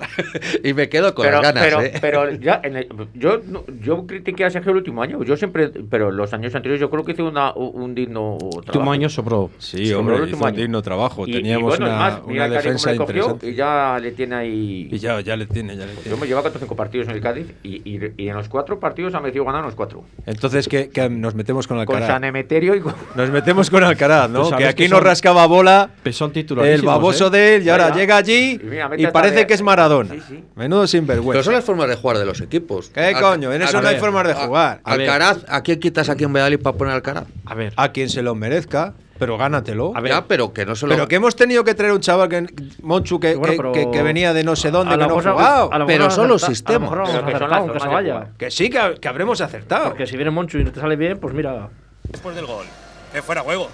y 0.63 0.73
me 0.73 0.89
quedo 0.89 1.13
con 1.13 1.25
pero, 1.25 1.41
las 1.41 1.53
ganas. 1.53 1.63
pero, 1.63 1.81
¿eh? 1.81 1.93
pero 2.01 2.31
ya 2.31 2.59
en 2.63 2.77
el- 2.77 2.87
yo 3.13 3.41
yo 3.81 4.05
critiqué 4.07 4.45
a 4.45 4.49
Sergio 4.49 4.71
el 4.71 4.77
último 4.77 5.01
año 5.01 5.23
yo 5.23 5.35
siempre 5.37 5.69
pero 5.89 6.11
los 6.11 6.33
años 6.33 6.53
anteriores 6.55 6.79
yo 6.81 6.89
creo 6.89 7.03
que 7.05 7.11
hizo 7.13 7.25
una, 7.25 7.53
un 7.53 7.93
digno 7.95 8.37
El 8.39 8.45
último 8.45 8.61
trabajo. 8.63 8.91
año 8.91 9.09
sobró. 9.09 9.49
Sí, 9.57 9.87
Sobre 9.87 9.95
hombre, 10.15 10.29
hizo 10.29 10.43
un 10.45 10.55
digno 10.55 10.81
trabajo. 10.81 11.25
Y- 11.27 11.31
y 11.31 11.33
Teníamos 11.33 11.69
bueno, 11.77 11.85
es 11.87 11.91
una, 11.91 11.99
más, 11.99 12.19
una 12.25 12.49
defensa 12.49 12.93
interesante. 12.93 13.49
y 13.49 13.55
ya 13.55 13.97
le 14.01 14.11
tiene 14.11 14.35
ahí 14.35 14.87
Y 14.91 14.97
ya, 14.97 15.19
ya 15.21 15.35
le 15.35 15.45
tiene, 15.45 15.75
ya 15.75 15.85
le 15.85 15.93
yo 15.95 16.01
tiene. 16.01 16.17
me 16.19 16.27
lleva 16.27 16.41
4 16.41 16.57
o 16.57 16.59
5 16.61 16.75
partidos 16.75 17.07
en 17.07 17.15
el 17.15 17.21
Cádiz 17.21 17.47
y, 17.63 17.81
y- 17.89 18.13
y 18.17 18.29
en 18.29 18.35
los 18.35 18.49
cuatro 18.49 18.79
partidos 18.79 19.13
ha 19.17 19.21
metido 19.21 19.45
ganar 19.45 19.63
los 19.63 19.75
cuatro 19.75 20.03
Entonces, 20.25 20.67
que, 20.67 20.89
que 20.89 21.09
nos 21.09 21.35
metemos 21.35 21.67
con 21.67 21.77
con 21.85 21.95
Alcaraz. 21.95 22.07
San 22.15 22.23
Emeterio 22.23 22.75
y 22.75 22.81
con 22.81 22.93
Nos 23.15 23.29
metemos 23.29 23.69
con 23.69 23.83
Alcaraz, 23.83 24.29
¿no? 24.29 24.41
Pues 24.43 24.55
que 24.55 24.65
aquí 24.67 24.83
que 24.83 24.89
nos 24.89 25.03
rascaba 25.03 25.45
bola 25.45 25.89
Pues 26.03 26.15
son 26.15 26.31
el 26.35 26.81
baboso 26.81 27.27
¿eh? 27.27 27.29
de 27.31 27.55
él 27.55 27.63
y 27.63 27.69
ahora 27.69 27.89
Ya, 27.89 27.93
ya. 27.93 27.99
llega 27.99 28.17
allí 28.17 28.59
Y 28.61 28.65
mira, 28.65 28.85
y 28.85 28.89
mete 28.89 29.07
parece 29.09 29.47
que 29.47 29.53
es 29.53 29.61
Maradona. 29.61 30.13
Sí, 30.13 30.21
sí. 30.27 30.43
Menudo 30.55 30.81
Pero 30.81 30.87
sinvergüenza. 30.87 31.43
son 31.43 31.53
las 31.53 31.63
formas 31.65 31.89
de 31.89 31.95
jugar 31.95 32.17
de 32.17 32.25
los 32.25 32.41
equipos. 32.41 32.89
¿Qué 32.89 33.13
coño? 33.19 33.51
En 33.53 33.61
eso 33.61 33.77
a 33.77 33.81
no 33.81 33.87
hay 33.87 33.97
formas 33.99 34.27
de 34.27 34.33
jugar. 34.33 34.81
A. 34.83 34.93
Alcaraz, 34.93 35.45
¿a 35.47 35.61
quién 35.61 35.79
quitas 35.79 36.09
aquí 36.09 36.23
en 36.23 36.33
Valladolid 36.33 36.59
para 36.59 36.77
poner 36.77 36.93
Alcaraz? 36.93 37.25
A 37.45 37.53
ver, 37.55 37.73
A 37.75 37.91
quien 37.91 38.09
se 38.09 38.21
lo 38.21 38.35
merezca, 38.35 38.93
pero 39.17 39.37
gánatelo. 39.37 39.91
A 39.95 40.01
ver. 40.01 40.11
Ya, 40.11 40.25
pero 40.25 40.53
que 40.53 40.65
no 40.65 40.75
se 40.75 40.85
lo. 40.87 40.93
Pero 40.93 41.07
que 41.07 41.15
hemos 41.15 41.35
tenido 41.35 41.63
que 41.63 41.73
traer 41.75 41.93
un 41.93 41.99
chaval 42.01 42.29
que 42.29 42.45
Monchu 42.81 43.19
que, 43.19 43.35
Bueno, 43.35 43.51
que- 43.51 43.57
pero 43.57 43.71
que- 43.71 43.91
que 43.91 44.03
venía 44.03 44.33
de 44.33 44.43
no 44.43 44.55
sé 44.55 44.71
dónde, 44.71 44.93
a 44.93 44.97
que 44.97 45.03
lo 45.03 45.07
no 45.09 45.13
ha 45.13 45.17
mejor- 45.17 45.33
jugado. 45.33 45.73
a 45.73 45.79
lo 45.79 45.85
Pero 45.85 46.09
son 46.09 46.27
los 46.27 46.41
sistemas. 46.41 46.91
A 46.91 48.27
que 48.37 48.51
sí, 48.51 48.69
que, 48.69 48.95
que 49.01 49.07
habremos 49.07 49.41
acertado. 49.41 49.85
Porque 49.89 50.07
si 50.07 50.15
viene 50.15 50.31
Monchu 50.31 50.57
y 50.59 50.63
no 50.63 50.71
te 50.71 50.79
sale 50.79 50.95
bien, 50.95 51.19
pues 51.19 51.33
mira. 51.33 51.69
después 52.03 52.35
del 52.35 52.45
gol. 52.45 52.65
Que 53.13 53.21
fuera 53.21 53.41
juego. 53.41 53.69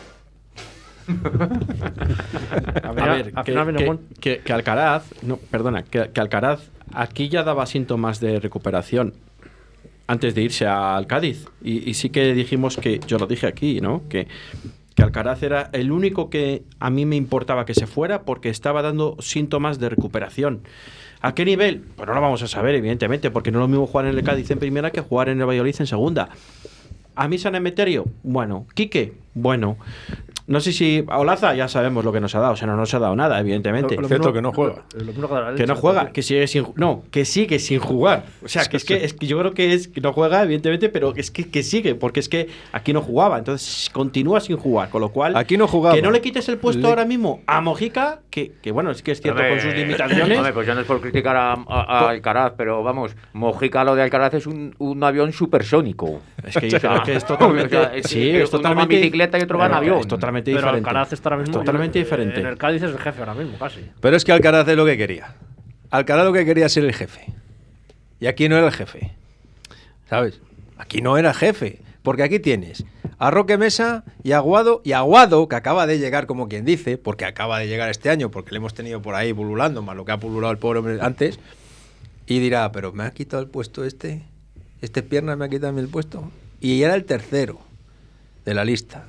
A, 1.08 1.12
a 2.90 2.92
ver, 2.94 3.26
ver, 3.26 3.32
al 3.36 3.44
que, 3.44 3.52
final 3.52 3.66
viene 3.66 3.80
que- 3.80 3.86
Mon- 3.86 4.00
que- 4.20 4.40
que 4.40 4.54
Alcaraz, 4.54 5.04
no, 5.22 5.38
perdona, 5.38 5.84
que, 5.84 6.10
que 6.14 6.22
Alcaraz 6.22 6.62
aquí 6.94 7.30
ya 7.30 7.44
daba 7.44 7.66
síntomas 7.66 8.20
de 8.20 8.40
recuperación 8.40 9.14
antes 10.08 10.34
de 10.36 10.42
irse 10.44 10.66
al 10.66 11.08
Cádiz. 11.08 11.46
Y, 11.62 11.90
y 11.90 11.94
sí 11.96 12.10
que 12.10 12.34
dijimos 12.34 12.78
que, 12.78 13.00
yo 13.06 13.18
lo 13.18 13.28
dije 13.28 13.48
aquí, 13.48 13.82
¿no? 13.82 14.04
Que, 14.10 14.28
que 14.96 15.04
Alcaraz 15.04 15.44
era 15.44 15.70
el 15.74 15.92
único 15.92 16.30
que 16.30 16.64
a 16.80 16.90
mí 16.90 17.06
me 17.06 17.16
importaba 17.16 17.66
que 17.66 17.74
se 17.74 17.88
fuera 17.88 18.24
porque 18.24 18.50
estaba 18.50 18.82
dando 18.82 19.18
síntomas 19.20 19.80
de 19.80 19.90
recuperación. 19.90 20.62
¿A 21.22 21.34
qué 21.34 21.46
nivel? 21.46 21.82
Pues 21.96 22.08
no 22.08 22.14
lo 22.14 22.22
vamos 22.22 22.44
a 22.44 22.48
saber, 22.48 22.76
evidentemente, 22.76 23.32
porque 23.32 23.52
no 23.52 23.60
es 23.60 23.62
lo 23.62 23.68
mismo 23.68 23.88
jugar 23.88 24.08
en 24.08 24.18
el 24.18 24.24
Cádiz 24.24 24.52
en 24.52 24.60
primera 24.60 24.92
que 24.92 25.02
jugar 25.02 25.30
en 25.30 25.40
el 25.40 25.48
Valladolid 25.48 25.76
en 25.80 25.88
segunda. 25.88 26.30
A 27.16 27.28
mí 27.28 27.38
San 27.38 27.56
Emeterio, 27.56 28.06
bueno. 28.24 28.66
Quique, 28.74 29.14
bueno. 29.34 29.78
No 30.46 30.60
sé 30.60 30.74
si 30.74 31.06
a 31.08 31.20
Olaza 31.20 31.56
ya 31.56 31.70
sabemos 31.70 32.04
lo 32.04 32.12
que 32.12 32.20
nos 32.20 32.36
ha 32.36 32.40
dado, 32.42 32.52
o 32.52 32.56
sea, 32.58 32.68
no 32.68 32.76
nos 32.76 32.94
ha 32.94 33.00
dado 33.00 33.16
nada, 33.16 33.40
evidentemente. 33.40 33.96
Lo- 33.96 34.02
lo 34.02 34.08
Cierto 34.10 34.28
mismo- 34.28 34.34
que 34.34 34.42
no 34.42 34.52
juega. 34.52 34.84
lo- 34.94 35.00
lo 35.00 35.06
mismo 35.14 35.30
que, 35.56 35.66
no 35.68 35.76
juega, 35.78 36.12
que 36.12 36.22
sigue 36.22 36.48
sin 36.48 36.66
no, 36.76 37.04
que 37.12 37.24
sigue 37.24 37.60
sin 37.60 37.80
jugar. 37.80 38.26
O 38.44 38.50
sea, 38.50 38.66
que 38.66 38.76
es 38.76 38.84
que, 38.84 39.06
es 39.06 39.14
que 39.14 39.26
yo 39.26 39.40
creo 39.40 39.54
que 39.54 39.72
es 39.72 39.88
que 39.88 40.02
no 40.02 40.12
juega, 40.12 40.44
evidentemente, 40.44 40.90
pero 40.90 41.14
es 41.16 41.32
que, 41.32 41.50
que 41.50 41.64
sigue, 41.64 41.96
porque 41.96 42.20
es 42.20 42.28
que 42.28 42.50
aquí 42.74 42.92
no 42.92 43.02
jugaba, 43.02 43.38
entonces 43.38 43.90
continúa 43.94 44.42
sin 44.42 44.58
jugar, 44.58 44.90
con 44.90 45.00
lo 45.00 45.14
cual 45.14 45.38
Aquí 45.38 45.56
no 45.56 45.66
jugaba. 45.66 45.96
que 45.96 46.02
no 46.02 46.12
le 46.12 46.20
quites 46.20 46.50
el 46.50 46.58
puesto 46.58 46.82
Le- 46.82 46.90
ahora 46.90 47.06
mismo 47.06 47.40
a 47.48 47.62
Mojica, 47.62 48.20
que, 48.30 48.52
que 48.62 48.74
bueno, 48.74 48.92
es 48.92 49.02
que 49.02 49.12
es 49.14 49.22
cierto 49.22 49.42
con 49.48 49.60
sus 49.62 49.74
limitaciones. 49.74 50.38
Hombre, 50.40 50.52
pues 50.52 50.68
ya 50.68 50.76
no 50.76 50.82
es 50.82 50.88
por 50.88 51.00
criticar 51.00 51.38
a, 51.38 51.54
a- 51.54 52.00
a 52.06 52.10
Alcaraz, 52.10 52.52
pero 52.58 52.84
vamos, 52.84 53.16
Mojica 53.32 53.86
lo 53.86 53.96
de 53.96 54.02
Alcaraz 54.04 54.34
es 54.34 54.46
un, 54.46 54.76
un 54.78 55.02
avión 55.06 55.32
supersónico. 55.32 56.20
Es 56.46 56.58
que 56.58 56.70
yo 56.70 56.80
creo 56.82 57.02
que 57.04 57.16
es 57.16 57.24
O 57.24 57.28
totalmente, 57.28 57.70
sea, 57.70 57.96
es- 57.96 58.08
sí, 58.10 58.30
es 58.32 58.44
en 58.44 58.50
totalmente 58.52 58.96
bicicleta 59.26 59.40
y 59.40 59.42
otro 59.44 59.58
va 59.60 59.66
en 59.66 59.72
pero 59.72 59.78
avión. 59.80 60.00
Es 60.00 60.08
totalmente 60.08 60.52
Pero 60.52 60.58
diferente. 60.62 60.90
Alcaraz 60.90 61.14
está 61.14 61.30
ahora 61.30 61.42
mismo. 61.42 61.60
Es 61.60 61.66
totalmente 61.66 62.00
yo- 62.00 62.04
diferente. 62.06 62.40
En 62.40 62.46
el 62.48 62.58
Cádiz 62.58 62.84
es 62.84 62.92
el 62.92 63.00
jefe 63.00 63.20
ahora 63.20 63.34
mismo, 63.34 63.58
casi. 63.58 63.82
Pero 64.00 64.16
es 64.18 64.24
que 64.26 64.32
Alcaraz 64.32 64.68
es 64.68 64.76
lo 64.78 64.86
que 64.86 64.98
quería. 64.98 65.36
Alcaraz 65.90 66.26
lo 66.26 66.34
que 66.34 66.46
quería 66.46 66.66
es 66.68 66.74
ser 66.74 66.86
el 66.86 66.94
jefe. 66.94 67.26
Y 68.20 68.28
aquí 68.28 68.48
no 68.50 68.58
era 68.58 68.68
el 68.68 68.74
jefe. 68.74 69.12
¿Sabes? 70.10 70.40
Aquí 70.78 71.02
no 71.02 71.18
era 71.18 71.34
jefe. 71.34 71.80
Porque 72.04 72.24
aquí 72.24 72.40
tienes 72.40 72.84
a 73.18 73.32
Roque 73.32 73.58
Mesa 73.58 74.04
y 74.24 74.34
a 74.34 74.38
Aguado. 74.38 74.82
Y 74.84 74.92
Aguado, 74.92 75.48
que 75.48 75.56
acaba 75.56 75.88
de 75.88 76.00
llegar, 76.00 76.26
como 76.26 76.50
quien 76.50 76.66
dice, 76.66 76.98
porque 76.98 77.24
acaba 77.26 77.60
de 77.60 77.68
llegar 77.68 77.90
este 77.90 78.10
año, 78.10 78.30
porque 78.30 78.52
le 78.52 78.58
hemos 78.58 78.74
tenido 78.74 79.02
por 79.02 79.16
ahí 79.16 79.34
pululando, 79.34 79.82
más 79.82 79.96
lo 79.96 80.04
que 80.04 80.12
ha 80.12 80.20
pululado 80.20 80.52
el 80.52 80.58
pobre 80.58 80.80
hombre 80.80 80.98
antes. 81.02 81.40
Y 82.28 82.40
dirá, 82.40 82.72
pero 82.74 82.92
me 82.92 83.04
ha 83.04 83.12
quitado 83.12 83.42
el 83.42 83.50
puesto 83.50 83.86
este. 83.86 84.24
Este 84.82 85.02
pierna 85.02 85.36
me 85.38 85.46
ha 85.46 85.50
quitado 85.50 85.78
el 85.80 85.88
puesto. 85.88 86.30
Y 86.60 86.84
era 86.84 86.96
el 86.96 87.06
tercero 87.06 87.60
de 88.46 88.54
la 88.54 88.66
lista. 88.66 89.06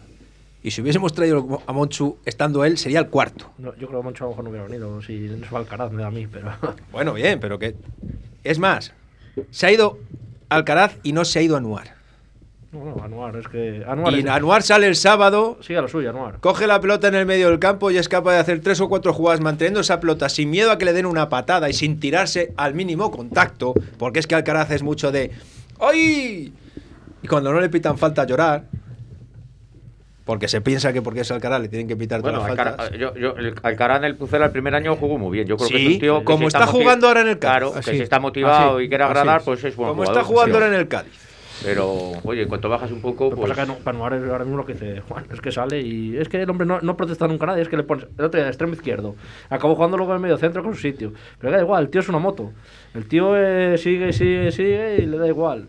Y 0.64 0.70
si 0.70 0.81
hubiésemos 0.81 1.12
traído 1.12 1.62
a 1.66 1.72
Monchu 1.72 2.16
estando 2.24 2.64
él, 2.64 2.79
sería 2.79 2.98
el 2.98 3.09
cuarto. 3.09 3.50
No, 3.59 3.77
yo 3.77 3.87
creo 3.87 4.00
que 4.00 4.05
Moncho 4.05 4.24
a 4.24 4.27
lo 4.27 4.31
mejor 4.31 4.44
no 4.44 4.50
hubiera 4.50 4.66
venido. 4.66 5.03
Si 5.03 5.12
no 5.18 5.46
fue 5.46 5.59
Alcaraz, 5.61 5.92
me 5.92 6.00
da 6.03 6.09
a 6.09 6.11
mí, 6.11 6.27
pero. 6.27 6.50
Bueno, 6.90 7.12
bien, 7.12 7.38
pero 7.38 7.59
que. 7.59 7.74
Es 8.42 8.59
más, 8.59 8.92
se 9.50 9.66
ha 9.66 9.72
ido 9.72 9.98
Alcaraz 10.48 10.96
y 11.03 11.12
no 11.12 11.24
se 11.27 11.38
ha 11.38 11.42
ido 11.42 11.57
Anuar. 11.57 11.94
No, 12.72 12.83
no, 12.96 13.05
Anuar, 13.05 13.37
es 13.37 13.46
que. 13.46 13.85
Anuar. 13.87 14.14
Y 14.14 14.20
es- 14.20 14.27
Anuar 14.27 14.62
sale 14.62 14.87
el 14.87 14.96
sábado, 14.96 15.59
Sigue 15.61 15.79
a 15.79 15.83
lo 15.83 15.88
suyo, 15.88 16.09
Anuar. 16.09 16.40
coge 16.40 16.66
la 16.66 16.81
pelota 16.81 17.09
en 17.09 17.14
el 17.16 17.27
medio 17.27 17.50
del 17.50 17.59
campo 17.59 17.90
y 17.90 17.98
es 17.98 18.09
capaz 18.09 18.33
de 18.33 18.38
hacer 18.38 18.61
tres 18.62 18.81
o 18.81 18.88
cuatro 18.88 19.12
jugadas 19.12 19.40
manteniendo 19.42 19.81
esa 19.81 20.00
pelota 20.00 20.31
sin 20.31 20.48
miedo 20.50 20.70
a 20.72 20.79
que 20.79 20.87
le 20.87 20.94
den 20.94 21.05
una 21.05 21.29
patada 21.29 21.68
y 21.68 21.74
sin 21.74 22.00
tirarse 22.00 22.55
al 22.57 22.72
mínimo 22.74 23.11
contacto, 23.11 23.74
porque 23.98 24.18
es 24.18 24.27
que 24.27 24.35
Alcaraz 24.35 24.70
es 24.70 24.83
mucho 24.83 25.12
de. 25.12 25.31
¡Ay! 25.79 26.55
Y 27.22 27.29
cuando 27.29 27.53
no 27.53 27.61
le 27.61 27.68
pitan 27.68 27.96
falta 27.98 28.24
llorar, 28.27 28.64
porque 30.25 30.49
se 30.49 30.61
piensa 30.61 30.93
que 30.93 31.03
porque 31.03 31.21
es 31.21 31.31
Alcaraz 31.31 31.61
le 31.61 31.69
tienen 31.69 31.87
que 31.87 31.97
pitar 31.97 32.21
Bueno, 32.23 32.39
todas 32.39 32.51
las 32.51 32.59
Alcara- 32.59 32.77
faltas. 32.77 32.99
yo, 32.99 33.15
yo- 33.15 33.37
el 33.37 33.55
Alcaraz 33.63 33.99
en 33.99 34.05
el 34.05 34.17
Pucela 34.17 34.47
el 34.47 34.53
primer 34.53 34.75
año 34.75 34.97
jugó 34.97 35.19
muy 35.19 35.31
bien. 35.33 35.47
Yo 35.47 35.57
creo 35.57 35.69
que 35.69 35.77
Sí, 35.77 35.87
es 35.87 35.93
un 35.95 36.01
tío 36.01 36.19
que 36.21 36.25
como 36.25 36.47
está 36.49 36.61
motiv- 36.67 36.71
jugando 36.73 37.09
ahora 37.09 37.21
en 37.21 37.29
el 37.29 37.39
Cádiz. 37.39 37.51
Claro, 37.59 37.73
que 37.75 37.79
Así, 37.81 37.91
si 37.93 38.03
está 38.03 38.19
motivado 38.21 38.77
así, 38.77 38.85
y 38.85 38.89
quiere 38.89 39.05
agradar, 39.05 39.39
es. 39.41 39.45
pues 39.45 39.65
es 39.65 39.77
buen 39.77 39.89
Como 39.91 40.03
jugador. 40.03 40.21
está 40.23 40.27
jugando 40.33 40.55
ahora 40.57 40.69
en 40.69 40.75
el 40.75 40.89
Cádiz. 40.89 41.13
Pero, 41.63 42.13
oye, 42.25 42.43
en 42.43 42.49
cuanto 42.49 42.69
bajas 42.69 42.91
un 42.91 43.01
poco, 43.01 43.31
que 43.31 43.37
pues... 43.37 43.49
pasa 43.51 43.63
que 43.63 43.69
no- 43.69 43.77
para 43.79 44.17
es 44.17 44.25
ahora 44.29 44.45
mismo 44.45 44.57
lo 44.59 44.67
que 44.67 44.73
dice 44.73 45.01
Juan, 45.09 45.25
es 45.33 45.41
que 45.41 45.53
sale 45.53 45.81
y 45.81 46.17
es 46.17 46.29
que 46.29 46.43
el 46.43 46.51
hombre 46.51 46.67
no, 46.67 46.81
no 46.81 46.97
protesta 46.97 47.29
nunca 47.29 47.47
nadie, 47.47 47.63
es 47.63 47.69
que 47.69 47.77
le 47.77 47.85
pones 47.85 48.07
el 48.19 48.25
otro 48.25 48.41
día 48.41 48.49
extremo 48.49 48.73
izquierdo, 48.75 49.15
acabó 49.51 49.75
jugando 49.77 49.97
luego 49.97 50.13
en 50.13 50.17
el 50.17 50.23
medio 50.23 50.37
centro 50.37 50.63
con 50.65 50.75
su 50.75 50.81
sitio, 50.81 51.13
pero 51.39 51.53
da 51.53 51.61
igual, 51.63 51.85
el 51.85 51.91
tío 51.91 52.01
es 52.01 52.09
una 52.09 52.19
moto, 52.19 52.51
el 52.95 53.07
tío 53.07 53.35
eh, 53.37 53.79
sigue, 53.79 54.13
sigue, 54.13 54.51
sigue 54.51 54.97
y 54.99 55.07
le 55.07 55.17
da 55.17 55.29
igual. 55.29 55.69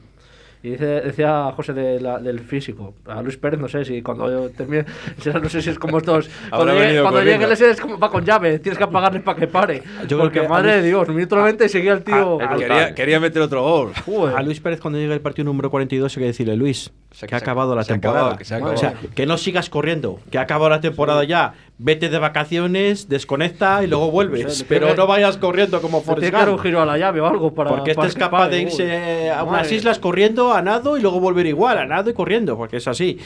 Y 0.66 0.72
dice, 0.72 0.86
decía 1.02 1.52
José 1.56 1.74
de 1.74 2.00
la- 2.02 2.18
del 2.18 2.40
físico, 2.40 2.96
a 3.06 3.22
Luis 3.22 3.38
Pérez, 3.38 3.60
no 3.60 3.68
sé 3.68 3.86
si 3.86 4.02
cuando 4.02 4.28
yo 4.30 4.50
termine, 4.50 4.84
no 5.44 5.48
sé 5.50 5.62
si 5.62 5.70
es 5.70 5.78
como 5.78 6.00
estos. 6.00 6.28
Cuando 6.50 6.74
llegue, 6.74 7.02
cuando 7.02 7.22
llegue 7.22 7.54
es 7.54 7.80
como 7.80 8.00
va 8.00 8.10
con 8.10 8.26
llave, 8.26 8.58
tienes 8.60 8.78
que 8.80 8.84
apagarle 8.84 9.20
para 9.20 9.38
que 9.40 9.48
pare. 9.48 9.84
Yo 10.02 10.08
creo 10.08 10.20
Porque 10.22 10.40
que 10.40 10.46
a 10.46 10.50
madre 10.50 10.82
de 10.82 10.88
Dios, 10.88 11.08
minuto 11.10 11.36
90 11.36 11.66
y 11.66 11.70
seguía 11.70 11.94
el 11.94 12.04
tío. 12.04 12.42
a- 12.42 12.54
a- 12.54 12.58
Quería, 12.58 12.96
quería 12.96 13.20
meter 13.20 13.42
otro 13.44 13.62
gol. 13.64 13.92
Joder. 14.06 14.36
A 14.36 14.42
Luis 14.42 14.60
Pérez 14.60 14.80
cuando 14.82 14.98
llegue 15.00 15.14
el 15.14 15.22
partido 15.22 15.46
número 15.46 15.70
42 15.70 16.16
hay 16.18 16.22
que 16.22 16.28
decirle, 16.28 16.56
Luis, 16.56 16.92
que 17.28 17.36
ha 17.36 17.38
acabado 17.38 17.76
la 17.76 17.84
se 17.84 17.94
temporada. 17.94 18.20
acabado, 18.20 18.38
que 18.38 18.46
se 18.46 18.56
ha 18.56 18.66
O 18.66 18.78
sea, 18.78 18.94
que 19.14 19.26
no 19.28 19.38
sigas 19.38 19.70
corriendo, 19.70 20.20
que 20.32 20.38
ha 20.40 20.42
acabado 20.42 20.70
la 20.70 20.82
temporada 20.82 21.24
ya. 21.26 21.54
Vete 21.78 22.08
de 22.08 22.20
vacaciones, 22.20 23.10
desconecta 23.10 23.84
y 23.84 23.88
luego 23.88 24.10
vuelves. 24.10 24.64
Pero 24.68 24.96
no 24.96 25.08
vayas 25.08 25.36
corriendo 25.38 25.82
como 25.82 25.98
Tiene 26.00 26.06
Forrest 26.14 26.32
que 26.32 26.38
dar 26.38 26.48
un 26.50 26.56
Gump. 26.56 26.64
giro 26.66 26.82
a 26.82 26.86
la 26.86 26.98
llave 26.98 27.20
o 27.20 27.26
algo 27.28 27.54
para. 27.54 27.70
Porque 27.70 27.92
este 27.92 27.96
para 27.98 28.08
es 28.08 28.14
que 28.14 28.20
capaz 28.22 28.38
pare, 28.46 28.56
de 28.56 28.62
irse 28.62 29.30
a 29.30 29.44
unas 29.44 29.64
Madre. 29.64 29.76
islas 29.76 30.00
corriendo, 30.00 30.54
a 30.56 30.62
nado 30.62 30.98
y 30.98 31.02
luego 31.02 31.20
volver 31.20 31.46
igual, 31.46 31.78
a 31.78 31.86
nado 31.86 32.10
y 32.10 32.14
corriendo, 32.14 32.58
porque 32.58 32.78
es 32.78 32.88
así. 32.88 33.20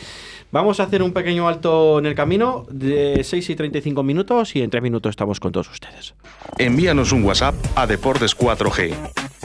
Vamos 0.52 0.80
a 0.80 0.84
hacer 0.84 1.04
un 1.04 1.14
pequeño 1.14 1.48
alto 1.48 2.00
en 2.00 2.08
el 2.08 2.16
camino 2.16 2.66
de 2.72 3.24
6 3.24 3.52
y 3.52 3.56
35 3.56 4.02
minutos 4.02 4.56
y 4.56 4.62
en 4.62 4.70
3 4.70 4.82
minutos 4.82 5.12
estamos 5.12 5.40
con 5.40 5.52
todos 5.52 5.70
ustedes. 5.70 6.16
Envíanos 6.58 7.12
un 7.12 7.24
WhatsApp 7.24 7.54
a 7.76 7.86
Deportes 7.86 8.36
4G 8.36 8.94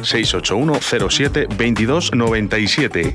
681 0.02 0.80
07 1.10 1.48
22 1.56 2.14
97. 2.14 3.14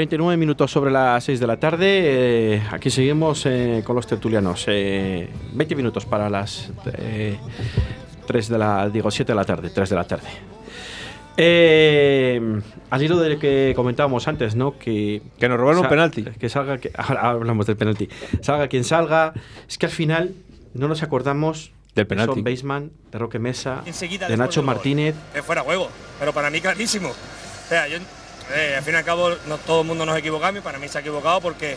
39 0.00 0.38
minutos 0.38 0.70
sobre 0.70 0.90
las 0.90 1.22
6 1.24 1.38
de 1.40 1.46
la 1.46 1.58
tarde. 1.58 1.86
eh, 2.56 2.62
aquí 2.70 2.88
seguimos 2.88 3.44
eh, 3.44 3.82
con 3.84 3.94
los 3.96 4.06
tertulianos. 4.06 4.64
eh, 4.66 5.28
20 5.52 5.76
minutos 5.76 6.06
para 6.06 6.30
las 6.30 6.70
eh, 6.94 7.36
3 8.26 8.48
de 8.48 8.56
la. 8.58 8.88
Digo, 8.88 9.10
7 9.10 9.30
de 9.32 9.36
la 9.36 9.44
tarde. 9.44 9.68
3 9.68 9.90
de 9.90 9.96
la 9.96 10.04
tarde. 10.04 10.28
Eh, 11.36 12.40
al 12.88 13.02
hilo 13.02 13.18
de 13.18 13.28
lo 13.34 13.38
que 13.38 13.74
comentábamos 13.76 14.26
antes, 14.26 14.54
¿no? 14.54 14.78
Que, 14.78 15.20
Que 15.38 15.48
nos 15.50 15.58
robaron 15.60 15.82
un 15.82 15.88
penalti. 15.90 16.22
Que 16.24 16.48
salga. 16.48 16.78
Que, 16.78 16.90
ahora 16.96 17.28
hablamos 17.28 17.66
del 17.66 17.76
penalti. 17.76 18.08
Salga 18.40 18.68
quien 18.68 18.84
salga. 18.84 19.34
Es 19.68 19.76
que 19.76 19.84
al 19.84 19.92
final 19.92 20.34
no 20.72 20.88
nos 20.88 21.02
acordamos 21.02 21.72
Del 21.94 22.04
de 22.04 22.06
penalti. 22.06 22.34
Son 22.36 22.44
Baseman, 22.44 22.90
de 23.12 23.18
Roque 23.18 23.38
Mesa, 23.38 23.82
Enseguida 23.84 24.28
de 24.28 24.36
Nacho. 24.38 24.62
Martínez. 24.62 25.14
Es 25.34 25.44
fuera 25.44 25.60
juego, 25.60 25.90
pero 26.18 26.32
para 26.32 26.48
mí 26.48 26.58
clarísimo. 26.62 27.08
O 27.10 27.68
sea, 27.68 27.86
yo, 27.86 27.98
eh, 28.54 28.74
al 28.76 28.82
fin 28.82 28.94
y 28.94 28.96
al 28.96 29.04
cabo, 29.04 29.30
no 29.48 29.58
todo 29.58 29.82
el 29.82 29.86
mundo 29.86 30.04
nos 30.06 30.16
equivocamos 30.18 30.60
y 30.60 30.62
para 30.62 30.78
mí 30.78 30.88
se 30.88 30.98
ha 30.98 31.00
equivocado 31.00 31.40
porque 31.40 31.76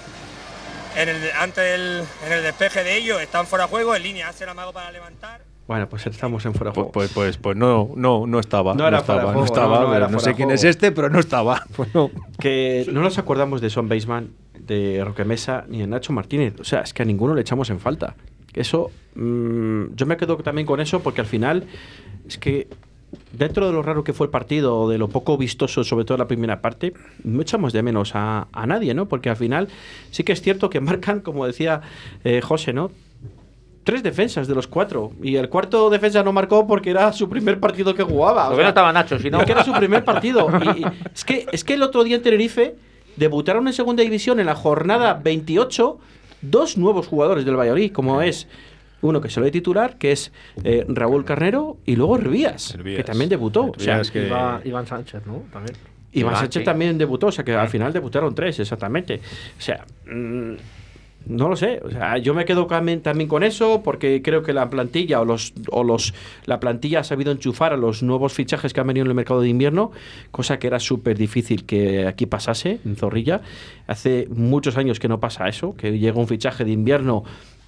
en 0.96 1.10
el, 1.10 1.18
antes 1.40 1.64
del, 1.64 2.04
en 2.26 2.32
el 2.34 2.44
despeje 2.44 2.84
de 2.84 2.98
ellos 2.98 3.22
están 3.22 3.48
fuera 3.48 3.66
de 3.66 3.72
juego, 3.72 3.96
en 3.96 4.04
línea 4.04 4.30
hace 4.30 4.44
el 4.44 4.50
amago 4.52 4.74
para 4.74 4.92
levantar. 4.92 5.42
Bueno, 5.66 5.88
pues 5.88 6.06
estamos 6.08 6.46
en 6.46 6.54
fuera 6.54 6.72
de 6.72 6.76
Pues, 6.76 6.84
juego. 6.86 6.92
pues, 6.92 7.12
pues, 7.14 7.38
pues 7.38 7.56
no, 7.58 7.92
no, 7.96 8.28
no 8.28 8.40
estaba. 8.40 8.74
No 8.76 8.86
era 8.88 9.02
fuera 9.02 9.22
estaba, 9.22 9.34
no 9.34 9.46
estaba. 9.46 9.76
no, 9.76 9.82
no 9.82 9.86
pero 9.88 9.96
era 9.98 10.08
no 10.08 10.20
fuera 10.20 10.32
sé 10.34 10.36
quién 10.36 10.52
es 10.52 10.64
este, 10.66 10.92
pero 10.92 11.10
no 11.10 11.20
estaba. 11.20 11.64
Pues 11.76 11.94
no. 11.96 12.12
que 12.40 12.86
no 12.92 13.02
nos 13.02 13.18
acordamos 13.18 13.62
de 13.62 13.70
Son 13.70 13.88
Baseman, 13.88 14.32
de 14.60 15.02
Roque 15.06 15.24
Mesa 15.24 15.64
ni 15.70 15.80
de 15.80 15.88
Nacho 15.88 16.12
Martínez. 16.14 16.54
O 16.60 16.64
sea, 16.66 16.82
es 16.82 16.94
que 16.94 17.02
a 17.04 17.06
ninguno 17.06 17.34
le 17.34 17.42
echamos 17.42 17.70
en 17.70 17.80
falta. 17.80 18.16
Eso, 18.54 18.92
mm, 19.16 19.96
yo 19.96 20.06
me 20.06 20.18
quedo 20.18 20.36
también 20.38 20.68
con 20.68 20.80
eso 20.82 21.00
porque 21.02 21.22
al 21.22 21.28
final 21.28 21.66
es 22.28 22.38
que 22.38 22.68
dentro 23.32 23.68
de 23.68 23.74
lo 23.74 23.82
raro 23.82 24.04
que 24.04 24.14
fue 24.14 24.28
el 24.28 24.32
partido, 24.32 24.78
o 24.80 24.90
de 24.90 24.98
lo 24.98 25.08
poco 25.08 25.38
vistoso, 25.38 25.84
sobre 25.84 26.06
todo 26.06 26.16
en 26.16 26.20
la 26.20 26.28
primera 26.28 26.62
parte, 26.62 26.94
no 27.24 27.42
echamos 27.42 27.74
de 27.74 27.82
menos 27.84 28.12
a, 28.16 28.48
a 28.52 28.66
nadie, 28.68 28.94
¿no? 28.94 29.08
Porque 29.08 29.30
al 29.30 29.36
final 29.38 29.68
sí 30.12 30.24
que 30.24 30.32
es 30.34 30.42
cierto 30.42 30.70
que 30.70 30.80
marcan, 30.80 31.20
como 31.22 31.46
decía 31.46 31.82
eh, 32.24 32.42
José, 32.42 32.74
¿no? 32.74 32.92
Tres 33.84 34.02
defensas 34.02 34.48
de 34.48 34.56
los 34.56 34.68
cuatro. 34.68 35.12
Y 35.22 35.36
el 35.36 35.50
cuarto 35.50 35.90
defensa 35.90 36.24
no 36.24 36.32
marcó 36.32 36.66
porque 36.66 36.90
era 36.90 37.12
su 37.12 37.28
primer 37.28 37.60
partido 37.60 37.94
que 37.94 38.04
jugaba. 38.04 38.46
o 38.46 38.48
Porque 38.52 38.58
sea, 38.58 38.64
no 38.64 38.70
estaba 38.70 38.94
Nacho, 38.94 39.20
si 39.20 39.30
no. 39.30 39.38
porque 39.40 39.52
era 39.52 39.64
su 39.66 39.74
primer 39.74 40.06
partido. 40.06 40.48
Y, 40.76 40.80
y 40.82 40.86
es, 41.14 41.26
que, 41.26 41.46
es 41.52 41.64
que 41.66 41.74
el 41.74 41.84
otro 41.84 42.04
día 42.06 42.16
en 42.16 42.22
Tenerife 42.22 42.76
debutaron 43.18 43.68
en 43.68 43.74
segunda 43.74 44.02
división 44.02 44.40
en 44.40 44.46
la 44.46 44.56
jornada 44.56 45.20
28 45.22 46.00
dos 46.42 46.78
nuevos 46.78 47.08
jugadores 47.08 47.44
del 47.46 47.58
Valladolid, 47.58 47.92
como 47.92 48.22
es 48.22 48.48
uno 49.04 49.22
que 49.22 49.30
se 49.30 49.40
lo 49.40 49.46
de 49.46 49.52
titular, 49.52 49.98
que 49.98 50.12
es 50.12 50.32
eh, 50.64 50.86
Raúl 50.88 51.24
Carnero, 51.26 51.78
y 51.86 51.96
luego 51.96 52.18
Hervías, 52.18 52.76
que 52.84 53.04
también 53.04 53.30
debutó. 53.30 53.66
O 53.76 53.80
sea, 53.80 54.02
que- 54.02 54.28
Iba- 54.28 54.62
Iván 54.66 54.88
Sánchez, 54.88 55.26
¿no? 55.28 55.44
También. 55.52 55.76
Iván 56.14 56.36
Sánchez 56.36 56.62
sí. 56.62 56.66
también 56.66 56.98
debutó, 56.98 57.28
o 57.28 57.32
sea 57.32 57.44
que 57.44 57.54
al 57.56 57.70
final 57.70 57.92
debutaron 57.94 58.34
tres, 58.36 58.60
exactamente. 58.60 59.20
O 59.58 59.62
sea, 59.62 59.86
mm, 60.12 60.54
No 61.26 61.48
lo 61.48 61.56
sé, 61.56 61.80
o 61.82 61.90
sea, 61.90 62.18
yo 62.18 62.34
me 62.34 62.44
quedo 62.44 62.68
también, 62.68 63.02
también 63.02 63.30
con 63.30 63.44
eso 63.44 63.82
porque 63.82 64.22
creo 64.22 64.44
que 64.44 64.52
la 64.52 64.70
plantilla 64.70 65.22
o 65.22 65.26
los 65.26 65.54
o 65.72 65.82
los 65.86 66.14
la 66.46 66.60
plantilla 66.60 67.00
ha 67.00 67.04
sabido 67.06 67.32
enchufar 67.32 67.72
a 67.72 67.78
los 67.78 68.04
nuevos 68.04 68.34
fichajes 68.34 68.74
que 68.74 68.82
han 68.82 68.88
venido 68.88 69.06
en 69.06 69.12
el 69.12 69.16
mercado 69.16 69.40
de 69.40 69.48
invierno, 69.48 69.92
cosa 70.32 70.60
que 70.60 70.68
era 70.68 70.82
súper 70.82 71.18
difícil 71.18 71.64
que 71.66 72.06
aquí 72.08 72.26
pasase 72.26 72.80
en 72.84 72.98
Zorrilla. 72.98 73.40
Hace 73.88 74.28
muchos 74.36 74.76
años 74.76 75.00
que 75.00 75.08
no 75.08 75.22
pasa 75.22 75.48
eso, 75.48 75.78
que 75.78 75.98
llega 75.98 76.20
un 76.20 76.28
fichaje 76.28 76.66
de 76.66 76.72
invierno 76.74 77.24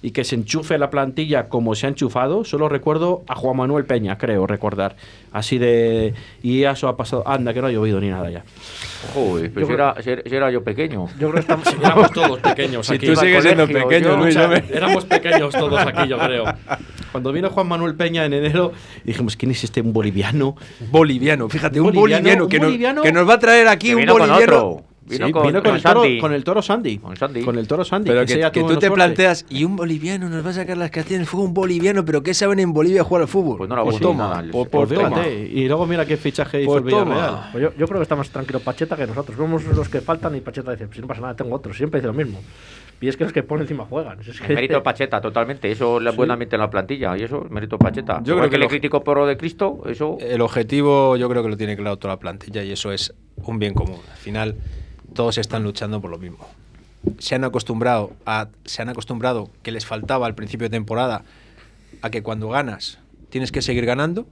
y 0.06 0.12
que 0.12 0.22
se 0.22 0.36
enchufe 0.36 0.78
la 0.78 0.88
plantilla 0.88 1.48
como 1.48 1.74
se 1.74 1.84
ha 1.86 1.88
enchufado. 1.88 2.44
Solo 2.44 2.68
recuerdo 2.68 3.24
a 3.26 3.34
Juan 3.34 3.56
Manuel 3.56 3.86
Peña, 3.86 4.16
creo 4.18 4.46
recordar. 4.46 4.94
Así 5.32 5.58
de. 5.58 6.14
Y 6.44 6.62
eso 6.62 6.86
ha 6.86 6.96
pasado. 6.96 7.24
Anda, 7.26 7.52
que 7.52 7.60
no 7.60 7.66
ha 7.66 7.72
llovido 7.72 8.00
ni 8.00 8.08
nada 8.08 8.30
ya. 8.30 8.44
Joder, 9.14 9.50
pero 9.52 9.62
Yo 9.62 9.66
si 9.66 9.72
era, 9.72 9.94
si 10.02 10.10
era- 10.10 10.22
si 10.24 10.34
era 10.36 10.50
yo 10.52 10.62
pequeño. 10.62 11.06
Yo 11.18 11.30
creo 11.30 11.32
que 11.32 11.40
estamos. 11.40 11.66
Éramos 11.82 12.12
todos 12.12 12.38
pequeños 12.38 12.86
Si 12.86 12.94
aquí. 12.94 13.06
tú 13.06 13.12
Iba 13.12 13.20
al 13.22 13.26
sigues 13.26 13.42
siendo 13.42 13.66
colegio, 13.66 13.88
pequeño, 13.88 14.08
yo- 14.10 14.16
Luis, 14.16 14.36
O 14.36 14.38
sea, 14.38 14.44
hombre. 14.44 14.64
éramos 14.72 15.04
pequeños 15.06 15.52
todos 15.52 15.80
aquí, 15.80 16.08
yo 16.08 16.18
creo. 16.18 16.44
Cuando 17.10 17.32
vino 17.32 17.50
Juan 17.50 17.66
Manuel 17.66 17.96
Peña 17.96 18.24
en 18.26 18.32
enero, 18.32 18.70
dijimos, 19.02 19.36
¿quién 19.36 19.50
es 19.50 19.64
este 19.64 19.80
un 19.80 19.92
boliviano? 19.92 20.54
Boliviano, 20.92 21.48
fíjate, 21.48 21.80
un, 21.80 21.88
Un 21.88 21.94
boliviano, 21.94 22.22
boliviano, 22.46 22.48
que, 22.48 22.56
un 22.58 22.62
nos, 22.62 22.68
boliviano 22.70 23.02
que 23.02 23.12
nos 23.12 23.28
va 23.28 23.34
a 23.34 23.38
traer 23.40 23.66
aquí 23.66 23.88
Que 23.88 23.96
un 23.96 24.06
boliviano. 24.06 24.84
Vino 25.08 25.26
Sí, 25.26 25.32
con, 25.32 25.46
vino 25.46 25.62
con, 25.62 25.70
con 25.70 25.76
el 25.76 25.82
toro, 25.82 26.00
Sandy. 26.02 26.18
con 26.20 26.32
el 26.32 26.44
toro 26.44 26.62
Sandy. 26.62 26.98
Con 26.98 27.16
Sandy. 27.16 27.42
Con 27.44 27.58
el 27.58 27.68
toro 27.68 27.84
Sandy. 27.84 28.10
Pero 28.10 28.26
que, 28.26 28.34
que 28.40 28.50
tuvo 28.60 28.68
tú 28.70 28.74
te 28.74 28.86
suerte. 28.86 28.90
planteas, 28.94 29.46
y 29.48 29.64
un 29.64 29.76
boliviano 29.76 30.28
nos 30.28 30.44
va 30.44 30.50
a 30.50 30.52
sacar 30.54 30.76
las 30.76 30.90
castañas 30.90 31.28
fuego, 31.28 31.46
un 31.46 31.54
boliviano, 31.54 32.04
pero 32.04 32.22
¿qué 32.22 32.34
saben 32.34 32.58
en 32.58 32.72
Bolivia 32.72 33.04
jugar 33.04 33.22
al 33.22 33.28
fútbol? 33.28 33.58
Pues 33.58 33.68
no 33.70 33.76
la 33.76 33.84
Pues 33.84 34.00
toma, 34.00 34.32
pues, 34.32 34.44
el 34.44 34.50
pues 34.50 34.68
Pues 34.88 34.88
toma. 35.00 35.28
Y 35.28 35.68
luego 35.68 35.86
mira 35.86 36.04
qué 36.04 36.16
fichaje 36.16 36.62
hizo 36.62 36.70
Pues 36.72 36.84
el 36.84 36.90
toma. 36.90 37.04
Villarreal. 37.14 37.48
Pues 37.52 37.62
yo, 37.62 37.70
yo 37.78 37.86
creo 37.86 37.98
que 38.00 38.02
está 38.02 38.16
más 38.16 38.28
tranquilo 38.30 38.60
Pacheta 38.60 38.96
que 38.96 39.06
nosotros. 39.06 39.38
Vemos 39.38 39.64
los 39.64 39.88
que 39.88 40.00
faltan 40.00 40.34
y 40.36 40.40
Pacheta 40.40 40.72
dice, 40.72 40.88
si 40.92 41.00
no 41.00 41.06
pasa 41.06 41.20
nada, 41.20 41.34
tengo 41.36 41.54
otros. 41.54 41.76
Siempre 41.76 42.00
dice 42.00 42.08
lo 42.08 42.12
mismo. 42.14 42.40
Y 43.00 43.08
es 43.08 43.16
que 43.18 43.24
los 43.24 43.32
que 43.32 43.42
pone 43.42 43.62
encima 43.62 43.84
juegan. 43.84 44.18
Es 44.26 44.40
que- 44.40 44.54
Mérito 44.54 44.82
Pacheta, 44.82 45.20
totalmente. 45.20 45.70
Eso 45.70 46.00
es 46.00 46.16
buen 46.16 46.30
ambiente 46.30 46.56
en 46.56 46.60
la 46.62 46.70
plantilla. 46.70 47.16
Y 47.16 47.22
eso, 47.22 47.46
mérito 47.50 47.78
Pacheta. 47.78 48.20
Yo 48.24 48.32
Igual 48.34 48.48
creo 48.48 48.50
que 48.50 48.58
le 48.58 48.64
lo- 48.64 48.70
critico 48.70 49.04
por 49.04 49.18
lo 49.18 49.26
de 49.26 49.36
Cristo, 49.36 49.82
eso. 49.86 50.16
El 50.20 50.40
objetivo 50.40 51.16
yo 51.16 51.28
creo 51.28 51.42
que 51.42 51.48
lo 51.50 51.56
tiene 51.56 51.76
claro 51.76 51.96
toda 51.98 52.14
la 52.14 52.18
plantilla 52.18 52.64
y 52.64 52.72
eso 52.72 52.90
es 52.92 53.14
un 53.44 53.58
bien 53.58 53.74
común. 53.74 54.00
Al 54.10 54.16
final 54.16 54.56
todos 55.16 55.38
están 55.38 55.64
luchando 55.64 56.00
por 56.00 56.10
lo 56.10 56.18
mismo. 56.18 56.46
Se 57.18 57.34
han 57.34 57.42
acostumbrado 57.44 58.12
a 58.24 58.48
se 58.64 58.82
han 58.82 58.88
acostumbrado 58.88 59.50
que 59.62 59.72
les 59.72 59.84
faltaba 59.84 60.26
al 60.26 60.34
principio 60.36 60.66
de 60.66 60.70
temporada 60.70 61.22
a 62.02 62.10
que 62.10 62.22
cuando 62.22 62.48
ganas 62.48 62.98
tienes 63.30 63.50
que 63.50 63.62
seguir 63.62 63.84
ganando. 63.86 64.26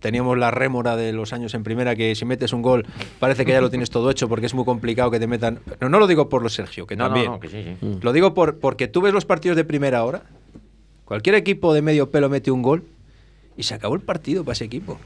Teníamos 0.00 0.36
la 0.36 0.50
rémora 0.50 0.96
de 0.96 1.14
los 1.14 1.32
años 1.32 1.54
en 1.54 1.64
primera 1.64 1.96
que 1.96 2.14
si 2.14 2.26
metes 2.26 2.52
un 2.52 2.60
gol 2.60 2.84
parece 3.18 3.46
que 3.46 3.52
ya 3.52 3.62
lo 3.62 3.70
tienes 3.70 3.88
todo 3.88 4.10
hecho 4.10 4.28
porque 4.28 4.44
es 4.44 4.52
muy 4.52 4.66
complicado 4.66 5.10
que 5.10 5.18
te 5.18 5.26
metan. 5.26 5.60
No, 5.80 5.88
no 5.88 5.98
lo 5.98 6.06
digo 6.06 6.28
por 6.28 6.42
los 6.42 6.52
Sergio, 6.52 6.86
que 6.86 6.94
No, 6.94 7.04
no, 7.04 7.08
también. 7.14 7.30
no, 7.32 7.40
que 7.40 7.48
sí, 7.48 7.62
sí. 7.64 7.86
Mm. 7.86 8.00
Lo 8.02 8.12
digo 8.12 8.34
por, 8.34 8.58
porque 8.58 8.86
tú 8.86 9.00
ves 9.00 9.14
los 9.14 9.24
partidos 9.24 9.56
de 9.56 9.64
primera 9.64 10.04
hora. 10.04 10.24
Cualquier 11.06 11.36
equipo 11.36 11.72
de 11.72 11.80
medio 11.80 12.10
pelo 12.10 12.28
mete 12.28 12.50
un 12.50 12.60
gol 12.60 12.84
y 13.56 13.62
se 13.62 13.72
acabó 13.74 13.94
el 13.94 14.02
partido 14.02 14.44
para 14.44 14.52
ese 14.52 14.66
equipo. 14.66 14.98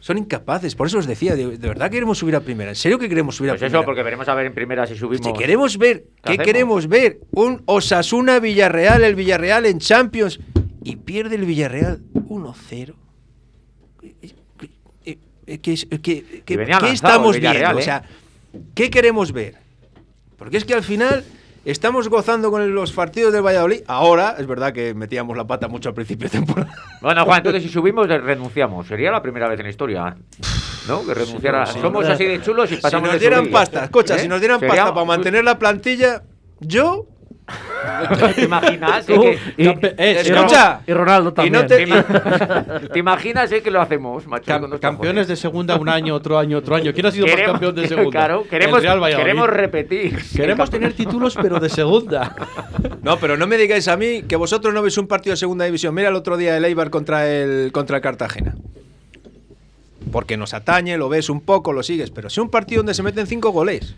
Son 0.00 0.16
incapaces. 0.16 0.74
Por 0.74 0.86
eso 0.86 0.98
os 0.98 1.06
decía, 1.06 1.34
de, 1.34 1.58
de 1.58 1.68
verdad 1.68 1.90
queremos 1.90 2.18
subir 2.18 2.36
a 2.36 2.40
primera. 2.40 2.70
¿En 2.70 2.76
serio 2.76 2.98
que 2.98 3.08
queremos 3.08 3.34
subir 3.36 3.50
Pues 3.50 3.62
a 3.62 3.66
eso, 3.66 3.72
primera? 3.72 3.84
porque 3.86 4.02
veremos 4.02 4.28
a 4.28 4.34
ver 4.34 4.46
en 4.46 4.54
primera 4.54 4.86
si 4.86 4.94
subimos. 4.96 5.26
Si 5.26 5.32
queremos 5.32 5.76
ver, 5.76 6.04
¿qué 6.24 6.38
queremos 6.38 6.86
ver? 6.88 7.18
Un 7.32 7.62
Osasuna 7.66 8.38
Villarreal, 8.38 9.02
el 9.02 9.14
Villarreal 9.16 9.66
en 9.66 9.78
Champions 9.80 10.38
y 10.84 10.96
pierde 10.96 11.34
el 11.36 11.44
Villarreal 11.46 12.00
1-0. 12.14 12.94
Eh, 14.02 15.18
eh, 15.46 15.58
¿Qué, 15.58 15.72
es- 15.72 15.86
eh, 15.90 15.98
qué- 16.00 16.24
estamos 16.92 17.38
viendo? 17.40 17.76
O 17.78 17.82
sea, 17.82 18.02
¿qué 18.74 18.90
queremos 18.90 19.32
ver? 19.32 19.56
Porque 20.36 20.58
es 20.58 20.64
que 20.64 20.74
al 20.74 20.82
final 20.84 21.24
estamos 21.70 22.08
gozando 22.08 22.50
con 22.50 22.74
los 22.74 22.92
partidos 22.92 23.32
del 23.32 23.42
Valladolid. 23.44 23.82
Ahora, 23.86 24.36
es 24.38 24.46
verdad 24.46 24.72
que 24.72 24.94
metíamos 24.94 25.36
la 25.36 25.46
pata 25.46 25.68
mucho 25.68 25.88
al 25.90 25.94
principio 25.94 26.28
de 26.28 26.38
temporada. 26.38 26.72
Bueno, 27.00 27.24
Juan, 27.24 27.38
entonces 27.38 27.62
si 27.62 27.68
subimos, 27.68 28.08
renunciamos. 28.08 28.86
Sería 28.88 29.12
la 29.12 29.22
primera 29.22 29.48
vez 29.48 29.58
en 29.60 29.66
la 29.66 29.70
historia. 29.70 30.16
¿No? 30.88 31.06
Que 31.06 31.14
renunciara. 31.14 31.66
Sí, 31.66 31.78
Somos 31.80 32.06
sí. 32.06 32.12
así 32.12 32.24
de 32.24 32.42
chulos 32.42 32.72
y 32.72 32.76
Si 32.76 32.80
pasamos 32.82 33.10
nos 33.10 33.20
dieran 33.20 33.46
pasta, 33.50 33.84
¿Eh? 33.84 34.18
si 34.18 34.26
nos 34.26 34.40
dieran 34.40 34.58
Sería- 34.58 34.74
pasta 34.74 34.94
para 34.94 35.06
mantener 35.06 35.44
la 35.44 35.58
plantilla, 35.58 36.22
yo 36.60 37.06
¿Te 38.34 38.44
imaginas? 38.44 39.06
Tú 39.06 39.22
eh, 39.22 39.38
que- 39.56 39.62
y- 39.62 39.66
Campe- 39.66 39.94
eh, 39.96 40.22
y 40.24 40.28
escucha. 40.30 40.80
Y 40.86 40.92
Ronaldo 40.92 41.30
Y 41.30 41.32
también. 41.32 41.52
no 41.54 41.66
te- 41.66 41.76
¿Te, 41.76 41.86
ima- 41.86 42.88
¿Te 42.92 42.98
imaginas 42.98 43.50
eh, 43.52 43.62
que 43.62 43.70
lo 43.70 43.80
hacemos, 43.80 44.26
macho? 44.26 44.44
Cam- 44.44 44.60
con 44.60 44.70
nuestros 44.70 44.92
campeones 44.92 45.28
de 45.28 45.36
segunda 45.36 45.76
un 45.76 45.88
año, 45.88 46.14
otro 46.14 46.38
año, 46.38 46.58
otro 46.58 46.76
año. 46.76 46.92
¿Quién 46.92 47.06
ha 47.06 47.10
sido 47.10 47.26
más 47.26 47.34
Queremos- 47.34 47.52
campeón 47.52 47.74
de 47.74 47.88
segunda? 47.88 48.10
Claro, 48.10 48.42
El 48.42 48.48
queremos, 48.48 48.82
Real 48.82 49.00
Valladolid. 49.02 49.24
queremos 49.24 49.48
repetir. 49.50 50.18
Queremos 50.36 50.70
tener 50.70 50.92
títulos, 50.92 51.36
pero 51.40 51.58
de 51.60 51.68
segunda. 51.68 52.34
No, 53.02 53.16
pero 53.18 53.36
no 53.36 53.46
me 53.46 53.56
digáis 53.56 53.88
a 53.88 53.96
mí 53.96 54.22
que 54.28 54.36
vosotros 54.36 54.74
no 54.74 54.82
veis 54.82 54.98
un 54.98 55.06
partido 55.06 55.32
de 55.32 55.38
segunda 55.38 55.64
división. 55.64 55.94
Mira 55.94 56.08
el 56.08 56.14
otro 56.14 56.36
día 56.36 56.56
el 56.56 56.64
Eibar 56.64 56.90
contra 56.90 57.26
el, 57.28 57.72
contra 57.72 57.96
el 57.96 58.02
Cartagena. 58.02 58.54
Porque 60.12 60.36
nos 60.36 60.54
atañe, 60.54 60.96
lo 60.96 61.08
ves 61.08 61.28
un 61.28 61.40
poco, 61.40 61.72
lo 61.72 61.82
sigues. 61.82 62.10
Pero 62.10 62.30
si 62.30 62.40
un 62.40 62.50
partido 62.50 62.80
donde 62.80 62.94
se 62.94 63.02
meten 63.02 63.26
cinco 63.26 63.50
goles. 63.50 63.94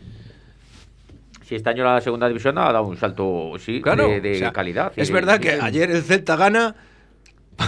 Si 1.51 1.57
este 1.57 1.69
año 1.69 1.83
la 1.83 2.01
segunda 2.01 2.29
división 2.29 2.57
ha 2.59 2.67
dado 2.73 2.85
un 2.85 2.97
salto, 2.97 3.55
sí, 3.59 3.83
Claro. 3.83 4.07
de, 4.07 4.21
de 4.21 4.33
o 4.37 4.39
sea, 4.39 4.53
calidad. 4.53 4.93
Es 4.95 5.09
sí, 5.09 5.13
verdad 5.13 5.41
que 5.41 5.51
sí. 5.51 5.59
ayer 5.61 5.91
el 5.91 6.01
Celta 6.05 6.37
gana. 6.37 6.77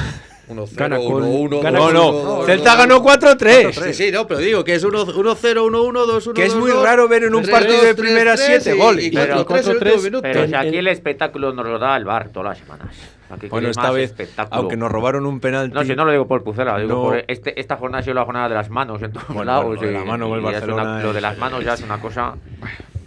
Gana 0.76 0.98
con- 0.98 1.48
gana 1.62 1.70
No, 1.78 1.84
con- 1.86 1.94
no. 1.94 2.42
Celta 2.44 2.76
ganó 2.76 3.02
4-3. 3.02 3.72
Sí, 3.72 3.94
sí, 3.94 4.12
no, 4.12 4.26
pero 4.28 4.38
digo 4.38 4.62
que 4.62 4.74
es 4.74 4.84
1-0, 4.84 5.34
1-1, 5.64 6.06
2-1. 6.06 6.32
Que 6.32 6.44
es 6.44 6.54
muy 6.54 6.70
raro 6.70 7.08
ver 7.08 7.24
en 7.24 7.34
un 7.34 7.44
partido 7.44 7.82
de 7.82 7.94
primera 7.96 8.36
siete 8.36 8.74
goles. 8.74 9.06
Y 9.06 9.10
Pero 9.10 9.44
4-3 9.46 9.64
en 9.64 9.70
el 9.70 9.76
último 9.78 10.02
minuto. 10.02 10.22
Pero 10.22 10.40
si 10.46 10.50
En- 10.50 10.54
aquí 10.56 10.76
el 10.76 10.86
espectáculo 10.88 11.52
nos 11.52 11.66
lo 11.66 11.78
da 11.80 11.96
el 11.96 12.04
bar 12.04 12.28
todas 12.28 12.50
las 12.50 12.58
semanas. 12.58 12.94
Aquí 13.30 13.48
Bueno, 13.48 13.68
esta 13.68 13.90
vez, 13.90 14.14
aunque 14.50 14.76
nos 14.76 14.92
robaron 14.92 15.26
un 15.26 15.40
penalti. 15.40 15.74
No, 15.74 15.82
si 15.84 15.96
no 15.96 16.04
lo 16.04 16.12
digo 16.12 16.28
por 16.28 16.44
Pucela, 16.44 16.78
digo 16.78 16.88
No. 16.94 17.02
por 17.02 17.24
este, 17.26 17.58
esta 17.58 17.76
jornada 17.76 18.00
ha 18.00 18.04
sido 18.04 18.14
la 18.14 18.24
jornada 18.26 18.48
de 18.48 18.54
las 18.54 18.68
manos 18.70 19.02
en 19.02 19.10
todos 19.12 19.26
Bueno, 19.28 19.44
lados. 19.44 19.64
bueno, 19.64 19.80
lo 19.80 19.86
de 19.88 19.92
y- 19.92 19.98
la 19.98 20.04
mano 20.04 20.28
y 20.28 20.36
es 20.38 20.42
Barcelona 20.44 20.82
una- 20.82 21.02
Lo 21.02 21.12
de 21.14 21.20
las 21.20 21.38
manos 21.38 21.64
ya 21.64 21.74
es 21.74 21.82
una 21.82 21.98
cosa. 21.98 22.34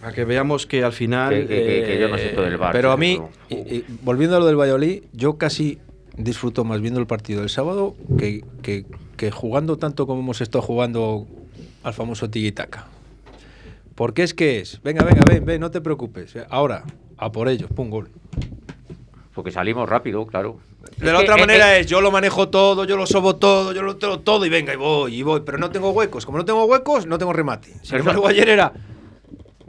Para 0.00 0.12
que 0.12 0.24
veamos 0.24 0.66
que 0.66 0.84
al 0.84 0.92
final. 0.92 1.30
Que- 1.32 1.46
que- 1.46 1.64
que- 1.64 1.84
que 1.86 2.00
yo 2.00 2.08
no 2.08 2.16
eh, 2.16 2.20
siento 2.20 2.42
del 2.42 2.56
VAR. 2.56 2.72
Pero 2.72 2.92
a 2.92 2.96
mí, 2.96 3.20
pero- 3.48 3.62
y- 3.62 3.76
y 3.76 3.84
volviendo 4.02 4.36
a 4.36 4.40
lo 4.40 4.46
del 4.46 4.56
Valladolid, 4.56 5.02
yo 5.12 5.38
casi 5.38 5.78
disfruto 6.16 6.64
más 6.64 6.80
viendo 6.80 6.98
el 7.00 7.06
partido 7.06 7.40
del 7.40 7.50
sábado 7.50 7.94
que, 8.18 8.42
que- 8.62 8.84
que 9.16 9.30
jugando 9.30 9.76
tanto 9.76 10.06
como 10.06 10.20
hemos 10.20 10.40
estado 10.40 10.62
jugando 10.62 11.26
al 11.82 11.94
famoso 11.94 12.28
tiki-taka. 12.30 12.86
Porque 13.94 14.22
es 14.22 14.34
que 14.34 14.60
es, 14.60 14.80
venga, 14.82 15.04
venga, 15.04 15.22
ven, 15.26 15.44
ven, 15.44 15.60
no 15.60 15.70
te 15.70 15.80
preocupes. 15.80 16.34
Ahora, 16.50 16.84
a 17.16 17.32
por 17.32 17.48
ellos, 17.48 17.70
pum, 17.74 17.88
gol. 17.88 18.10
Porque 19.34 19.50
salimos 19.50 19.88
rápido, 19.88 20.26
claro. 20.26 20.58
De 20.98 21.12
la 21.12 21.18
otra 21.20 21.36
eh, 21.36 21.40
manera 21.40 21.76
eh, 21.76 21.80
es, 21.80 21.86
yo 21.86 22.00
lo 22.00 22.10
manejo 22.10 22.48
todo, 22.48 22.84
yo 22.84 22.96
lo 22.96 23.06
sobo 23.06 23.36
todo, 23.36 23.72
yo 23.72 23.82
lo 23.82 23.96
tengo 23.96 24.20
todo 24.20 24.44
y 24.46 24.48
venga, 24.48 24.72
y 24.72 24.76
voy, 24.76 25.14
y 25.16 25.22
voy. 25.22 25.40
Pero 25.44 25.58
no 25.58 25.70
tengo 25.70 25.90
huecos. 25.90 26.24
Como 26.26 26.38
no 26.38 26.44
tengo 26.44 26.64
huecos, 26.64 27.06
no 27.06 27.18
tengo 27.18 27.32
remate. 27.32 27.72
Sin 27.82 27.96
embargo, 27.98 28.26
ayer 28.28 28.48
era... 28.48 28.72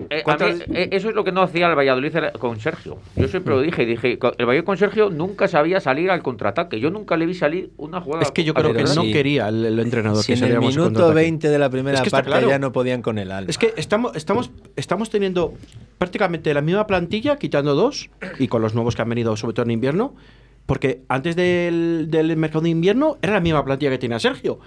Eh, 0.09 0.19
a 0.19 0.23
¿Cuántas- 0.23 0.67
mí, 0.67 0.75
eh, 0.75 0.89
eso 0.91 1.09
es 1.09 1.15
lo 1.15 1.23
que 1.23 1.31
no 1.31 1.41
hacía 1.41 1.67
el 1.67 1.75
Valladolid 1.77 2.13
con 2.39 2.59
Sergio. 2.59 2.97
Yo 3.15 3.27
siempre 3.27 3.53
lo 3.53 3.61
dije, 3.61 3.85
dije, 3.85 4.13
el 4.13 4.45
Valladolid 4.45 4.63
con 4.63 4.77
Sergio 4.77 5.09
nunca 5.09 5.47
sabía 5.47 5.79
salir 5.79 6.09
al 6.11 6.21
contraataque. 6.23 6.79
Yo 6.79 6.89
nunca 6.89 7.17
le 7.17 7.25
vi 7.25 7.33
salir 7.33 7.71
una 7.77 8.01
jugada. 8.01 8.23
Es 8.23 8.31
que 8.31 8.43
yo 8.43 8.53
creo 8.53 8.73
que 8.73 8.83
no 8.83 9.03
sí. 9.03 9.11
quería 9.11 9.49
el, 9.49 9.65
el 9.65 9.79
entrenador 9.79 10.23
Si 10.23 10.33
que 10.33 10.39
en 10.39 10.45
el 10.51 10.59
minuto 10.59 10.83
contraataque. 10.83 11.15
20 11.15 11.49
de 11.49 11.59
la 11.59 11.69
primera 11.69 11.97
Es 11.97 12.03
que 12.03 12.09
parte 12.09 12.29
claro. 12.29 12.47
ya 12.49 12.59
no 12.59 12.71
podían 12.71 13.01
con 13.01 13.17
el 13.17 13.31
alma. 13.31 13.49
Es 13.49 13.57
que 13.57 13.73
estamos, 13.77 14.15
estamos, 14.15 14.51
estamos 14.75 15.09
teniendo 15.09 15.53
prácticamente 15.97 16.53
la 16.53 16.61
misma 16.61 16.87
plantilla, 16.87 17.37
quitando 17.37 17.75
dos, 17.75 18.09
y 18.39 18.47
con 18.47 18.61
los 18.61 18.73
nuevos 18.75 18.95
que 18.95 19.01
han 19.01 19.09
venido, 19.09 19.35
sobre 19.35 19.53
todo 19.53 19.65
en 19.65 19.71
invierno, 19.71 20.15
porque 20.65 21.01
antes 21.07 21.35
del, 21.35 22.07
del 22.09 22.35
mercado 22.37 22.61
de 22.61 22.69
invierno 22.69 23.17
era 23.21 23.33
la 23.33 23.39
misma 23.39 23.63
plantilla 23.65 23.91
que 23.91 23.97
tenía 23.97 24.19
Sergio. 24.19 24.59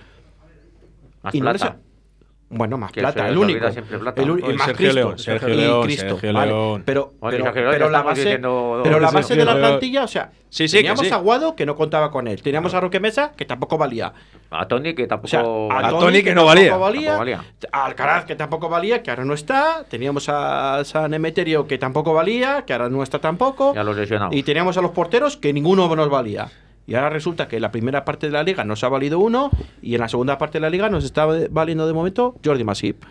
Más 1.22 1.34
Y 1.34 1.41
no 1.41 1.53
les 1.53 1.61
plata. 1.61 1.78
Bueno, 2.53 2.76
más 2.76 2.90
Que 2.90 3.01
plata, 3.01 3.28
el 3.28 3.38
único. 3.38 3.61
plata. 4.01 4.22
El, 4.22 4.28
el 4.44 4.55
más 4.57 4.66
Sergio 4.66 4.74
Cristo. 4.76 4.92
León, 4.94 5.18
Sergio 5.20 5.48
y 5.48 5.57
León, 5.57 5.82
Cristo, 5.84 6.09
Sergio 6.09 6.32
vale. 6.32 6.51
León. 6.51 6.82
Pero, 6.84 7.12
pero, 7.20 7.53
pero 7.55 7.78
ya 7.78 7.88
la 7.88 8.03
base, 8.03 8.38
pero 8.40 9.01
la 9.01 9.11
base 9.12 9.36
de 9.36 9.44
la 9.44 9.55
plantilla, 9.57 10.03
o 10.05 10.09
sea, 10.09 10.32
Sí, 10.48 10.66
sí, 10.66 10.78
teníamos 10.78 11.07
sí. 11.07 11.12
a 11.12 11.16
Guado 11.18 11.55
que 11.55 11.64
no 11.64 11.76
contaba 11.76 12.11
con 12.11 12.26
él. 12.26 12.42
Teníamos 12.42 12.74
a 12.74 12.80
Roque 12.80 12.98
Mesa 12.98 13.30
que 13.36 13.44
tampoco 13.44 13.78
valía. 13.78 14.12
A 14.51 14.66
Tony, 14.66 14.94
que 14.96 15.05
O 15.05 15.07
tampoco. 15.07 15.28
sea, 15.28 15.42
a 15.42 15.90
Toni 15.90 16.24
que 16.24 16.34
no 16.34 16.44
valía. 16.44 16.70
Tampoco 16.70 16.90
valía. 17.18 17.44
A 17.70 17.84
Alcaraz 17.86 18.24
que 18.24 18.34
tampoco 18.34 18.68
valía, 18.68 19.01
que 19.01 19.11
ahora 19.11 19.24
no 19.24 19.34
está. 19.34 19.84
Teníamos 19.88 20.28
a 20.28 20.82
San 20.84 21.14
Emeterio 21.14 21.68
que 21.68 21.78
tampoco 21.78 22.12
valía, 22.14 22.64
que 22.66 22.72
ahora 22.72 22.88
no 22.88 23.05
está 23.05 23.20
tampoco. 23.20 23.72
Ya 23.76 23.84
los 23.84 23.96
lesionados. 23.96 24.34
Y 24.34 24.42
teníamos 24.42 24.76
a 24.76 24.82
los 24.82 24.90
porteros 24.90 25.36
que 25.36 25.53
ninguno 25.53 25.94
nos 25.94 26.11
valía. 26.11 26.48
Y 26.91 26.97
ahora 26.97 27.09
resulta 27.09 27.47
que 27.47 27.61
la 27.61 27.70
primera 27.70 28.05
parte 28.05 28.26
de 28.26 28.32
la 28.32 28.43
liga 28.43 28.64
nos 28.64 28.82
ha 28.82 28.88
valido 28.88 29.20
uno 29.20 29.51
y 29.80 29.95
en 29.95 30.01
la 30.01 30.09
segunda 30.09 30.38
parte 30.38 30.59
de 30.59 30.62
la 30.62 30.70
liga 30.70 30.91
nos 30.91 31.05
está 31.05 31.24
valiendo 31.49 31.86
de 31.86 31.93
momento 31.93 32.34
Jordi 32.45 32.64
Masip. 32.64 33.05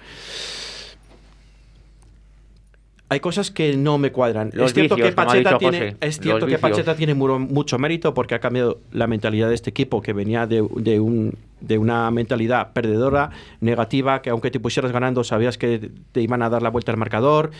Hay 3.08 3.22
cosas 3.22 3.52
que 3.52 3.78
no 3.78 3.98
me 3.98 4.12
cuadran. 4.12 4.52
Los 4.54 4.68
es 4.68 4.74
cierto 4.74 4.96
vicios, 4.96 5.12
que 5.12 5.16
Pacheta 5.16 5.58
tiene, 5.58 5.96
es 6.02 6.20
cierto 6.20 6.46
que. 6.46 6.60
Pacheta 6.60 6.94
tiene 6.94 7.14
mucho 7.14 7.80
mérito 7.80 8.14
porque 8.14 8.36
ha 8.36 8.40
cambiado 8.40 8.82
la 8.92 9.08
mentalidad 9.08 9.48
de 9.48 9.56
este 9.56 9.70
equipo 9.70 10.02
que 10.02 10.12
venía 10.12 10.46
de, 10.46 10.68
de 10.76 11.00
un, 11.00 11.38
de 11.62 11.78
una 11.78 12.12
mentalidad 12.12 12.74
perdedora, 12.74 13.30
negativa, 13.62 14.22
que 14.22 14.30
aunque 14.30 14.52
te 14.52 14.60
pusieras 14.60 14.92
ganando 14.92 15.24
sabías 15.24 15.58
que 15.58 15.90
te 16.12 16.22
iban 16.22 16.42
a 16.42 16.50
dar 16.50 16.62
la 16.62 16.70
vuelta 16.70 16.92
al 16.92 16.98
marcador. 16.98 17.52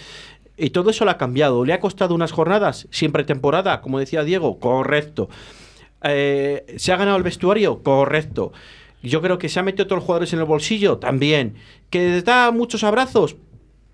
Y 0.58 0.72
todo 0.72 0.90
eso 0.90 1.06
lo 1.06 1.12
ha 1.12 1.18
cambiado. 1.18 1.64
¿Le 1.64 1.72
ha 1.72 1.80
costado 1.80 2.14
unas 2.14 2.34
jornadas? 2.34 2.90
Siempre 2.92 3.24
temporada, 3.24 3.80
como 3.80 4.00
decía 4.00 4.26
Diego, 4.26 4.60
correcto. 4.60 5.30
Eh, 6.04 6.76
¿Se 6.78 6.92
ha 6.92 6.98
ganado 6.98 7.18
el 7.18 7.24
vestuario? 7.24 7.82
Correcto. 7.84 8.52
Yo 9.02 9.22
creo 9.22 9.38
que 9.38 9.50
se 9.50 9.60
ha 9.60 9.64
metido 9.64 9.88
todos 9.88 9.98
los 9.98 10.06
jugadores 10.06 10.34
en 10.34 10.40
el 10.40 10.46
bolsillo, 10.46 10.98
también. 10.98 11.56
¿Que 11.90 12.22
da 12.22 12.52
muchos 12.52 12.84
abrazos? 12.84 13.36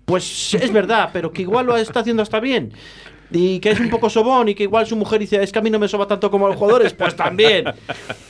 Pues 0.04 0.54
es 0.54 0.72
verdad, 0.72 1.10
pero 1.12 1.32
que 1.32 1.42
igual 1.42 1.66
lo 1.66 1.76
está 1.76 2.00
haciendo 2.00 2.22
hasta 2.22 2.40
bien. 2.40 2.72
Y 3.30 3.58
que 3.58 3.70
es 3.70 3.80
un 3.80 3.90
poco 3.90 4.08
sobón 4.08 4.48
y 4.48 4.54
que 4.54 4.62
igual 4.62 4.86
su 4.86 4.94
mujer 4.94 5.18
dice, 5.20 5.42
es 5.42 5.50
que 5.50 5.58
a 5.58 5.62
mí 5.62 5.68
no 5.68 5.78
me 5.80 5.88
soba 5.88 6.06
tanto 6.06 6.30
como 6.30 6.46
a 6.46 6.50
los 6.50 6.58
jugadores, 6.58 6.94
pues 6.94 7.16
también. 7.16 7.64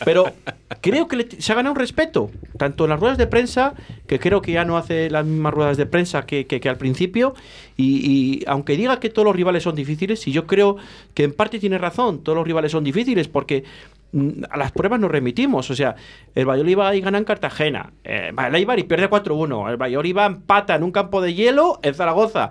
Pero 0.05 0.33
creo 0.81 1.07
que 1.07 1.29
se 1.39 1.53
ha 1.53 1.55
ganado 1.55 1.75
un 1.75 1.79
respeto, 1.79 2.31
tanto 2.59 2.85
en 2.85 2.91
las 2.91 3.01
ruedas 3.01 3.19
de 3.19 3.27
prensa, 3.27 3.75
que 4.07 4.19
creo 4.19 4.41
que 4.41 4.53
ya 4.53 4.65
no 4.65 4.79
hace 4.79 5.11
las 5.11 5.27
mismas 5.27 5.53
ruedas 5.53 5.77
de 5.77 5.85
prensa 5.87 6.25
que, 6.25 6.47
que- 6.47 6.67
al 6.69 6.79
principio, 6.79 7.35
y, 7.77 8.43
aunque 8.47 8.77
diga 8.77 8.99
que 8.99 9.11
todos 9.11 9.27
los 9.27 9.37
rivales 9.37 9.63
son 9.63 9.75
difíciles, 9.75 10.27
y 10.27 10.33
yo 10.33 10.47
creo 10.47 10.77
que 11.15 11.25
en 11.25 11.33
parte 11.35 11.59
tiene 11.59 11.77
razón, 11.79 12.23
todos 12.25 12.37
los 12.37 12.47
rivales 12.47 12.73
son 12.73 12.83
difíciles, 12.83 13.29
porque 13.29 13.65
mm, 14.13 14.45
a 14.51 14.57
las 14.57 14.73
pruebas 14.73 14.99
nos 14.99 15.11
remitimos, 15.11 15.71
o 15.71 15.75
sea, 15.77 15.95
el 16.35 16.47
Valladolid 16.49 16.79
va 16.79 16.97
y 16.97 17.03
gana 17.03 17.19
en 17.19 17.25
Cartagena, 17.25 17.93
eh, 18.03 18.33
el 18.49 18.55
Eibar 18.55 18.79
y 18.79 18.85
pierde 18.85 19.11
4-1, 19.11 19.71
el 19.71 19.77
Valladolid 19.77 20.17
va 20.17 20.27
empata 20.27 20.75
en 20.75 20.83
un 20.83 20.91
campo 20.91 21.21
de 21.21 21.35
hielo 21.35 21.79
en 21.83 21.95
Zaragoza, 21.95 22.51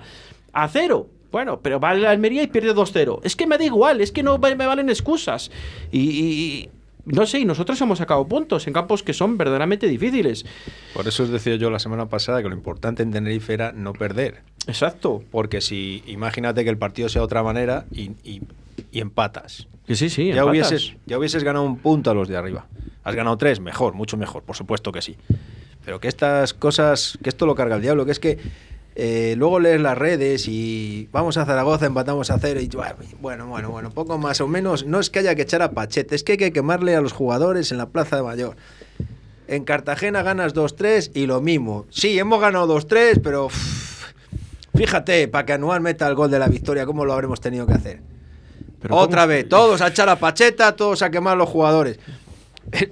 a 0.53 0.67
cero. 0.69 1.07
Bueno, 1.32 1.59
pero 1.61 1.80
va 1.80 1.93
la 1.93 2.11
Almería 2.11 2.43
y 2.43 2.47
pierde 2.47 2.73
2-0. 2.73 3.19
Es 3.23 3.36
que 3.36 3.45
me 3.47 3.57
da 3.57 3.65
igual, 3.65 4.01
es 4.01 4.11
que 4.11 4.23
no 4.23 4.38
me 4.38 4.55
valen 4.55 4.89
excusas. 4.89 5.51
Y 5.91 6.69
no 7.05 7.26
sé, 7.26 7.39
y 7.39 7.45
nosotros 7.45 7.80
hemos 7.82 7.97
sacado 7.99 8.26
puntos 8.28 8.65
en 8.67 8.73
campos 8.73 9.03
que 9.03 9.13
son 9.13 9.38
verdaderamente 9.38 9.88
difíciles. 9.88 10.45
Por 10.93 11.07
eso 11.07 11.23
os 11.23 11.30
decía 11.30 11.55
yo 11.55 11.69
la 11.69 11.80
semana 11.80 12.07
pasada 12.07 12.41
que 12.41 12.49
lo 12.49 12.55
importante 12.55 13.03
en 13.03 13.11
Tenerife 13.11 13.53
era 13.53 13.71
no 13.71 13.93
perder. 13.93 14.41
Exacto. 14.67 15.23
Porque 15.32 15.61
si, 15.61 16.03
imagínate 16.07 16.63
que 16.63 16.69
el 16.69 16.78
partido 16.78 17.09
sea 17.09 17.21
de 17.21 17.26
otra 17.26 17.43
manera 17.43 17.86
y, 17.91 18.11
y- 18.23 18.41
y 18.91 18.99
empatas. 19.01 19.67
Que 19.86 19.95
sí, 19.95 20.09
sí, 20.09 20.28
ya 20.30 20.41
empatas. 20.41 20.49
hubieses, 20.49 20.93
ya 21.05 21.17
hubieses 21.19 21.43
ganado 21.43 21.65
un 21.65 21.78
punto 21.78 22.09
a 22.09 22.13
los 22.13 22.28
de 22.28 22.38
arriba. 22.38 22.65
Has 23.03 23.13
ganado 23.13 23.38
tres, 23.38 23.59
mejor, 23.59 23.93
mucho 23.93 24.17
mejor, 24.17 24.41
por 24.43 24.55
supuesto 24.55 24.91
que 24.91 25.01
sí. 25.01 25.15
Pero 25.86 25.99
que 25.99 26.07
estas 26.07 26.55
cosas, 26.55 27.19
que 27.21 27.30
esto 27.30 27.45
lo 27.45 27.53
carga 27.53 27.76
el 27.76 27.82
diablo, 27.84 28.05
que 28.05 28.11
es 28.11 28.19
que 28.19 28.39
eh, 28.97 29.35
luego 29.37 29.59
lees 29.59 29.81
las 29.81 29.97
redes 29.97 30.47
y 30.47 31.09
vamos 31.11 31.35
a 31.35 31.45
Zaragoza, 31.45 31.85
empatamos 31.85 32.29
a 32.31 32.39
cero 32.39 32.61
y 32.61 32.69
bueno, 33.19 33.45
bueno, 33.47 33.69
bueno, 33.69 33.89
poco 33.91 34.17
más 34.17 34.39
o 34.39 34.47
menos. 34.47 34.85
No 34.85 35.01
es 35.01 35.09
que 35.09 35.19
haya 35.19 35.35
que 35.35 35.41
echar 35.41 35.61
a 35.61 35.71
Pachete, 35.71 36.15
es 36.15 36.23
que 36.23 36.33
hay 36.33 36.37
que 36.37 36.53
quemarle 36.53 36.95
a 36.95 37.01
los 37.01 37.11
jugadores 37.11 37.73
en 37.73 37.77
la 37.77 37.87
Plaza 37.89 38.15
de 38.15 38.23
Mayor. 38.23 38.55
En 39.47 39.65
Cartagena 39.65 40.23
ganas 40.23 40.55
2-3 40.55 41.11
y 41.13 41.25
lo 41.25 41.41
mismo. 41.41 41.85
Sí, 41.89 42.17
hemos 42.17 42.39
ganado 42.39 42.73
2-3, 42.73 43.19
pero 43.21 43.47
uff, 43.47 44.13
fíjate, 44.73 45.27
para 45.27 45.45
que 45.45 45.53
Anual 45.53 45.81
meta 45.81 46.07
el 46.07 46.15
gol 46.15 46.31
de 46.31 46.39
la 46.39 46.47
victoria, 46.47 46.85
¿cómo 46.85 47.03
lo 47.03 47.11
habremos 47.11 47.41
tenido 47.41 47.67
que 47.67 47.73
hacer? 47.73 47.99
Pero 48.81 48.95
Otra 48.95 49.23
¿cómo? 49.23 49.29
vez, 49.29 49.49
todos 49.49 49.81
a 49.81 49.87
echar 49.87 50.07
a 50.07 50.15
Pacheta, 50.15 50.73
todos 50.75 51.01
a 51.01 51.11
quemar 51.11 51.33
a 51.33 51.35
los 51.35 51.49
jugadores. 51.49 51.99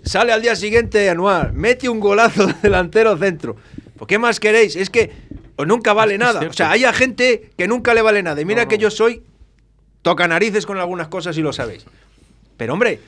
Sale 0.04 0.34
al 0.34 0.41
día 0.41 0.56
siguiente 0.58 1.10
Anual, 1.10 1.54
mete 1.54 1.88
un 1.88 2.01
golazo 2.01 2.45
de 2.47 2.56
delantero 2.62 3.18
centro. 3.18 3.56
¿Por 3.97 4.08
qué 4.08 4.20
más 4.20 4.39
queréis? 4.39 4.76
Es 4.76 4.89
que 4.89 5.12
o 5.56 5.66
nunca 5.66 5.93
vale 5.93 6.18
nada. 6.18 6.39
O 6.49 6.54
sea, 6.54 6.72
hay 6.72 6.86
a 6.86 6.93
gente 6.93 7.51
que 7.58 7.68
nunca 7.68 7.93
le 7.93 8.01
vale 8.01 8.24
nada. 8.24 8.41
Y 8.41 8.45
mira 8.45 8.68
que 8.68 8.78
yo 8.78 8.89
soy 8.91 9.24
toca 10.01 10.28
narices 10.28 10.66
con 10.66 10.78
algunas 10.80 11.08
cosas 11.08 11.38
y 11.38 11.41
lo 11.41 11.54
sabéis. 11.54 11.86
Pero 12.58 12.74
hombre, 12.74 12.99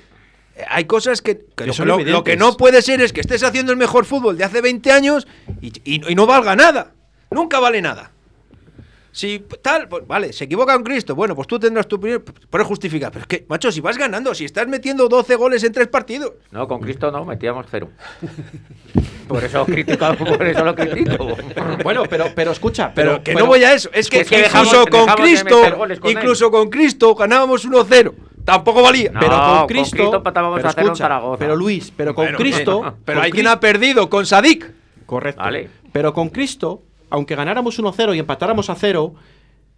eh, 0.56 0.64
hay 0.70 0.86
cosas 0.86 1.22
que, 1.22 1.38
que 1.56 1.66
lo, 1.86 2.24
que 2.24 2.38
no 2.38 2.58
puede 2.58 2.82
ser 2.82 3.02
es 3.02 3.12
que 3.14 3.22
estés 3.22 3.44
haciendo 3.44 3.72
el 3.72 3.78
mejor 3.78 4.06
fútbol 4.06 4.38
de 4.38 4.44
hace 4.44 4.62
20 4.62 4.92
años 4.92 5.28
y, 5.62 5.74
y- 5.84 6.02
y 6.12 6.16
no 6.16 6.26
valga 6.26 6.56
nada. 6.56 6.92
Nunca 7.32 7.60
vale 7.60 7.82
nada. 7.82 8.12
Si 9.16 9.46
tal, 9.62 9.88
pues, 9.88 10.06
vale, 10.06 10.34
se 10.34 10.44
equivoca 10.44 10.76
un 10.76 10.84
Cristo. 10.84 11.16
Bueno, 11.16 11.36
pues 11.36 11.48
tú 11.48 11.58
tendrás 11.58 11.88
tu 11.88 11.96
opinión, 11.96 12.22
p- 12.22 12.34
puedes 12.50 12.68
justificar. 12.68 13.14
Pero 13.14 13.22
es 13.22 13.28
que, 13.28 13.46
macho, 13.48 13.72
si 13.72 13.80
vas 13.80 13.98
ganando, 13.98 14.36
si 14.36 14.44
estás 14.44 14.68
metiendo 14.68 15.08
12 15.08 15.36
goles 15.38 15.64
en 15.64 15.72
tres 15.72 15.88
partidos. 15.88 16.34
No, 16.52 16.68
con 16.68 16.82
Cristo 16.82 17.10
no, 17.12 17.24
metíamos 17.24 17.66
cero. 17.72 17.88
Por 19.28 19.42
eso 19.44 19.66
criticamos, 19.66 20.18
por 20.30 20.44
eso 20.46 20.64
lo 20.66 20.76
critico. 20.76 21.28
Bueno, 21.84 22.04
pero, 22.10 22.26
pero 22.36 22.52
escucha, 22.52 22.92
Pero, 22.94 23.12
pero, 23.14 23.24
que 23.24 23.32
pero- 23.34 23.46
no 23.46 23.52
voy 23.52 23.64
a 23.64 23.74
eso. 23.74 23.90
Es 23.94 24.10
que, 24.10 24.20
Es 24.20 24.30
que 24.30 24.40
incluso 24.40 24.84
dejamos- 24.86 24.90
con 24.90 25.00
dejamos 25.06 25.16
Cristo, 25.22 25.62
con 25.78 25.92
él. 25.92 26.00
incluso 26.12 26.52
con 26.52 26.70
Cristo 26.70 27.16
ganábamos 27.16 27.66
1-0. 27.66 28.14
Tampoco 28.44 28.84
valía. 28.84 29.12
No, 29.12 29.20
pero 29.22 29.32
con 29.32 29.58
con 29.60 29.68
Cristo, 29.68 29.96
Cristo 29.98 30.16
empatábamos 30.18 30.58
pero 30.58 30.68
a 30.70 30.72
cero 30.74 30.82
en 30.82 30.88
escucha, 30.92 31.04
Zaragoza. 31.06 31.40
Pero 31.40 31.56
Luis, 31.56 31.92
pero 31.96 32.14
con 32.14 32.26
Bueno, 32.26 32.38
Cristo, 32.38 32.86
eh, 32.86 32.92
pero 33.06 33.18
con 33.20 33.26
hay 33.26 33.32
quien 33.32 33.48
ha 33.48 33.60
perdido 33.60 34.10
con 34.10 34.26
Sadik. 34.26 34.70
Correcto. 35.08 35.42
Vale. 35.42 35.70
Pero 35.92 36.14
con 36.14 36.30
Cristo, 36.30 36.84
aunque 37.10 37.36
ganáramos 37.36 37.80
1-0 37.80 38.16
y 38.16 38.20
empatáramos 38.20 38.70
a 38.70 38.76
0, 38.76 39.14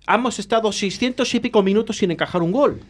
hemos 0.08 0.40
estado 0.40 0.72
600 0.72 1.34
y 1.34 1.40
pico 1.40 1.62
minutos 1.64 1.98
sin 1.98 2.12
encajar 2.12 2.42
un 2.42 2.52
gol. 2.52 2.82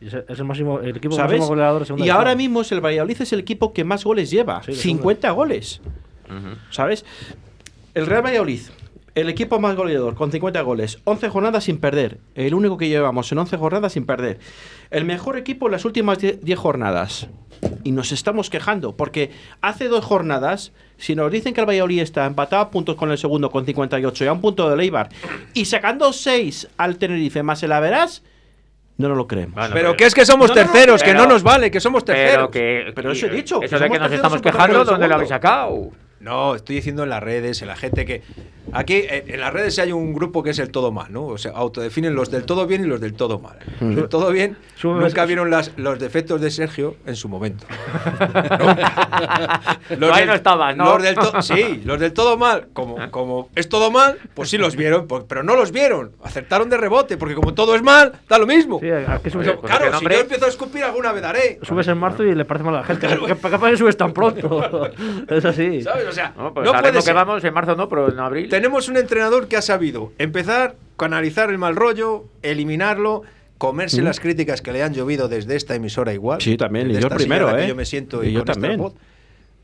Y 0.00 0.08
es, 0.08 0.14
es 0.14 0.38
el 0.38 0.44
máximo, 0.44 0.80
el 0.80 0.96
equipo 0.96 1.14
¿Sabes? 1.14 1.32
máximo 1.38 1.48
goleador 1.48 1.80
de 1.80 1.86
segunda 1.86 2.06
Y 2.06 2.10
ahora 2.10 2.34
mismo 2.34 2.60
es 2.60 2.72
el 2.72 2.80
Valladolid 2.84 3.22
es 3.22 3.32
el 3.32 3.40
equipo 3.40 3.72
que 3.72 3.84
más 3.84 4.04
goles 4.04 4.30
lleva, 4.30 4.62
Sí, 4.62 4.72
de 4.72 4.76
50 4.78 5.30
goles. 5.30 5.80
¿Sabes? 6.70 7.04
El 7.94 8.06
Real 8.06 8.24
Valladolid, 8.24 8.62
el 9.14 9.28
equipo 9.28 9.60
más 9.60 9.76
goleador, 9.76 10.14
con 10.14 10.32
50 10.32 10.60
goles, 10.62 10.98
11 11.04 11.28
jornadas 11.28 11.64
sin 11.64 11.78
perder. 11.78 12.18
El 12.34 12.52
único 12.54 12.76
que 12.76 12.88
llevamos 12.88 13.30
en 13.30 13.38
11 13.38 13.56
jornadas 13.56 13.92
sin 13.92 14.06
perder. 14.06 14.38
El 14.90 15.04
mejor 15.04 15.36
equipo 15.38 15.66
en 15.66 15.72
las 15.72 15.84
últimas 15.84 16.18
10 16.18 16.44
10 16.44 16.58
jornadas. 16.58 17.28
Y 17.84 17.92
nos 17.92 18.12
estamos 18.12 18.50
quejando, 18.50 18.96
porque 18.96 19.30
hace 19.62 19.88
dos 19.88 20.04
jornadas, 20.04 20.72
si 20.98 21.14
nos 21.14 21.30
dicen 21.30 21.54
que 21.54 21.60
el 21.60 21.66
Valladolid 21.66 22.00
está 22.00 22.26
empatado 22.26 22.62
a 22.62 22.70
puntos 22.70 22.96
con 22.96 23.10
el 23.10 23.16
segundo 23.18 23.50
con 23.50 23.64
58 23.64 24.24
y 24.24 24.26
a 24.26 24.32
un 24.32 24.40
punto 24.40 24.68
de 24.68 24.76
Leibar, 24.76 25.08
y 25.54 25.64
sacando 25.64 26.12
6 26.12 26.68
al 26.76 26.98
Tenerife 26.98 27.42
más 27.42 27.62
el 27.62 27.72
Averas, 27.72 28.22
no 28.98 29.08
nos 29.08 29.16
lo 29.16 29.26
creemos. 29.26 29.54
Bueno, 29.54 29.74
Pero 29.74 29.96
que 29.96 30.04
es 30.06 30.14
que 30.14 30.26
somos 30.26 30.48
No, 30.50 30.54
no, 30.54 30.60
no, 30.60 30.70
terceros, 30.72 31.02
que 31.02 31.10
pero- 31.10 31.22
no 31.22 31.26
nos 31.28 31.42
vale, 31.42 31.70
que 31.70 31.80
somos 31.80 32.04
terceros. 32.04 32.32
Pero 32.34 32.50
que. 32.50 32.92
Pero 32.94 33.12
eso 33.12 33.26
he 33.26 33.30
dicho, 33.30 33.60
que 33.60 33.66
Eso 33.66 33.76
de 33.76 33.84
somos 33.86 33.96
que 33.98 34.02
nos 34.04 34.12
estamos 34.12 34.42
quejando, 34.42 34.84
¿dónde 34.84 35.08
lo 35.08 35.14
habéis 35.14 35.30
sacado? 35.30 35.90
No, 36.24 36.54
estoy 36.54 36.76
diciendo 36.76 37.02
en 37.02 37.10
las 37.10 37.22
redes, 37.22 37.60
en 37.62 37.68
la 37.68 37.76
gente 37.76 38.06
que. 38.06 38.22
Aquí, 38.72 39.04
en, 39.08 39.34
en 39.34 39.40
las 39.40 39.52
redes 39.52 39.78
hay 39.78 39.92
un 39.92 40.14
grupo 40.14 40.42
que 40.42 40.50
es 40.50 40.58
el 40.58 40.70
todo 40.70 40.90
mal, 40.90 41.12
¿no? 41.12 41.26
O 41.26 41.38
sea, 41.38 41.52
autodefinen 41.52 42.14
los 42.14 42.30
del 42.30 42.44
todo 42.44 42.66
bien 42.66 42.82
y 42.82 42.88
los 42.88 42.98
del 43.00 43.12
todo 43.12 43.38
mal. 43.38 43.58
Los 43.80 43.94
del 43.94 44.08
todo 44.08 44.30
bien 44.32 44.56
nunca 44.82 45.26
vieron 45.26 45.50
las, 45.50 45.72
los 45.76 45.98
defectos 45.98 46.40
de 46.40 46.50
Sergio 46.50 46.96
en 47.06 47.14
su 47.14 47.28
momento. 47.28 47.66
Tú 49.98 50.06
ahí 50.12 50.26
no 50.26 50.34
estabas, 50.34 50.76
¿no? 50.76 50.84
Los 50.98 51.02
del 51.02 51.16
sí, 51.42 51.82
los 51.84 52.00
del 52.00 52.12
todo 52.12 52.36
mal. 52.36 52.68
Como, 52.72 52.96
como 53.10 53.50
es 53.54 53.68
todo 53.68 53.90
mal, 53.90 54.16
pues 54.34 54.48
sí 54.48 54.58
los 54.58 54.76
vieron, 54.76 55.06
pues- 55.06 55.24
pero 55.28 55.42
no 55.42 55.54
los 55.56 55.70
vieron. 55.70 56.12
Acertaron 56.22 56.70
de 56.70 56.76
rebote, 56.76 57.16
porque 57.16 57.34
como 57.34 57.54
todo 57.54 57.74
es 57.76 57.82
mal, 57.82 58.12
da 58.28 58.38
lo 58.38 58.46
mismo. 58.46 58.80
Sí, 58.80 58.90
aquí 58.90 59.30
subes, 59.30 59.48
Oye, 59.48 59.56
pues 59.58 59.70
claro, 59.76 59.98
si 59.98 60.04
yo 60.06 60.20
empiezo 60.20 60.46
a 60.46 60.48
escupir, 60.48 60.84
alguna 60.84 61.12
vez 61.12 61.22
daré. 61.22 61.58
subes 61.62 61.86
en 61.88 61.98
marzo 61.98 62.24
y 62.24 62.34
le 62.34 62.44
parece 62.44 62.64
mal 62.64 62.76
a 62.76 62.78
la 62.80 62.84
gente. 62.84 63.06
¿Qué, 63.06 63.36
¿Qué 63.36 63.76
subes 63.76 63.96
tan 63.96 64.12
pronto? 64.12 64.90
es 65.28 65.44
así. 65.44 65.82
¿Sabes? 65.82 66.13
Sea, 66.14 66.34
No, 66.36 66.54
pues 66.54 66.64
no 66.66 66.72
puede 66.80 67.02
que 67.02 67.12
vamos, 67.12 67.42
en 67.44 67.54
marzo 67.54 67.76
no, 67.76 67.88
pero 67.88 68.10
en 68.12 68.18
abril. 68.18 68.48
Tenemos 68.48 68.88
un 68.88 68.96
entrenador 68.96 69.48
que 69.48 69.56
ha 69.56 69.62
sabido 69.62 70.12
empezar, 70.18 70.76
canalizar 70.96 71.50
el 71.50 71.58
mal 71.58 71.76
rollo, 71.76 72.24
eliminarlo, 72.42 73.22
comerse 73.58 74.00
Mm. 74.02 74.04
las 74.04 74.20
críticas 74.20 74.62
que 74.62 74.72
le 74.72 74.82
han 74.82 74.94
llovido 74.94 75.28
desde 75.28 75.56
esta 75.56 75.74
emisora 75.74 76.12
igual. 76.12 76.40
Sí, 76.40 76.56
también, 76.56 76.90
y 76.90 76.94
yo 77.00 77.08
primero, 77.08 77.56
¿eh? 77.56 77.68
yo 77.68 77.74
me 77.76 77.84
siento 77.84 78.22
Y 78.24 78.28
y, 78.28 78.32
yo 78.32 78.44
también. 78.44 78.82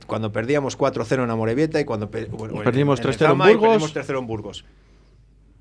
Cuando 0.06 0.32
perdíamos 0.32 0.76
4-0 0.76 1.22
en 1.24 1.30
Amorebieta 1.30 1.78
y 1.80 1.84
cuando 1.84 2.10
pe- 2.10 2.24
bueno, 2.26 2.56
en- 2.58 2.64
Perdimos 2.64 2.98
en 3.00 3.06
el 3.08 3.16
3-0 3.16 3.32
en 3.32 3.38
Burgos. 3.38 3.68
perdimos 3.68 3.92
3-0 3.92 4.18
en 4.18 4.26
Burgos. 4.26 4.64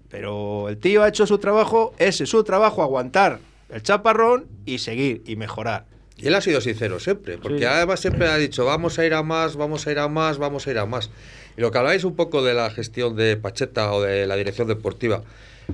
Pero 0.09 0.69
el 0.69 0.77
tío 0.77 1.03
ha 1.03 1.07
hecho 1.07 1.27
su 1.27 1.37
trabajo, 1.37 1.93
ese 1.99 2.23
es 2.23 2.29
su 2.29 2.43
trabajo, 2.43 2.81
aguantar 2.81 3.39
el 3.69 3.83
chaparrón 3.83 4.45
y 4.65 4.79
seguir 4.79 5.21
y 5.27 5.35
mejorar. 5.35 5.85
Y 6.21 6.27
él 6.27 6.35
ha 6.35 6.41
sido 6.41 6.59
sincero 6.61 6.99
siempre, 6.99 7.37
porque 7.37 7.59
Sí. 7.59 7.65
además 7.65 7.99
siempre 8.01 8.27
ha 8.27 8.35
dicho, 8.37 8.65
vamos 8.65 8.99
a 8.99 9.05
ir 9.05 9.13
a 9.13 9.23
más, 9.23 9.55
vamos 9.55 9.87
a 9.87 9.91
ir 9.91 9.99
a 9.99 10.07
más, 10.07 10.37
vamos 10.37 10.67
a 10.67 10.71
ir 10.71 10.77
a 10.77 10.85
más. 10.85 11.09
Y 11.57 11.61
lo 11.61 11.71
que 11.71 11.77
habláis 11.77 12.03
un 12.03 12.15
poco 12.15 12.43
de 12.43 12.53
la 12.53 12.69
gestión 12.69 13.15
de 13.15 13.37
Pacheta 13.37 13.91
o 13.93 14.01
de 14.01 14.27
la 14.27 14.35
dirección 14.35 14.67
deportiva, 14.67 15.23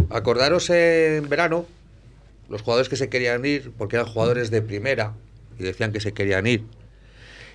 acordaros 0.10 0.70
en 0.70 1.28
verano, 1.30 1.66
los 2.48 2.62
jugadores 2.62 2.90
que 2.90 2.96
se 2.96 3.10
querían 3.10 3.44
ir, 3.46 3.72
porque 3.78 3.96
eran 3.96 4.08
jugadores 4.08 4.52
de 4.52 4.62
primera, 4.62 5.14
y 5.60 5.64
decían 5.64 5.92
que 5.92 6.00
se 6.00 6.14
querían 6.14 6.46
ir. 6.46 6.64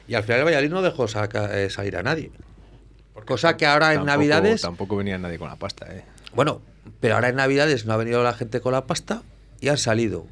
Y 0.08 0.14
al 0.14 0.24
final 0.24 0.40
el 0.40 0.44
Valladolid 0.46 0.70
no 0.70 0.82
dejó 0.82 1.06
eh, 1.06 1.70
salir 1.70 1.96
a 1.96 2.02
nadie. 2.02 2.32
Cosa 3.24 3.56
que 3.56 3.66
ahora 3.66 3.92
en 3.92 4.00
Tampoco- 4.00 4.06
Navidades... 4.06 4.62
Tampoco 4.62 4.96
venía 4.96 5.16
nadie 5.18 5.38
con 5.38 5.48
la 5.48 5.56
pasta, 5.56 5.86
¿eh? 5.94 6.02
Bueno, 6.34 6.62
pero 7.00 7.14
ahora 7.14 7.28
en 7.28 7.36
Navidades 7.36 7.84
no 7.86 7.92
ha 7.92 7.96
venido 7.96 8.24
la 8.24 8.32
gente 8.32 8.60
con 8.60 8.72
la 8.72 8.86
pasta 8.86 9.22
y 9.60 9.68
han 9.68 9.76
salido. 9.78 10.26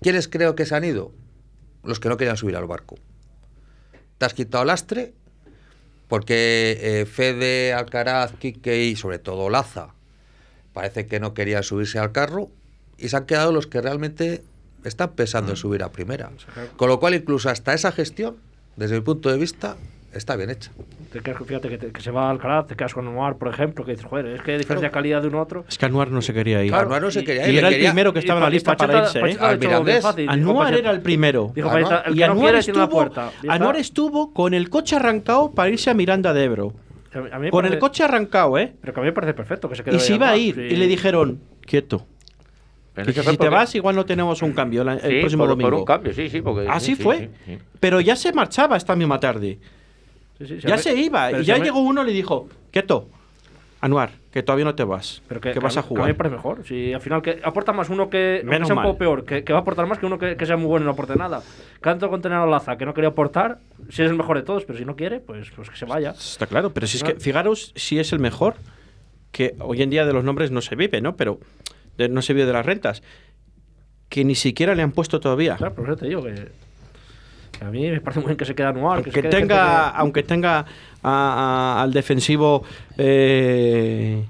¿Quiénes 0.00 0.28
creo 0.28 0.54
que 0.54 0.64
se 0.64 0.74
han 0.76 0.84
ido? 0.84 1.12
Los 1.88 2.00
que 2.00 2.10
no 2.10 2.18
querían 2.18 2.36
subir 2.36 2.54
al 2.54 2.66
barco. 2.66 2.96
Te 4.18 4.26
has 4.26 4.34
quitado 4.34 4.64
lastre 4.66 5.14
porque 6.06 6.78
eh, 6.80 7.06
Fede, 7.06 7.72
Alcaraz, 7.72 8.32
Quique 8.38 8.84
y 8.84 8.94
sobre 8.94 9.18
todo 9.18 9.48
Laza 9.48 9.94
parece 10.74 11.06
que 11.06 11.18
no 11.18 11.32
querían 11.32 11.62
subirse 11.62 11.98
al 11.98 12.12
carro 12.12 12.50
y 12.98 13.08
se 13.08 13.16
han 13.16 13.24
quedado 13.24 13.52
los 13.52 13.66
que 13.66 13.80
realmente 13.80 14.44
están 14.84 15.14
pensando 15.14 15.52
en 15.52 15.56
subir 15.56 15.82
a 15.82 15.90
primera. 15.90 16.30
Con 16.76 16.90
lo 16.90 17.00
cual 17.00 17.14
incluso 17.14 17.48
hasta 17.48 17.72
esa 17.72 17.90
gestión, 17.90 18.36
desde 18.76 18.96
mi 18.96 19.00
punto 19.00 19.30
de 19.30 19.38
vista, 19.38 19.78
está 20.18 20.36
bien 20.36 20.50
hecha. 20.50 20.70
Te 21.12 21.20
quedas, 21.20 21.38
fíjate 21.46 21.68
que, 21.68 21.78
te- 21.78 21.90
que 21.92 22.00
se 22.02 22.10
va 22.10 22.26
al 22.28 22.36
Alcaraz, 22.36 22.66
te 22.66 22.76
quedas 22.76 22.92
con 22.92 23.04
Noir, 23.06 23.36
por 23.36 23.48
ejemplo, 23.48 23.84
que 23.84 23.92
dices, 23.92 24.06
joder, 24.06 24.26
es 24.26 24.42
que 24.42 24.52
hay 24.52 24.58
diferencia 24.58 24.88
de 24.88 24.92
calidad 24.92 25.22
de 25.22 25.28
uno 25.28 25.38
a 25.38 25.42
otro. 25.42 25.64
Es 25.68 25.78
que 25.78 25.86
Anuar 25.86 26.10
no 26.10 26.20
se 26.20 26.34
quería 26.34 26.62
ir. 26.62 26.70
Claro, 26.70 26.86
Anuar 26.86 27.02
no 27.02 27.10
se 27.10 27.24
quería 27.24 27.48
Y 27.48 27.52
ir, 27.52 27.58
era 27.58 27.70
le 27.70 27.76
el 27.76 27.82
primero 27.84 28.12
que 28.12 28.18
y 28.18 28.20
estaba 28.20 28.40
en 28.40 28.44
la 28.44 28.50
y 28.50 28.52
lista 28.52 28.76
para 28.76 28.92
Pacheta- 29.04 29.06
irse. 29.26 29.32
¿eh? 29.32 29.36
Pacheta 29.38 30.00
fácil, 30.02 30.28
Anuar 30.28 30.74
era 30.74 30.90
el 30.90 31.00
primero. 31.00 31.50
Dijo 31.54 31.70
Claro. 31.70 32.02
El 32.06 32.16
Y 32.16 32.18
no 32.18 32.24
Anuar 32.26 32.38
quiere 32.52 32.62
tiene 32.62 32.78
la 32.78 32.84
estuvo, 32.84 32.88
puerta. 32.88 33.32
Anuar 33.48 33.76
estuvo 33.76 34.32
con 34.34 34.52
el 34.54 34.68
coche 34.68 34.96
arrancado 34.96 35.50
para 35.52 35.70
irse 35.70 35.88
a 35.90 35.94
Miranda 35.94 36.34
de 36.34 36.44
Ebro. 36.44 36.74
A 37.32 37.38
mí- 37.38 37.48
Con 37.50 37.62
parece- 37.62 37.74
el 37.74 37.80
coche 37.80 38.04
arrancado, 38.04 38.58
¿eh? 38.58 38.74
Pero 38.80 38.92
que 38.92 39.00
a 39.00 39.02
mí 39.02 39.06
me 39.08 39.12
parece 39.14 39.32
perfecto 39.34 39.68
que 39.68 39.76
se 39.76 39.82
quede 39.84 39.96
Y 39.96 40.00
se 40.00 40.14
iba 40.14 40.26
a 40.26 40.32
Anuar, 40.32 40.42
ir. 40.44 40.54
sí. 40.56 40.60
Y 40.60 40.76
le 40.76 40.86
dijeron, 40.86 41.40
quieto. 41.64 42.06
Que 42.94 43.12
si 43.12 43.36
te 43.36 43.48
vas, 43.48 43.74
igual 43.76 43.94
no 43.94 44.04
tenemos 44.04 44.42
un 44.42 44.52
cambio 44.52 44.82
la- 44.82 44.94
el 44.94 45.00
Sí, 45.10 45.20
próximo 45.20 45.42
por, 45.44 45.50
domingo. 45.50 45.70
por 45.70 45.78
un 45.78 45.84
cambio, 45.84 46.12
sí, 46.12 46.28
sí. 46.28 46.42
Porque, 46.42 46.66
Así 46.68 46.86
sí, 46.86 46.96
sí, 46.96 47.02
fue. 47.02 47.18
sí, 47.18 47.28
sí. 47.46 47.58
Pero 47.78 48.00
ya 48.00 48.16
se 48.16 48.32
marchaba 48.32 48.76
esta 48.76 48.96
misma 48.96 49.20
tarde. 49.20 49.58
Sí, 50.38 50.46
sí, 50.46 50.58
Ya 50.66 50.74
a 50.74 50.78
se 50.78 50.94
iba. 50.94 51.32
Y 51.32 51.34
a 51.36 51.40
ya 51.40 51.58
llegó 51.58 51.80
uno 51.80 52.02
y 52.02 52.06
le 52.06 52.12
dijo, 52.12 52.48
quieto, 52.70 53.08
Anuar, 53.80 54.10
que 54.32 54.42
todavía 54.42 54.64
no 54.64 54.74
te 54.74 54.82
vas. 54.82 55.22
Pero 55.28 55.40
que, 55.40 55.52
que, 55.52 55.60
vas 55.60 55.76
a 55.76 55.82
que 55.82 55.88
jugar. 55.88 56.04
mí 56.06 56.08
me 56.10 56.14
parece 56.14 56.34
mejor. 56.34 56.66
Si 56.66 56.92
al 56.92 57.00
final 57.00 57.22
que 57.22 57.40
aporta 57.44 57.72
más 57.72 57.88
uno 57.90 58.10
que, 58.10 58.42
Menos 58.44 58.66
sea 58.66 58.76
un 58.76 58.82
poco 58.82 58.98
peor, 58.98 59.24
que, 59.24 59.44
que 59.44 59.52
va 59.52 59.60
a 59.60 59.62
aportar 59.62 59.86
más 59.86 59.98
que 60.00 60.06
uno 60.06 60.18
que, 60.18 60.36
que 60.36 60.46
sea 60.46 60.56
muy 60.56 60.66
bueno 60.66 60.84
y 60.84 60.86
no 60.86 60.92
aporte 60.92 61.14
nada. 61.14 61.42
Canto 61.80 62.08
con 62.10 62.20
tener 62.20 62.38
a 62.38 62.46
Laza, 62.46 62.76
que 62.76 62.84
no 62.84 62.92
quería 62.92 63.10
aportar, 63.10 63.58
si 63.88 64.02
es 64.02 64.10
el 64.10 64.16
mejor 64.16 64.36
de 64.36 64.42
todos, 64.42 64.64
pero 64.64 64.78
si 64.78 64.84
no 64.84 64.96
quiere, 64.96 65.20
pues, 65.20 65.50
pues 65.54 65.70
que 65.70 65.76
se 65.76 65.84
vaya. 65.84 66.10
Está 66.10 66.48
claro, 66.48 66.70
pero 66.70 66.88
si 66.88 66.96
es 66.96 67.04
que, 67.04 67.14
fijaros 67.20 67.72
si 67.76 68.00
es 68.00 68.12
el 68.12 68.18
mejor, 68.18 68.56
que 69.30 69.54
hoy 69.60 69.80
en 69.82 69.90
día 69.90 70.04
de 70.04 70.12
los 70.12 70.24
nombres 70.24 70.50
no 70.50 70.60
se 70.60 70.74
vive, 70.74 71.00
¿no? 71.00 71.14
Pero 71.14 71.38
de- 71.96 72.08
no 72.08 72.20
se 72.20 72.32
vive 72.34 72.46
de 72.46 72.52
las 72.54 72.66
rentas, 72.66 73.02
que 74.08 74.24
ni 74.24 74.34
siquiera 74.34 74.74
le 74.74 74.82
han 74.82 74.90
puesto 74.90 75.20
todavía. 75.20 75.56
Claro, 75.56 75.74
pero 75.76 75.96
te 75.96 76.06
digo 76.08 76.22
que, 76.24 76.34
que 76.34 76.48
a 77.60 77.70
mí 77.70 77.90
me 77.90 78.00
parece 78.00 78.20
muy 78.20 78.28
bien 78.28 78.36
que 78.36 78.44
se 78.44 78.54
quede 78.54 78.66
anual. 78.68 79.02
Que, 79.02 79.10
se 79.10 79.14
Que 79.14 79.22
quede 79.22 79.32
gente 79.32 79.48
tenga, 79.54 79.92
que- 79.92 79.98
aunque 80.00 80.22
tenga 80.22 80.58
a- 80.58 80.64
a- 81.02 81.82
al 81.82 81.92
defensivo 81.92 82.64
eh, 82.96 84.24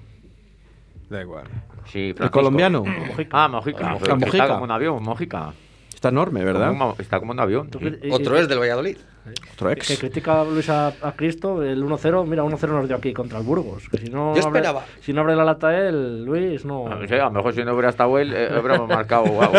Da 1.08 1.20
igual. 1.22 1.44
Sí, 1.86 2.14
el 2.18 2.30
colombiano. 2.30 2.84
Ah, 3.30 3.48
Mojica. 3.48 3.48
Mojica. 3.48 3.88
Mojica. 3.88 4.14
Mojica. 4.16 4.26
Está 4.26 4.48
como 4.48 4.64
un 4.64 4.70
avión, 4.70 5.02
Mojica. 5.02 5.52
Está 5.94 6.10
enorme, 6.10 6.44
¿verdad? 6.44 6.68
Como 6.68 6.90
un- 6.90 6.94
está 7.00 7.18
como 7.18 7.32
un 7.32 7.40
avión. 7.40 7.68
Otro 8.12 8.36
y- 8.36 8.40
es 8.40 8.48
del 8.48 8.58
Valladolid. 8.60 8.98
Otro 9.54 9.68
que, 9.68 9.74
ex. 9.74 9.88
que 9.88 9.96
critica 9.96 10.40
a 10.40 10.44
Luis 10.44 10.68
a, 10.70 10.88
a 10.88 11.12
Cristo, 11.16 11.62
el 11.62 11.82
1-0, 11.84 12.26
mira, 12.26 12.42
1-0 12.44 12.68
nos 12.68 12.86
dio 12.88 12.96
aquí 12.96 13.12
contra 13.12 13.38
el 13.38 13.44
Burgos. 13.44 13.88
Que 13.90 13.98
si 13.98 14.10
no 14.10 14.34
Yo 14.34 14.42
abre- 14.42 14.58
esperaba. 14.58 14.84
si 15.00 15.12
no 15.12 15.20
abre 15.22 15.36
la 15.36 15.44
lata 15.44 15.76
él, 15.76 16.24
Luis, 16.24 16.64
no. 16.64 16.86
A 16.88 16.94
ver, 16.96 17.12
a 17.20 17.24
lo 17.24 17.30
mejor 17.32 17.54
si 17.54 17.64
no 17.64 17.72
hubiera 17.72 17.90
estado 17.90 18.18
él, 18.18 18.32
eh, 18.34 18.48
hubiéramos 18.52 18.88
marcado. 18.88 19.24
guau, 19.26 19.50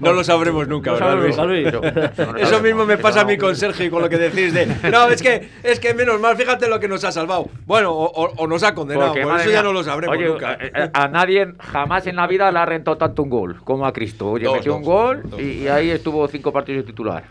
No 0.00 0.12
lo 0.12 0.24
sabremos 0.24 0.66
nunca, 0.68 0.90
No 0.92 0.96
¿verdad, 0.98 1.16
Luis? 1.16 1.36
Luis. 1.38 1.66
Eso- 1.68 1.82
eso 1.84 2.26
no 2.26 2.32
lo 2.32 2.38
Eso 2.38 2.60
mismo 2.62 2.86
me 2.86 2.98
pasa 2.98 3.22
a 3.22 3.24
mí 3.24 3.36
con 3.36 3.54
Sergio 3.56 3.86
y 3.86 3.90
con 3.90 4.02
lo 4.02 4.08
que 4.08 4.18
decís 4.18 4.52
de. 4.54 4.66
No, 4.90 5.08
es 5.08 5.22
que, 5.22 5.48
es 5.62 5.80
que 5.80 5.94
menos 5.94 6.20
mal, 6.20 6.36
fíjate 6.36 6.68
lo 6.68 6.78
que 6.80 6.88
nos 6.88 7.04
ha 7.04 7.12
salvado. 7.12 7.48
Bueno, 7.66 7.92
o, 7.92 8.04
o- 8.06 8.32
o 8.36 8.46
nos 8.46 8.62
ha 8.62 8.74
condenado, 8.74 9.08
Porque, 9.08 9.22
por 9.22 9.40
eso 9.40 9.50
ya 9.50 9.62
no 9.62 9.72
lo 9.72 9.82
sabremos 9.84 10.16
oye, 10.16 10.26
nunca. 10.28 10.54
eh, 10.54 10.70
eh, 10.74 10.90
A, 10.92 11.08
nadie 11.08 11.48
jamás 11.58 12.06
en 12.06 12.16
la 12.16 12.26
vida 12.26 12.50
le 12.52 12.58
ha 12.58 12.66
rentado 12.66 12.96
tanto 12.96 13.22
un 13.22 13.30
gol 13.30 13.56
como 13.64 13.86
a 13.86 13.92
Cristo. 13.92 14.30
Oye, 14.30 14.44
Dos, 14.44 14.54
metió 14.54 14.72
dos, 14.72 14.78
un 14.80 14.84
gol 14.86 15.22
dos. 15.24 15.40
y, 15.40 15.62
y 15.64 15.68
ahí 15.68 15.90
estuvo 15.90 16.26
cinco 16.28 16.52
partidos 16.52 16.84
de 16.84 16.86
titular. 16.92 17.24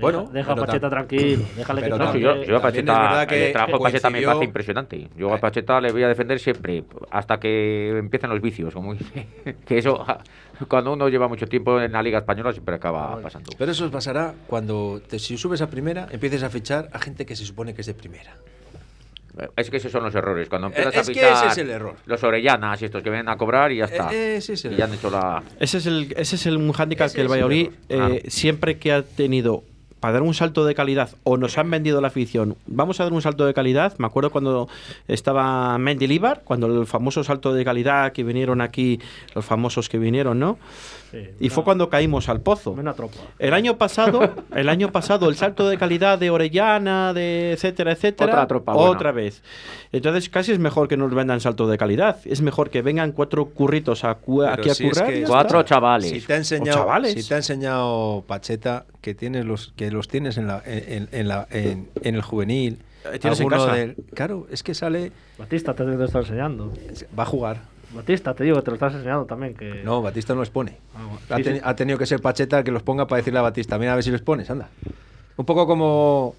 Bueno, 0.00 0.28
deja 0.32 0.52
a 0.52 0.56
Pacheta 0.56 0.90
tranquilo, 0.90 1.44
déjale 1.56 1.82
que 1.82 1.86
sí, 2.12 2.20
yo, 2.20 2.42
yo 2.44 2.56
a 2.56 2.60
también 2.60 2.88
es 2.88 2.94
Pacheta, 2.94 3.26
que 3.26 3.46
el 3.46 3.52
trabajo 3.52 3.78
de 3.78 3.82
Pacheta 3.84 4.10
me 4.10 4.22
parece 4.22 4.44
impresionante. 4.44 5.08
Yo 5.16 5.32
a 5.34 5.38
Pacheta 5.38 5.80
le 5.80 5.92
voy 5.92 6.02
a 6.02 6.08
defender 6.08 6.38
siempre, 6.38 6.84
hasta 7.10 7.38
que 7.38 7.96
empiecen 7.98 8.30
los 8.30 8.40
vicios. 8.40 8.74
Como 8.74 8.94
dice. 8.94 9.26
que 9.66 9.78
eso, 9.78 10.04
cuando 10.68 10.92
uno 10.92 11.08
lleva 11.08 11.28
mucho 11.28 11.46
tiempo 11.46 11.80
en 11.80 11.92
la 11.92 12.02
Liga 12.02 12.18
Española, 12.18 12.52
siempre 12.52 12.74
acaba 12.74 13.20
pasando. 13.22 13.50
Pero 13.56 13.72
eso 13.72 13.84
os 13.86 13.90
pasará 13.90 14.34
cuando, 14.46 15.00
te- 15.08 15.18
si 15.18 15.36
subes 15.38 15.60
a 15.62 15.68
primera, 15.70 16.08
empieces 16.10 16.42
a 16.42 16.50
fichar 16.50 16.88
a 16.92 16.98
gente 16.98 17.24
que 17.24 17.34
se 17.36 17.44
supone 17.46 17.74
que 17.74 17.80
es 17.80 17.86
de 17.86 17.94
primera. 17.94 18.34
Es 19.54 19.68
que 19.68 19.76
esos 19.76 19.92
son 19.92 20.02
los 20.02 20.14
errores. 20.14 20.48
Cuando 20.48 20.68
empiezas 20.68 20.94
es 20.94 21.00
a 21.00 21.02
que 21.02 21.14
fichar 21.14 21.32
ese 21.44 21.46
es 21.48 21.58
el 21.58 21.70
error. 21.70 21.94
los 22.06 22.24
Orellanas 22.24 22.80
y 22.80 22.86
estos 22.86 23.02
que 23.02 23.10
vienen 23.10 23.28
a 23.28 23.36
cobrar 23.36 23.70
y 23.70 23.76
ya 23.78 23.84
está. 23.84 24.10
Eh, 24.10 24.36
ese 24.36 24.54
es 24.54 24.64
el 24.64 24.72
y 24.72 24.76
ya 24.76 24.86
han 24.86 24.94
hecho 24.94 25.10
la. 25.10 25.42
Ese 25.60 25.76
es 25.76 25.84
el, 25.86 26.14
ese 26.16 26.36
es 26.36 26.46
el 26.46 26.56
un 26.56 26.72
hándicap 26.72 27.06
Ese 27.08 27.16
que 27.16 27.20
el 27.20 27.26
el 27.26 27.30
Valladolid, 27.32 27.70
error. 27.90 28.12
eh, 28.12 28.22
siempre 28.30 28.78
que 28.78 28.92
ha 28.92 29.02
tenido 29.02 29.62
para 30.00 30.14
dar 30.14 30.22
un 30.22 30.34
salto 30.34 30.64
de 30.64 30.74
calidad 30.74 31.10
o 31.24 31.36
nos 31.36 31.58
han 31.58 31.70
vendido 31.70 32.00
la 32.00 32.08
afición, 32.08 32.56
vamos 32.66 33.00
a 33.00 33.04
dar 33.04 33.12
un 33.12 33.22
salto 33.22 33.46
de 33.46 33.54
calidad. 33.54 33.94
Me 33.98 34.06
acuerdo 34.06 34.30
cuando 34.30 34.68
estaba 35.08 35.78
Mendilibar, 35.78 36.42
cuando 36.44 36.66
el 36.80 36.86
famoso 36.86 37.24
salto 37.24 37.54
de 37.54 37.64
calidad 37.64 38.12
que 38.12 38.24
vinieron 38.24 38.60
aquí, 38.60 39.00
los 39.34 39.44
famosos 39.44 39.88
que 39.88 39.98
vinieron, 39.98 40.38
¿no? 40.38 40.58
Sí, 41.10 41.28
Y 41.38 41.48
fue 41.50 41.62
cuando 41.64 41.88
caímos 41.88 42.28
al 42.28 42.40
pozo. 42.40 42.72
Una 42.72 42.92
tropa. 42.94 43.18
El 43.38 43.54
año 43.54 43.78
pasado, 43.78 44.20
el 44.54 44.68
año 44.68 44.90
pasado, 44.90 45.28
el 45.28 45.36
salto 45.36 45.68
de 45.68 45.78
calidad 45.78 46.18
de 46.18 46.30
Orellana, 46.30 47.12
de 47.14 47.52
etcétera, 47.52 47.92
etcétera, 47.92 48.32
Otra 48.32 48.46
tropa 48.48 48.72
buena. 48.72 48.90
otra 48.90 49.12
vez. 49.12 49.42
Entonces 49.92 50.28
casi 50.28 50.52
es 50.52 50.58
mejor 50.58 50.88
que 50.88 50.96
nos 50.96 51.14
vendan 51.14 51.40
salto 51.40 51.68
de 51.68 51.78
calidad. 51.78 52.18
Es 52.24 52.42
mejor 52.42 52.70
que 52.70 52.82
vengan 52.82 53.12
cuatro 53.12 53.46
curritos 53.46 54.04
a 54.04 54.14
cu- 54.16 54.40
Pero 54.40 54.52
aquí 54.52 54.68
a 54.68 54.72
es 54.72 54.80
currar. 54.82 55.12
que- 55.12 55.22
Cuatro 55.24 55.62
chavales. 55.62 56.10
Si 56.10 56.20
te 56.20 56.32
ha 56.32 56.36
enseñado, 56.36 56.78
chavales. 56.78 57.12
si 57.14 57.28
te 57.28 57.34
ha 57.34 57.36
enseñado 57.38 58.24
Pacheta 58.26 58.84
que 59.00 59.14
tienes 59.14 59.44
los 59.44 59.72
que 59.76 59.90
los 59.90 60.08
tienes 60.08 60.36
en 60.38 60.48
la 60.48 60.62
en, 60.66 61.08
en 61.12 61.28
la 61.28 61.46
en, 61.50 61.88
en 62.02 62.14
el 62.16 62.22
juvenil, 62.22 62.78
Eh, 63.04 63.18
tienes 63.20 63.38
en 63.40 63.46
alguno 63.46 63.64
casa. 63.64 63.76
del- 63.78 63.94
claro, 64.14 64.46
es 64.50 64.62
que 64.64 64.74
sale 64.74 65.12
Batista 65.38 65.72
te, 65.74 65.84
te 65.84 65.90
lo 65.96 66.04
está 66.04 66.18
enseñando. 66.18 66.72
va 67.16 67.22
a 67.22 67.26
jugar. 67.26 67.75
Batista, 67.96 68.34
te 68.34 68.44
digo 68.44 68.62
te 68.62 68.70
lo 68.70 68.74
estás 68.74 68.94
enseñando 68.94 69.24
también. 69.24 69.54
Que... 69.54 69.82
No, 69.82 70.02
Batista 70.02 70.34
no 70.34 70.42
pone. 70.50 70.76
Ah, 70.94 71.16
bueno. 71.28 71.60
Ha, 71.64 71.70
ha 71.70 71.76
tenido 71.76 71.98
que 71.98 72.06
ser 72.06 72.20
Pacheta 72.20 72.58
el 72.58 72.64
que 72.64 72.70
los 72.70 72.82
ponga 72.82 73.06
para 73.06 73.18
decirle 73.18 73.38
a 73.38 73.42
Batista, 73.42 73.78
mira 73.78 73.92
a 73.92 73.94
ver 73.96 74.04
si 74.04 74.10
les 74.10 74.22
pones, 74.22 74.48
anda. 74.50 74.68
Un 75.36 75.44
poco 75.44 75.66
como 75.66 76.34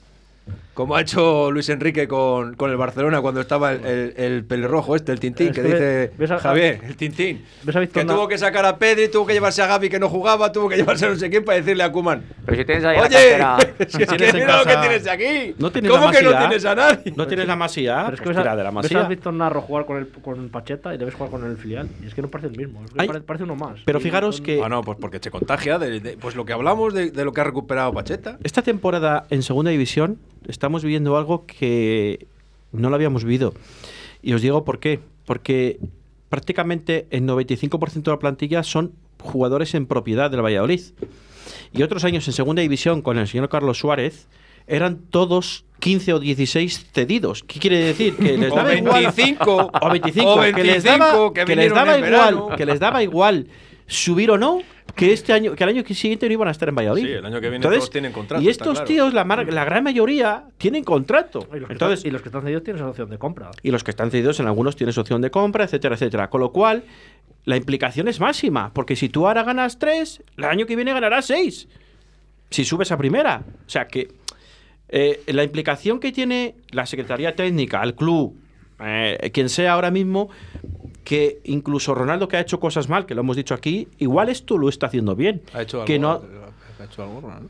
como 0.77 0.95
ha 0.95 1.01
hecho 1.01 1.49
Luis 1.49 1.67
Enrique 1.69 2.07
con, 2.07 2.53
con 2.55 2.69
el 2.69 2.77
Barcelona 2.77 3.19
cuando 3.19 3.41
estaba 3.41 3.71
el, 3.71 3.83
el, 3.83 4.13
el 4.15 4.43
pelirrojo 4.45 4.95
este, 4.95 5.11
el 5.11 5.19
Tintín, 5.19 5.47
Es 5.47 5.55
que 5.55 5.61
que 5.63 5.67
dice 5.67 6.11
ves 6.19 6.29
a- 6.29 6.37
Javier, 6.37 6.81
el 6.83 6.95
Tintín. 6.95 7.43
¿Ves 7.63 7.75
a 7.75 7.79
Víctor 7.79 8.03
Que 8.03 8.07
tuvo 8.07 8.27
que 8.27 8.37
sacar 8.37 8.63
a 8.63 8.77
Pedri, 8.77 9.07
tuvo 9.07 9.25
que 9.25 9.33
llevarse 9.33 9.59
a 9.63 9.65
Gaby 9.65 9.89
que 9.89 9.97
no 9.97 10.07
jugaba, 10.07 10.51
tuvo 10.51 10.69
que 10.69 10.75
llevarse 10.77 11.07
a 11.07 11.09
no 11.09 11.15
sé 11.15 11.31
quién 11.31 11.43
para 11.43 11.57
decirle 11.57 11.81
a 11.81 11.91
Kuman. 11.91 12.21
Pero 12.45 12.57
si 12.59 12.63
tienes 12.65 12.85
ahí 12.85 12.95
la 12.97 13.03
Oye, 13.07 13.37
cantera- 13.39 13.57
si 13.89 14.03
es 14.03 14.07
Tienes 14.07 14.31
que 14.33 14.39
mira 14.39 14.57
lo 14.59 14.65
que 14.65 14.77
tienes 14.77 15.07
aquí. 15.07 15.55
No 15.57 15.71
tienes 15.71 15.91
¿Cómo 15.91 16.05
la 16.05 16.11
que 16.11 16.21
no 16.23 16.29
masía? 16.31 16.47
tienes 16.47 16.65
a 16.65 16.75
nadie? 16.75 17.13
No 17.15 17.27
tienes 17.27 17.47
la 17.47 17.55
masía. 17.55 18.01
Pero 18.03 18.13
es 18.13 18.19
que 18.19 18.23
pues 18.25 18.37
ves 18.37 18.45
a, 18.45 18.55
de 18.55 18.63
la 18.63 18.69
ves 18.69 18.69
a 18.69 18.71
masía. 18.71 19.03
Víctor 19.07 19.33
Narro 19.33 19.61
jugar 19.61 19.85
con 19.87 19.97
el 19.97 20.07
con 20.09 20.49
Pacheta 20.49 20.93
y 20.93 20.99
le 20.99 21.05
ves 21.05 21.15
jugar 21.15 21.31
con 21.31 21.43
el 21.43 21.57
filial. 21.57 21.89
Y 22.03 22.05
es 22.05 22.13
que 22.13 22.21
no 22.21 22.27
parece 22.27 22.49
el 22.49 22.55
mismo. 22.57 22.83
es 22.85 22.91
que 23.11 23.19
parece 23.21 23.45
uno 23.45 23.55
más. 23.55 23.79
Pero 23.83 23.99
fijaros 23.99 24.35
son- 24.37 24.45
que 24.45 24.61
Ah, 24.63 24.69
no, 24.69 24.81
pues 24.83 24.99
porque 25.01 25.17
se 25.19 25.31
contagia 25.31 25.79
de, 25.79 25.99
de- 25.99 26.17
pues 26.17 26.35
lo 26.35 26.45
que 26.45 26.53
hablamos 26.53 26.93
de, 26.93 27.09
de 27.09 27.25
lo 27.25 27.33
que 27.33 27.41
ha 27.41 27.45
recuperado 27.45 27.91
Pacheta. 27.93 28.37
esta 28.43 28.61
temporada 28.61 29.25
en 29.31 29.41
segunda 29.41 29.71
división 29.71 30.19
estamos 30.67 30.83
viviendo 30.83 31.15
algo 31.15 31.45
que 31.45 32.27
no 32.73 32.89
lo 32.89 32.95
habíamos 32.95 33.23
vivido. 33.23 33.53
Y 34.21 34.33
os 34.33 34.41
digo 34.41 34.65
por 34.65 34.79
qué. 34.79 34.99
Porque 35.25 35.79
prácticamente 36.27 37.07
el 37.09 37.23
95% 37.23 38.03
de 38.03 38.11
la 38.11 38.19
plantilla 38.19 38.63
son 38.63 38.91
jugadores 39.23 39.73
en 39.75 39.85
propiedad 39.85 40.29
del 40.29 40.41
Valladolid. 40.43 40.81
Y 41.73 41.83
otros 41.83 42.03
años 42.03 42.27
en 42.27 42.33
segunda 42.33 42.61
división 42.61 43.01
con 43.01 43.17
el 43.17 43.29
señor 43.29 43.47
Carlos 43.47 43.77
Suárez 43.79 44.27
eran 44.67 44.97
todos 45.09 45.63
15 45.79 46.13
o 46.15 46.19
16 46.19 46.87
cedidos. 46.91 47.43
¿Qué 47.43 47.59
quiere 47.61 47.77
decir? 47.79 48.17
Que 48.17 48.37
les 48.37 48.51
O 48.51 48.55
daba 48.55 48.75
igual- 48.75 49.03
25, 49.03 49.71
o 49.81 49.89
25, 49.89 50.33
o 50.33 50.41
que 50.41 50.63
les 50.65 50.83
25 50.83 50.97
daba, 50.97 51.33
que 51.33 51.45
que 51.45 51.55
les 51.55 51.73
daba 51.73 51.97
igual, 51.97 52.01
verano. 52.01 52.49
que 52.57 52.65
les 52.65 52.79
daba 52.81 53.03
igual 53.03 53.47
subir 53.85 54.31
o 54.31 54.37
no, 54.37 54.59
que 54.97 55.13
este 55.13 55.31
año, 55.31 55.55
que 55.55 55.63
el 55.63 55.69
año 55.69 55.83
siguiente 55.87 56.27
no 56.27 56.33
iban 56.33 56.47
a 56.49 56.51
estar 56.51 56.67
en 56.67 56.75
Valladolid. 56.75 57.05
Sí, 57.05 57.11
el 57.11 57.25
año 57.25 57.35
que 57.35 57.41
viene 57.49 57.55
Entonces, 57.57 57.79
todos 57.79 57.89
tienen 57.91 58.11
contrato, 58.11 58.43
Y 58.43 58.49
está 58.49 58.63
estos 58.65 58.73
claro. 58.79 58.87
tíos, 58.87 59.13
la, 59.13 59.23
mar- 59.23 59.53
la 59.53 59.63
gran 59.63 59.83
mayoría, 59.83 60.43
tienen 60.57 60.83
contrato. 60.83 61.47
Y 61.53 61.59
los, 61.59 61.67
que 61.67 61.73
Entonces, 61.73 61.99
están, 61.99 62.09
y 62.09 62.11
los 62.11 62.21
que 62.21 62.27
están 62.29 62.41
cedidos 62.43 62.63
tienen 62.63 62.83
opción 62.83 63.09
de 63.09 63.17
compra. 63.17 63.51
y 63.63 63.71
los 63.71 63.83
que 63.83 63.91
están 63.91 64.11
cedidos 64.11 64.39
en 64.41 64.47
algunos 64.47 64.75
tienes 64.75 64.97
opción 64.97 65.21
de 65.21 65.31
compra, 65.31 65.63
etcétera, 65.63 65.95
etcétera. 65.95 66.29
Con 66.29 66.41
lo 66.41 66.51
cual, 66.51 66.83
la 67.45 67.55
implicación 67.55 68.07
es 68.09 68.19
máxima, 68.19 68.73
porque 68.73 68.95
si 68.97 69.07
tú 69.07 69.25
ahora 69.27 69.43
ganas 69.43 69.79
tres, 69.79 70.21
el 70.35 70.43
año 70.43 70.65
que 70.65 70.75
viene 70.75 70.91
ganarás 70.93 71.27
seis. 71.27 71.67
Si 72.49 72.65
subes 72.65 72.91
a 72.91 72.97
primera. 72.97 73.43
O 73.65 73.69
sea 73.69 73.87
que 73.87 74.09
eh, 74.89 75.21
la 75.27 75.43
implicación 75.43 75.99
que 75.99 76.11
tiene 76.11 76.55
la 76.71 76.85
Secretaría 76.85 77.35
Técnica, 77.35 77.83
el 77.83 77.93
club, 77.93 78.35
eh, 78.79 79.31
quien 79.33 79.49
sea 79.49 79.73
ahora 79.73 79.91
mismo, 79.91 80.29
que 81.07 81.39
incluso 81.45 81.95
Ronaldo 81.95 82.27
que 82.27 82.35
ha 82.35 82.41
hecho 82.41 82.59
cosas 82.59 82.89
mal, 82.89 83.05
que 83.05 83.15
lo 83.15 83.21
hemos 83.21 83.37
dicho 83.37 83.53
aquí, 83.53 83.87
igual 83.97 84.27
esto 84.27 84.57
lo 84.57 84.67
está 84.67 84.87
haciendo 84.87 85.15
bien. 85.15 85.41
Ha 85.53 85.61
hecho 85.61 85.77
algo, 85.77 85.85
que 85.85 85.97
no, 85.97 86.11
ha 86.11 86.83
hecho 86.83 87.01
algo, 87.01 87.21
¿no? 87.21 87.49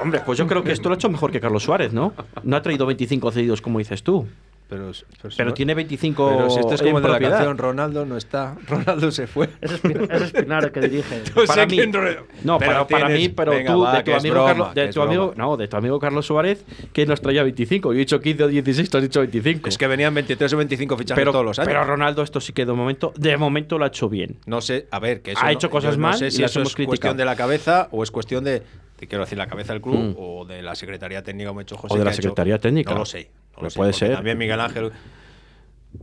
hombre, 0.00 0.20
pues 0.24 0.38
yo 0.38 0.46
creo 0.46 0.62
que 0.62 0.70
esto 0.70 0.88
lo 0.88 0.94
ha 0.94 0.96
hecho 0.96 1.10
mejor 1.10 1.32
que 1.32 1.40
Carlos 1.40 1.64
Suárez, 1.64 1.92
¿no? 1.92 2.12
No 2.44 2.54
ha 2.54 2.62
traído 2.62 2.86
25 2.86 3.32
cedidos 3.32 3.60
como 3.60 3.80
dices 3.80 4.04
tú. 4.04 4.28
Pero, 4.68 4.90
pero, 5.22 5.34
Pero 5.36 5.54
tiene 5.54 5.74
25 5.74 6.28
Pero 6.28 6.50
si 6.50 6.58
esto 6.58 6.74
es 6.74 6.82
como 6.82 6.98
el 6.98 7.04
de 7.04 7.08
la 7.10 7.20
canción, 7.20 7.56
Ronaldo 7.56 8.04
no 8.04 8.16
está, 8.16 8.56
Ronaldo 8.66 9.12
se 9.12 9.28
fue. 9.28 9.48
Es, 9.60 9.80
Espin- 9.80 10.10
es 10.12 10.22
Espinar 10.22 10.64
el 10.64 10.72
que 10.72 10.80
dirige. 10.80 11.22
No 11.36 11.44
para 11.44 11.62
sé 11.62 11.66
mí, 11.68 11.76
quién 11.76 11.92
Ronaldo- 11.92 12.26
no, 12.42 12.58
Pero 12.58 12.72
para, 12.72 12.86
para 12.88 13.06
tienes- 13.06 13.22
mí, 13.22 13.28
pero 13.28 13.52
venga, 13.52 13.72
tú, 13.72 13.80
va, 13.82 13.96
de 13.96 14.02
tu 14.02 14.12
amigo, 14.14 14.34
broma, 14.34 14.48
Carlos, 14.48 14.74
de 14.74 14.88
tu 14.88 15.02
amigo, 15.02 15.26
broma. 15.28 15.44
no, 15.44 15.56
de 15.56 15.68
tu 15.68 15.76
amigo 15.76 15.98
Carlos 16.00 16.26
Suárez, 16.26 16.64
que 16.92 17.06
nos 17.06 17.20
traía 17.20 17.44
25. 17.44 17.92
Yo 17.92 17.96
he 17.96 17.98
dicho 18.00 18.20
15 18.20 18.42
o 18.42 18.48
16, 18.48 18.90
tú 18.90 18.96
has 18.98 19.02
dicho 19.04 19.20
25. 19.20 19.68
Es 19.68 19.78
que 19.78 19.86
venían 19.86 20.12
23 20.14 20.52
o 20.52 20.56
25 20.56 20.96
fichajes 20.96 21.20
pero, 21.20 21.30
todos 21.30 21.44
los 21.44 21.58
años. 21.60 21.68
pero 21.68 21.84
Ronaldo 21.84 22.22
esto 22.22 22.40
sí 22.40 22.52
que 22.52 22.66
de 22.66 22.72
momento, 22.72 23.12
de 23.16 23.36
momento 23.36 23.78
lo 23.78 23.84
ha 23.84 23.88
hecho 23.88 24.08
bien. 24.08 24.38
no 24.46 24.60
sé, 24.60 24.88
a 24.90 24.98
ver, 24.98 25.22
que 25.22 25.30
eso 25.32 25.40
Ha 25.42 25.44
no- 25.44 25.50
hecho 25.52 25.70
cosas 25.70 25.92
yo 25.94 26.00
no 26.00 26.08
mal 26.08 26.18
sé 26.18 26.26
y 26.26 26.30
si 26.32 26.42
las 26.42 26.50
eso 26.50 26.58
hemos 26.60 26.70
es 26.70 26.74
criticado. 26.74 26.90
cuestión 26.90 27.16
de 27.18 27.24
la 27.24 27.36
cabeza 27.36 27.88
o 27.92 28.02
es 28.02 28.10
cuestión 28.10 28.42
de, 28.42 28.62
te 28.96 29.06
quiero 29.06 29.24
decir, 29.24 29.36
la 29.38 29.46
cabeza 29.46 29.72
del 29.72 29.82
club 29.82 29.96
Mm. 29.96 30.14
o 30.18 30.44
de 30.44 30.62
la 30.62 30.74
Secretaría 30.74 31.22
Técnica, 31.22 31.48
como 31.48 31.60
ha 31.60 31.62
hecho 31.62 31.76
José. 31.76 31.94
O 31.94 31.98
de 31.98 32.04
la 32.04 32.10
hecho- 32.10 32.22
Secretaría 32.22 32.58
Técnica. 32.58 32.92
No 32.92 32.98
lo 33.00 33.06
sé. 33.06 33.30
no 33.50 33.56
lo 33.56 33.60
Pues 33.60 33.72
sé, 33.74 33.76
puede 33.78 33.92
ser. 33.92 34.14
También 34.14 34.36
Miguel 34.38 34.60
Ángel 34.60 34.92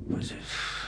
pues, 0.10 0.34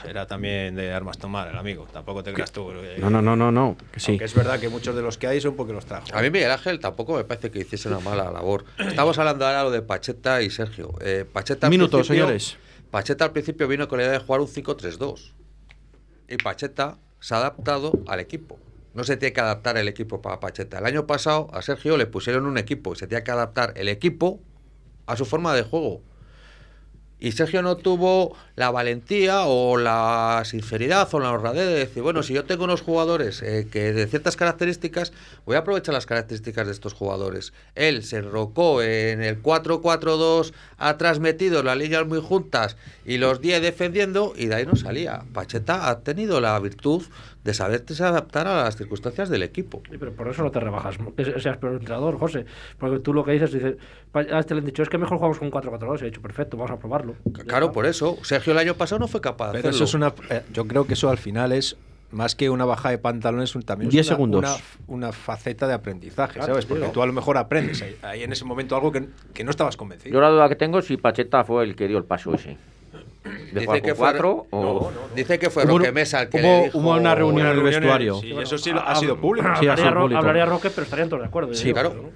era 0.08 0.26
también 0.26 0.74
de 0.74 0.92
armas 0.92 1.18
tomar, 1.18 1.48
el 1.48 1.56
amigo. 1.56 1.86
Tampoco 1.92 2.22
te 2.22 2.32
creas 2.32 2.50
tú. 2.52 2.70
eh, 2.72 2.96
No, 2.98 3.08
no, 3.10 3.22
no, 3.22 3.36
no, 3.36 3.50
no. 3.52 3.76
Que 3.92 4.00
sí. 4.00 4.18
Es 4.20 4.34
verdad 4.34 4.58
que 4.58 4.68
muchos 4.68 4.94
de 4.96 5.02
los 5.02 5.16
que 5.18 5.26
hay 5.26 5.40
son 5.40 5.54
porque 5.56 5.72
los 5.72 5.84
trajo. 5.86 6.06
A 6.12 6.22
mí 6.22 6.30
Miguel 6.30 6.50
Ángel 6.50 6.80
tampoco 6.80 7.14
me 7.16 7.24
parece 7.24 7.50
que 7.50 7.60
hiciese 7.60 7.88
una 7.88 8.00
mala 8.00 8.30
labor. 8.30 8.64
Estamos 8.78 9.18
hablando 9.18 9.46
ahora 9.46 9.62
lo 9.64 9.70
de 9.70 9.82
Pacheta 9.82 10.42
y 10.42 10.50
Sergio. 10.50 10.94
Eh, 11.00 11.24
Pacheta 11.30 11.68
Minutos, 11.70 12.06
señores. 12.06 12.56
Pacheta 12.90 13.24
al 13.26 13.32
principio 13.32 13.66
vino 13.68 13.88
con 13.88 13.98
la 13.98 14.04
idea 14.04 14.12
de 14.12 14.18
jugar 14.24 14.40
un 14.40 14.48
5-3-2. 14.48 15.32
Y 16.28 16.36
Pacheta 16.36 16.98
se 17.20 17.34
ha 17.34 17.38
adaptado 17.38 17.92
al 18.08 18.20
equipo. 18.20 18.58
No 18.96 19.04
se 19.04 19.18
tiene 19.18 19.34
que 19.34 19.42
adaptar 19.42 19.76
el 19.76 19.88
equipo 19.88 20.22
para 20.22 20.40
Pacheta. 20.40 20.78
El 20.78 20.86
año 20.86 21.06
pasado 21.06 21.50
a 21.52 21.60
Sergio 21.60 21.98
le 21.98 22.06
pusieron 22.06 22.46
un 22.46 22.56
equipo 22.56 22.94
y 22.94 22.96
se 22.96 23.06
tenía 23.06 23.22
que 23.22 23.30
adaptar 23.30 23.74
el 23.76 23.88
equipo 23.88 24.40
a 25.04 25.16
su 25.16 25.26
forma 25.26 25.54
de 25.54 25.62
juego. 25.62 26.00
Y 27.18 27.32
Sergio 27.32 27.62
no 27.62 27.78
tuvo 27.78 28.36
la 28.56 28.70
valentía 28.70 29.46
o 29.46 29.78
la 29.78 30.42
sinceridad 30.44 31.08
o 31.12 31.20
la 31.20 31.32
honradez 31.32 31.66
de 31.66 31.74
decir, 31.74 32.02
bueno, 32.02 32.22
si 32.22 32.34
yo 32.34 32.44
tengo 32.44 32.64
unos 32.64 32.82
jugadores 32.82 33.40
eh, 33.42 33.68
que 33.70 33.94
de 33.94 34.06
ciertas 34.06 34.36
características, 34.36 35.14
voy 35.46 35.56
a 35.56 35.60
aprovechar 35.60 35.94
las 35.94 36.04
características 36.04 36.66
de 36.66 36.72
estos 36.74 36.92
jugadores. 36.92 37.54
Él 37.74 38.02
se 38.02 38.18
enrocó 38.18 38.82
en 38.82 39.22
el 39.22 39.42
4-4-2, 39.42 40.52
atrás 40.76 41.18
metido, 41.18 41.62
las 41.62 41.78
líneas 41.78 42.06
muy 42.06 42.20
juntas 42.20 42.76
y 43.06 43.16
los 43.16 43.40
10 43.40 43.62
defendiendo 43.62 44.34
y 44.36 44.46
de 44.46 44.56
ahí 44.56 44.66
no 44.66 44.76
salía. 44.76 45.24
Pacheta 45.32 45.88
ha 45.88 46.00
tenido 46.00 46.42
la 46.42 46.58
virtud 46.60 47.02
de 47.46 47.54
saberse 47.54 48.04
adaptar 48.04 48.46
a 48.48 48.64
las 48.64 48.76
circunstancias 48.76 49.28
del 49.30 49.42
equipo. 49.42 49.80
Sí, 49.90 49.96
pero 49.98 50.12
por 50.12 50.28
eso 50.28 50.42
no 50.42 50.50
te 50.50 50.60
rebajas, 50.60 50.98
que 51.16 51.24
se- 51.24 51.40
seas 51.40 51.56
peor 51.56 51.74
entrenador, 51.74 52.18
José. 52.18 52.44
Porque 52.78 52.98
tú 52.98 53.14
lo 53.14 53.24
que 53.24 53.32
dices, 53.32 53.52
dices, 53.52 53.76
a 54.12 54.38
este 54.40 54.54
le 54.54 54.60
han 54.60 54.66
dicho, 54.66 54.82
es 54.82 54.88
que 54.88 54.98
mejor 54.98 55.16
jugamos 55.16 55.38
con 55.38 55.50
4-4-2. 55.50 56.02
He 56.02 56.04
dicho, 56.06 56.20
perfecto, 56.20 56.56
vamos 56.56 56.72
a 56.72 56.78
probarlo. 56.78 57.14
Claro, 57.46 57.72
por 57.72 57.86
eso. 57.86 58.18
Sergio 58.22 58.52
el 58.52 58.58
año 58.58 58.74
pasado 58.74 58.98
no 58.98 59.08
fue 59.08 59.20
capaz 59.20 59.52
de 59.52 59.58
hacerlo. 59.60 59.70
eso 59.76 59.84
es 59.84 59.94
una. 59.94 60.12
eh, 60.28 60.42
yo 60.52 60.66
creo 60.66 60.86
que 60.86 60.94
eso 60.94 61.08
al 61.08 61.18
final 61.18 61.52
es 61.52 61.76
más 62.10 62.34
que 62.36 62.50
una 62.50 62.64
bajada 62.64 62.90
de 62.90 62.98
pantalones, 62.98 63.54
un, 63.56 63.62
también 63.62 63.88
es 63.88 63.92
Diez 63.92 64.06
una, 64.08 64.16
segundos. 64.16 64.40
Una, 64.86 64.96
una 65.08 65.12
faceta 65.12 65.66
de 65.66 65.74
aprendizaje, 65.74 66.34
Claro, 66.34 66.52
¿sabes? 66.54 66.66
Porque 66.66 66.88
tú 66.88 67.02
a 67.02 67.06
lo 67.06 67.12
mejor 67.12 67.36
aprendes 67.36 67.80
ahí, 67.82 67.96
ahí 68.02 68.22
en 68.22 68.32
ese 68.32 68.44
momento 68.44 68.74
algo 68.76 68.92
que, 68.92 69.06
que 69.34 69.44
no 69.44 69.50
estabas 69.50 69.76
convencido. 69.76 70.12
Yo 70.14 70.20
la 70.20 70.30
duda 70.30 70.48
que 70.48 70.56
tengo 70.56 70.78
es 70.78 70.86
si 70.86 70.96
Pacheta 70.96 71.44
fue 71.44 71.64
el 71.64 71.74
que 71.76 71.86
dio 71.88 71.98
el 71.98 72.04
paso 72.04 72.34
ese. 72.34 72.56
De 73.52 73.64
jugar 73.66 73.80
con 73.82 73.88
fue, 73.90 73.94
cuatro 73.94 74.46
o... 74.50 74.90
dice 75.14 75.38
que 75.38 75.50
fue 75.50 75.64
Hubo- 75.64 75.78
Roque 75.78 75.92
Mesa 75.92 76.22
el 76.22 76.28
que 76.28 76.38
hubo- 76.38 76.42
le 76.42 76.64
dijo... 76.64 76.78
hubo 76.78 76.90
una 76.92 77.14
reunión 77.14 77.46
en 77.48 77.52
el 77.56 77.62
vestuario. 77.62 78.20
sí, 78.20 78.34
eso 78.40 78.58
sí 78.58 78.70
ha 78.74 78.94
sido 78.96 79.16
público. 79.20 79.46
Sí, 79.60 79.66
ha 79.66 79.72
hablaría, 79.72 79.76
sido 79.84 79.90
Ro- 79.94 80.00
público. 80.02 80.18
hablaría 80.18 80.44
Roque, 80.46 80.70
pero 80.70 80.82
estarían 80.84 81.08
todos 81.08 81.22
de 81.22 81.28
acuerdo. 81.28 81.54
Sí, 81.54 81.72
claro. 81.72 82.10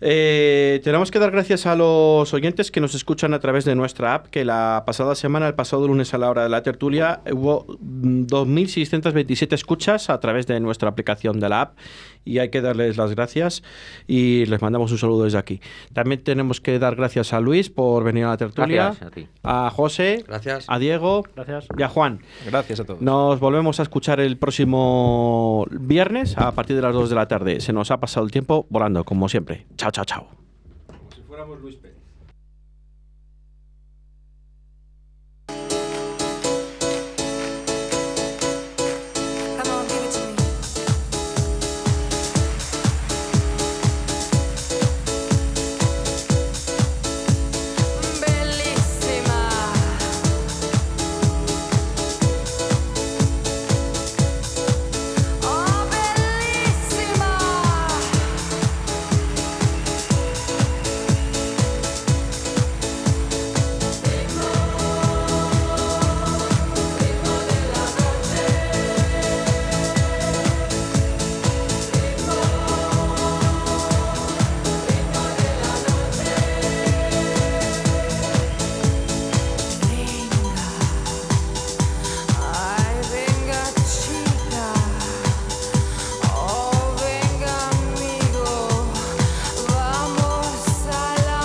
Eh, 0.00 0.80
tenemos 0.84 1.10
que 1.10 1.18
dar 1.18 1.32
gracias 1.32 1.66
a 1.66 1.74
los 1.74 2.32
oyentes 2.32 2.70
que 2.70 2.80
nos 2.80 2.94
escuchan 2.94 3.34
a 3.34 3.40
través 3.40 3.64
de 3.64 3.74
nuestra 3.74 4.14
app, 4.14 4.26
que 4.28 4.44
la 4.44 4.84
pasada 4.86 5.16
semana, 5.16 5.48
el 5.48 5.54
pasado 5.54 5.88
lunes 5.88 6.14
a 6.14 6.18
la 6.18 6.30
hora 6.30 6.44
de 6.44 6.48
la 6.48 6.62
tertulia, 6.62 7.20
hubo 7.32 7.66
mm, 7.80 8.26
2.627 8.26 9.54
escuchas 9.54 10.08
a 10.08 10.20
través 10.20 10.46
de 10.46 10.60
nuestra 10.60 10.88
aplicación 10.88 11.40
de 11.40 11.48
la 11.48 11.62
app 11.62 11.78
y 12.24 12.38
hay 12.38 12.50
que 12.50 12.60
darles 12.60 12.96
las 12.96 13.14
gracias 13.14 13.62
y 14.06 14.46
les 14.46 14.60
mandamos 14.60 14.92
un 14.92 14.98
saludo 14.98 15.24
desde 15.24 15.38
aquí. 15.38 15.60
También 15.92 16.22
tenemos 16.22 16.60
que 16.60 16.78
dar 16.78 16.96
gracias 16.96 17.32
a 17.32 17.40
Luis 17.40 17.70
por 17.70 18.04
venir 18.04 18.24
a 18.24 18.28
la 18.28 18.36
tertulia, 18.36 18.84
Gracias 18.84 19.06
a 19.06 19.10
ti. 19.10 19.28
a 19.42 19.70
José, 19.70 20.24
Gracias. 20.26 20.64
a 20.68 20.78
Diego 20.78 21.24
Gracias. 21.34 21.66
y 21.76 21.82
a 21.82 21.88
Juan. 21.88 22.20
Gracias 22.46 22.80
a 22.80 22.84
todos. 22.84 23.00
Nos 23.00 23.40
volvemos 23.40 23.80
a 23.80 23.82
escuchar 23.82 24.20
el 24.20 24.36
próximo 24.36 25.66
viernes 25.70 26.36
a 26.38 26.52
partir 26.52 26.76
de 26.76 26.82
las 26.82 26.94
2 26.94 27.08
de 27.10 27.14
la 27.16 27.28
tarde. 27.28 27.60
Se 27.60 27.72
nos 27.72 27.90
ha 27.90 27.98
pasado 28.00 28.24
el 28.26 28.32
tiempo 28.32 28.66
volando, 28.70 29.04
como 29.04 29.28
siempre. 29.28 29.66
Chao, 29.76 29.90
chao, 29.90 30.04
chao. 30.04 30.28
Si 31.14 31.22
fuéramos 31.22 31.60
Luis 31.60 31.76
Pérez. 31.76 31.97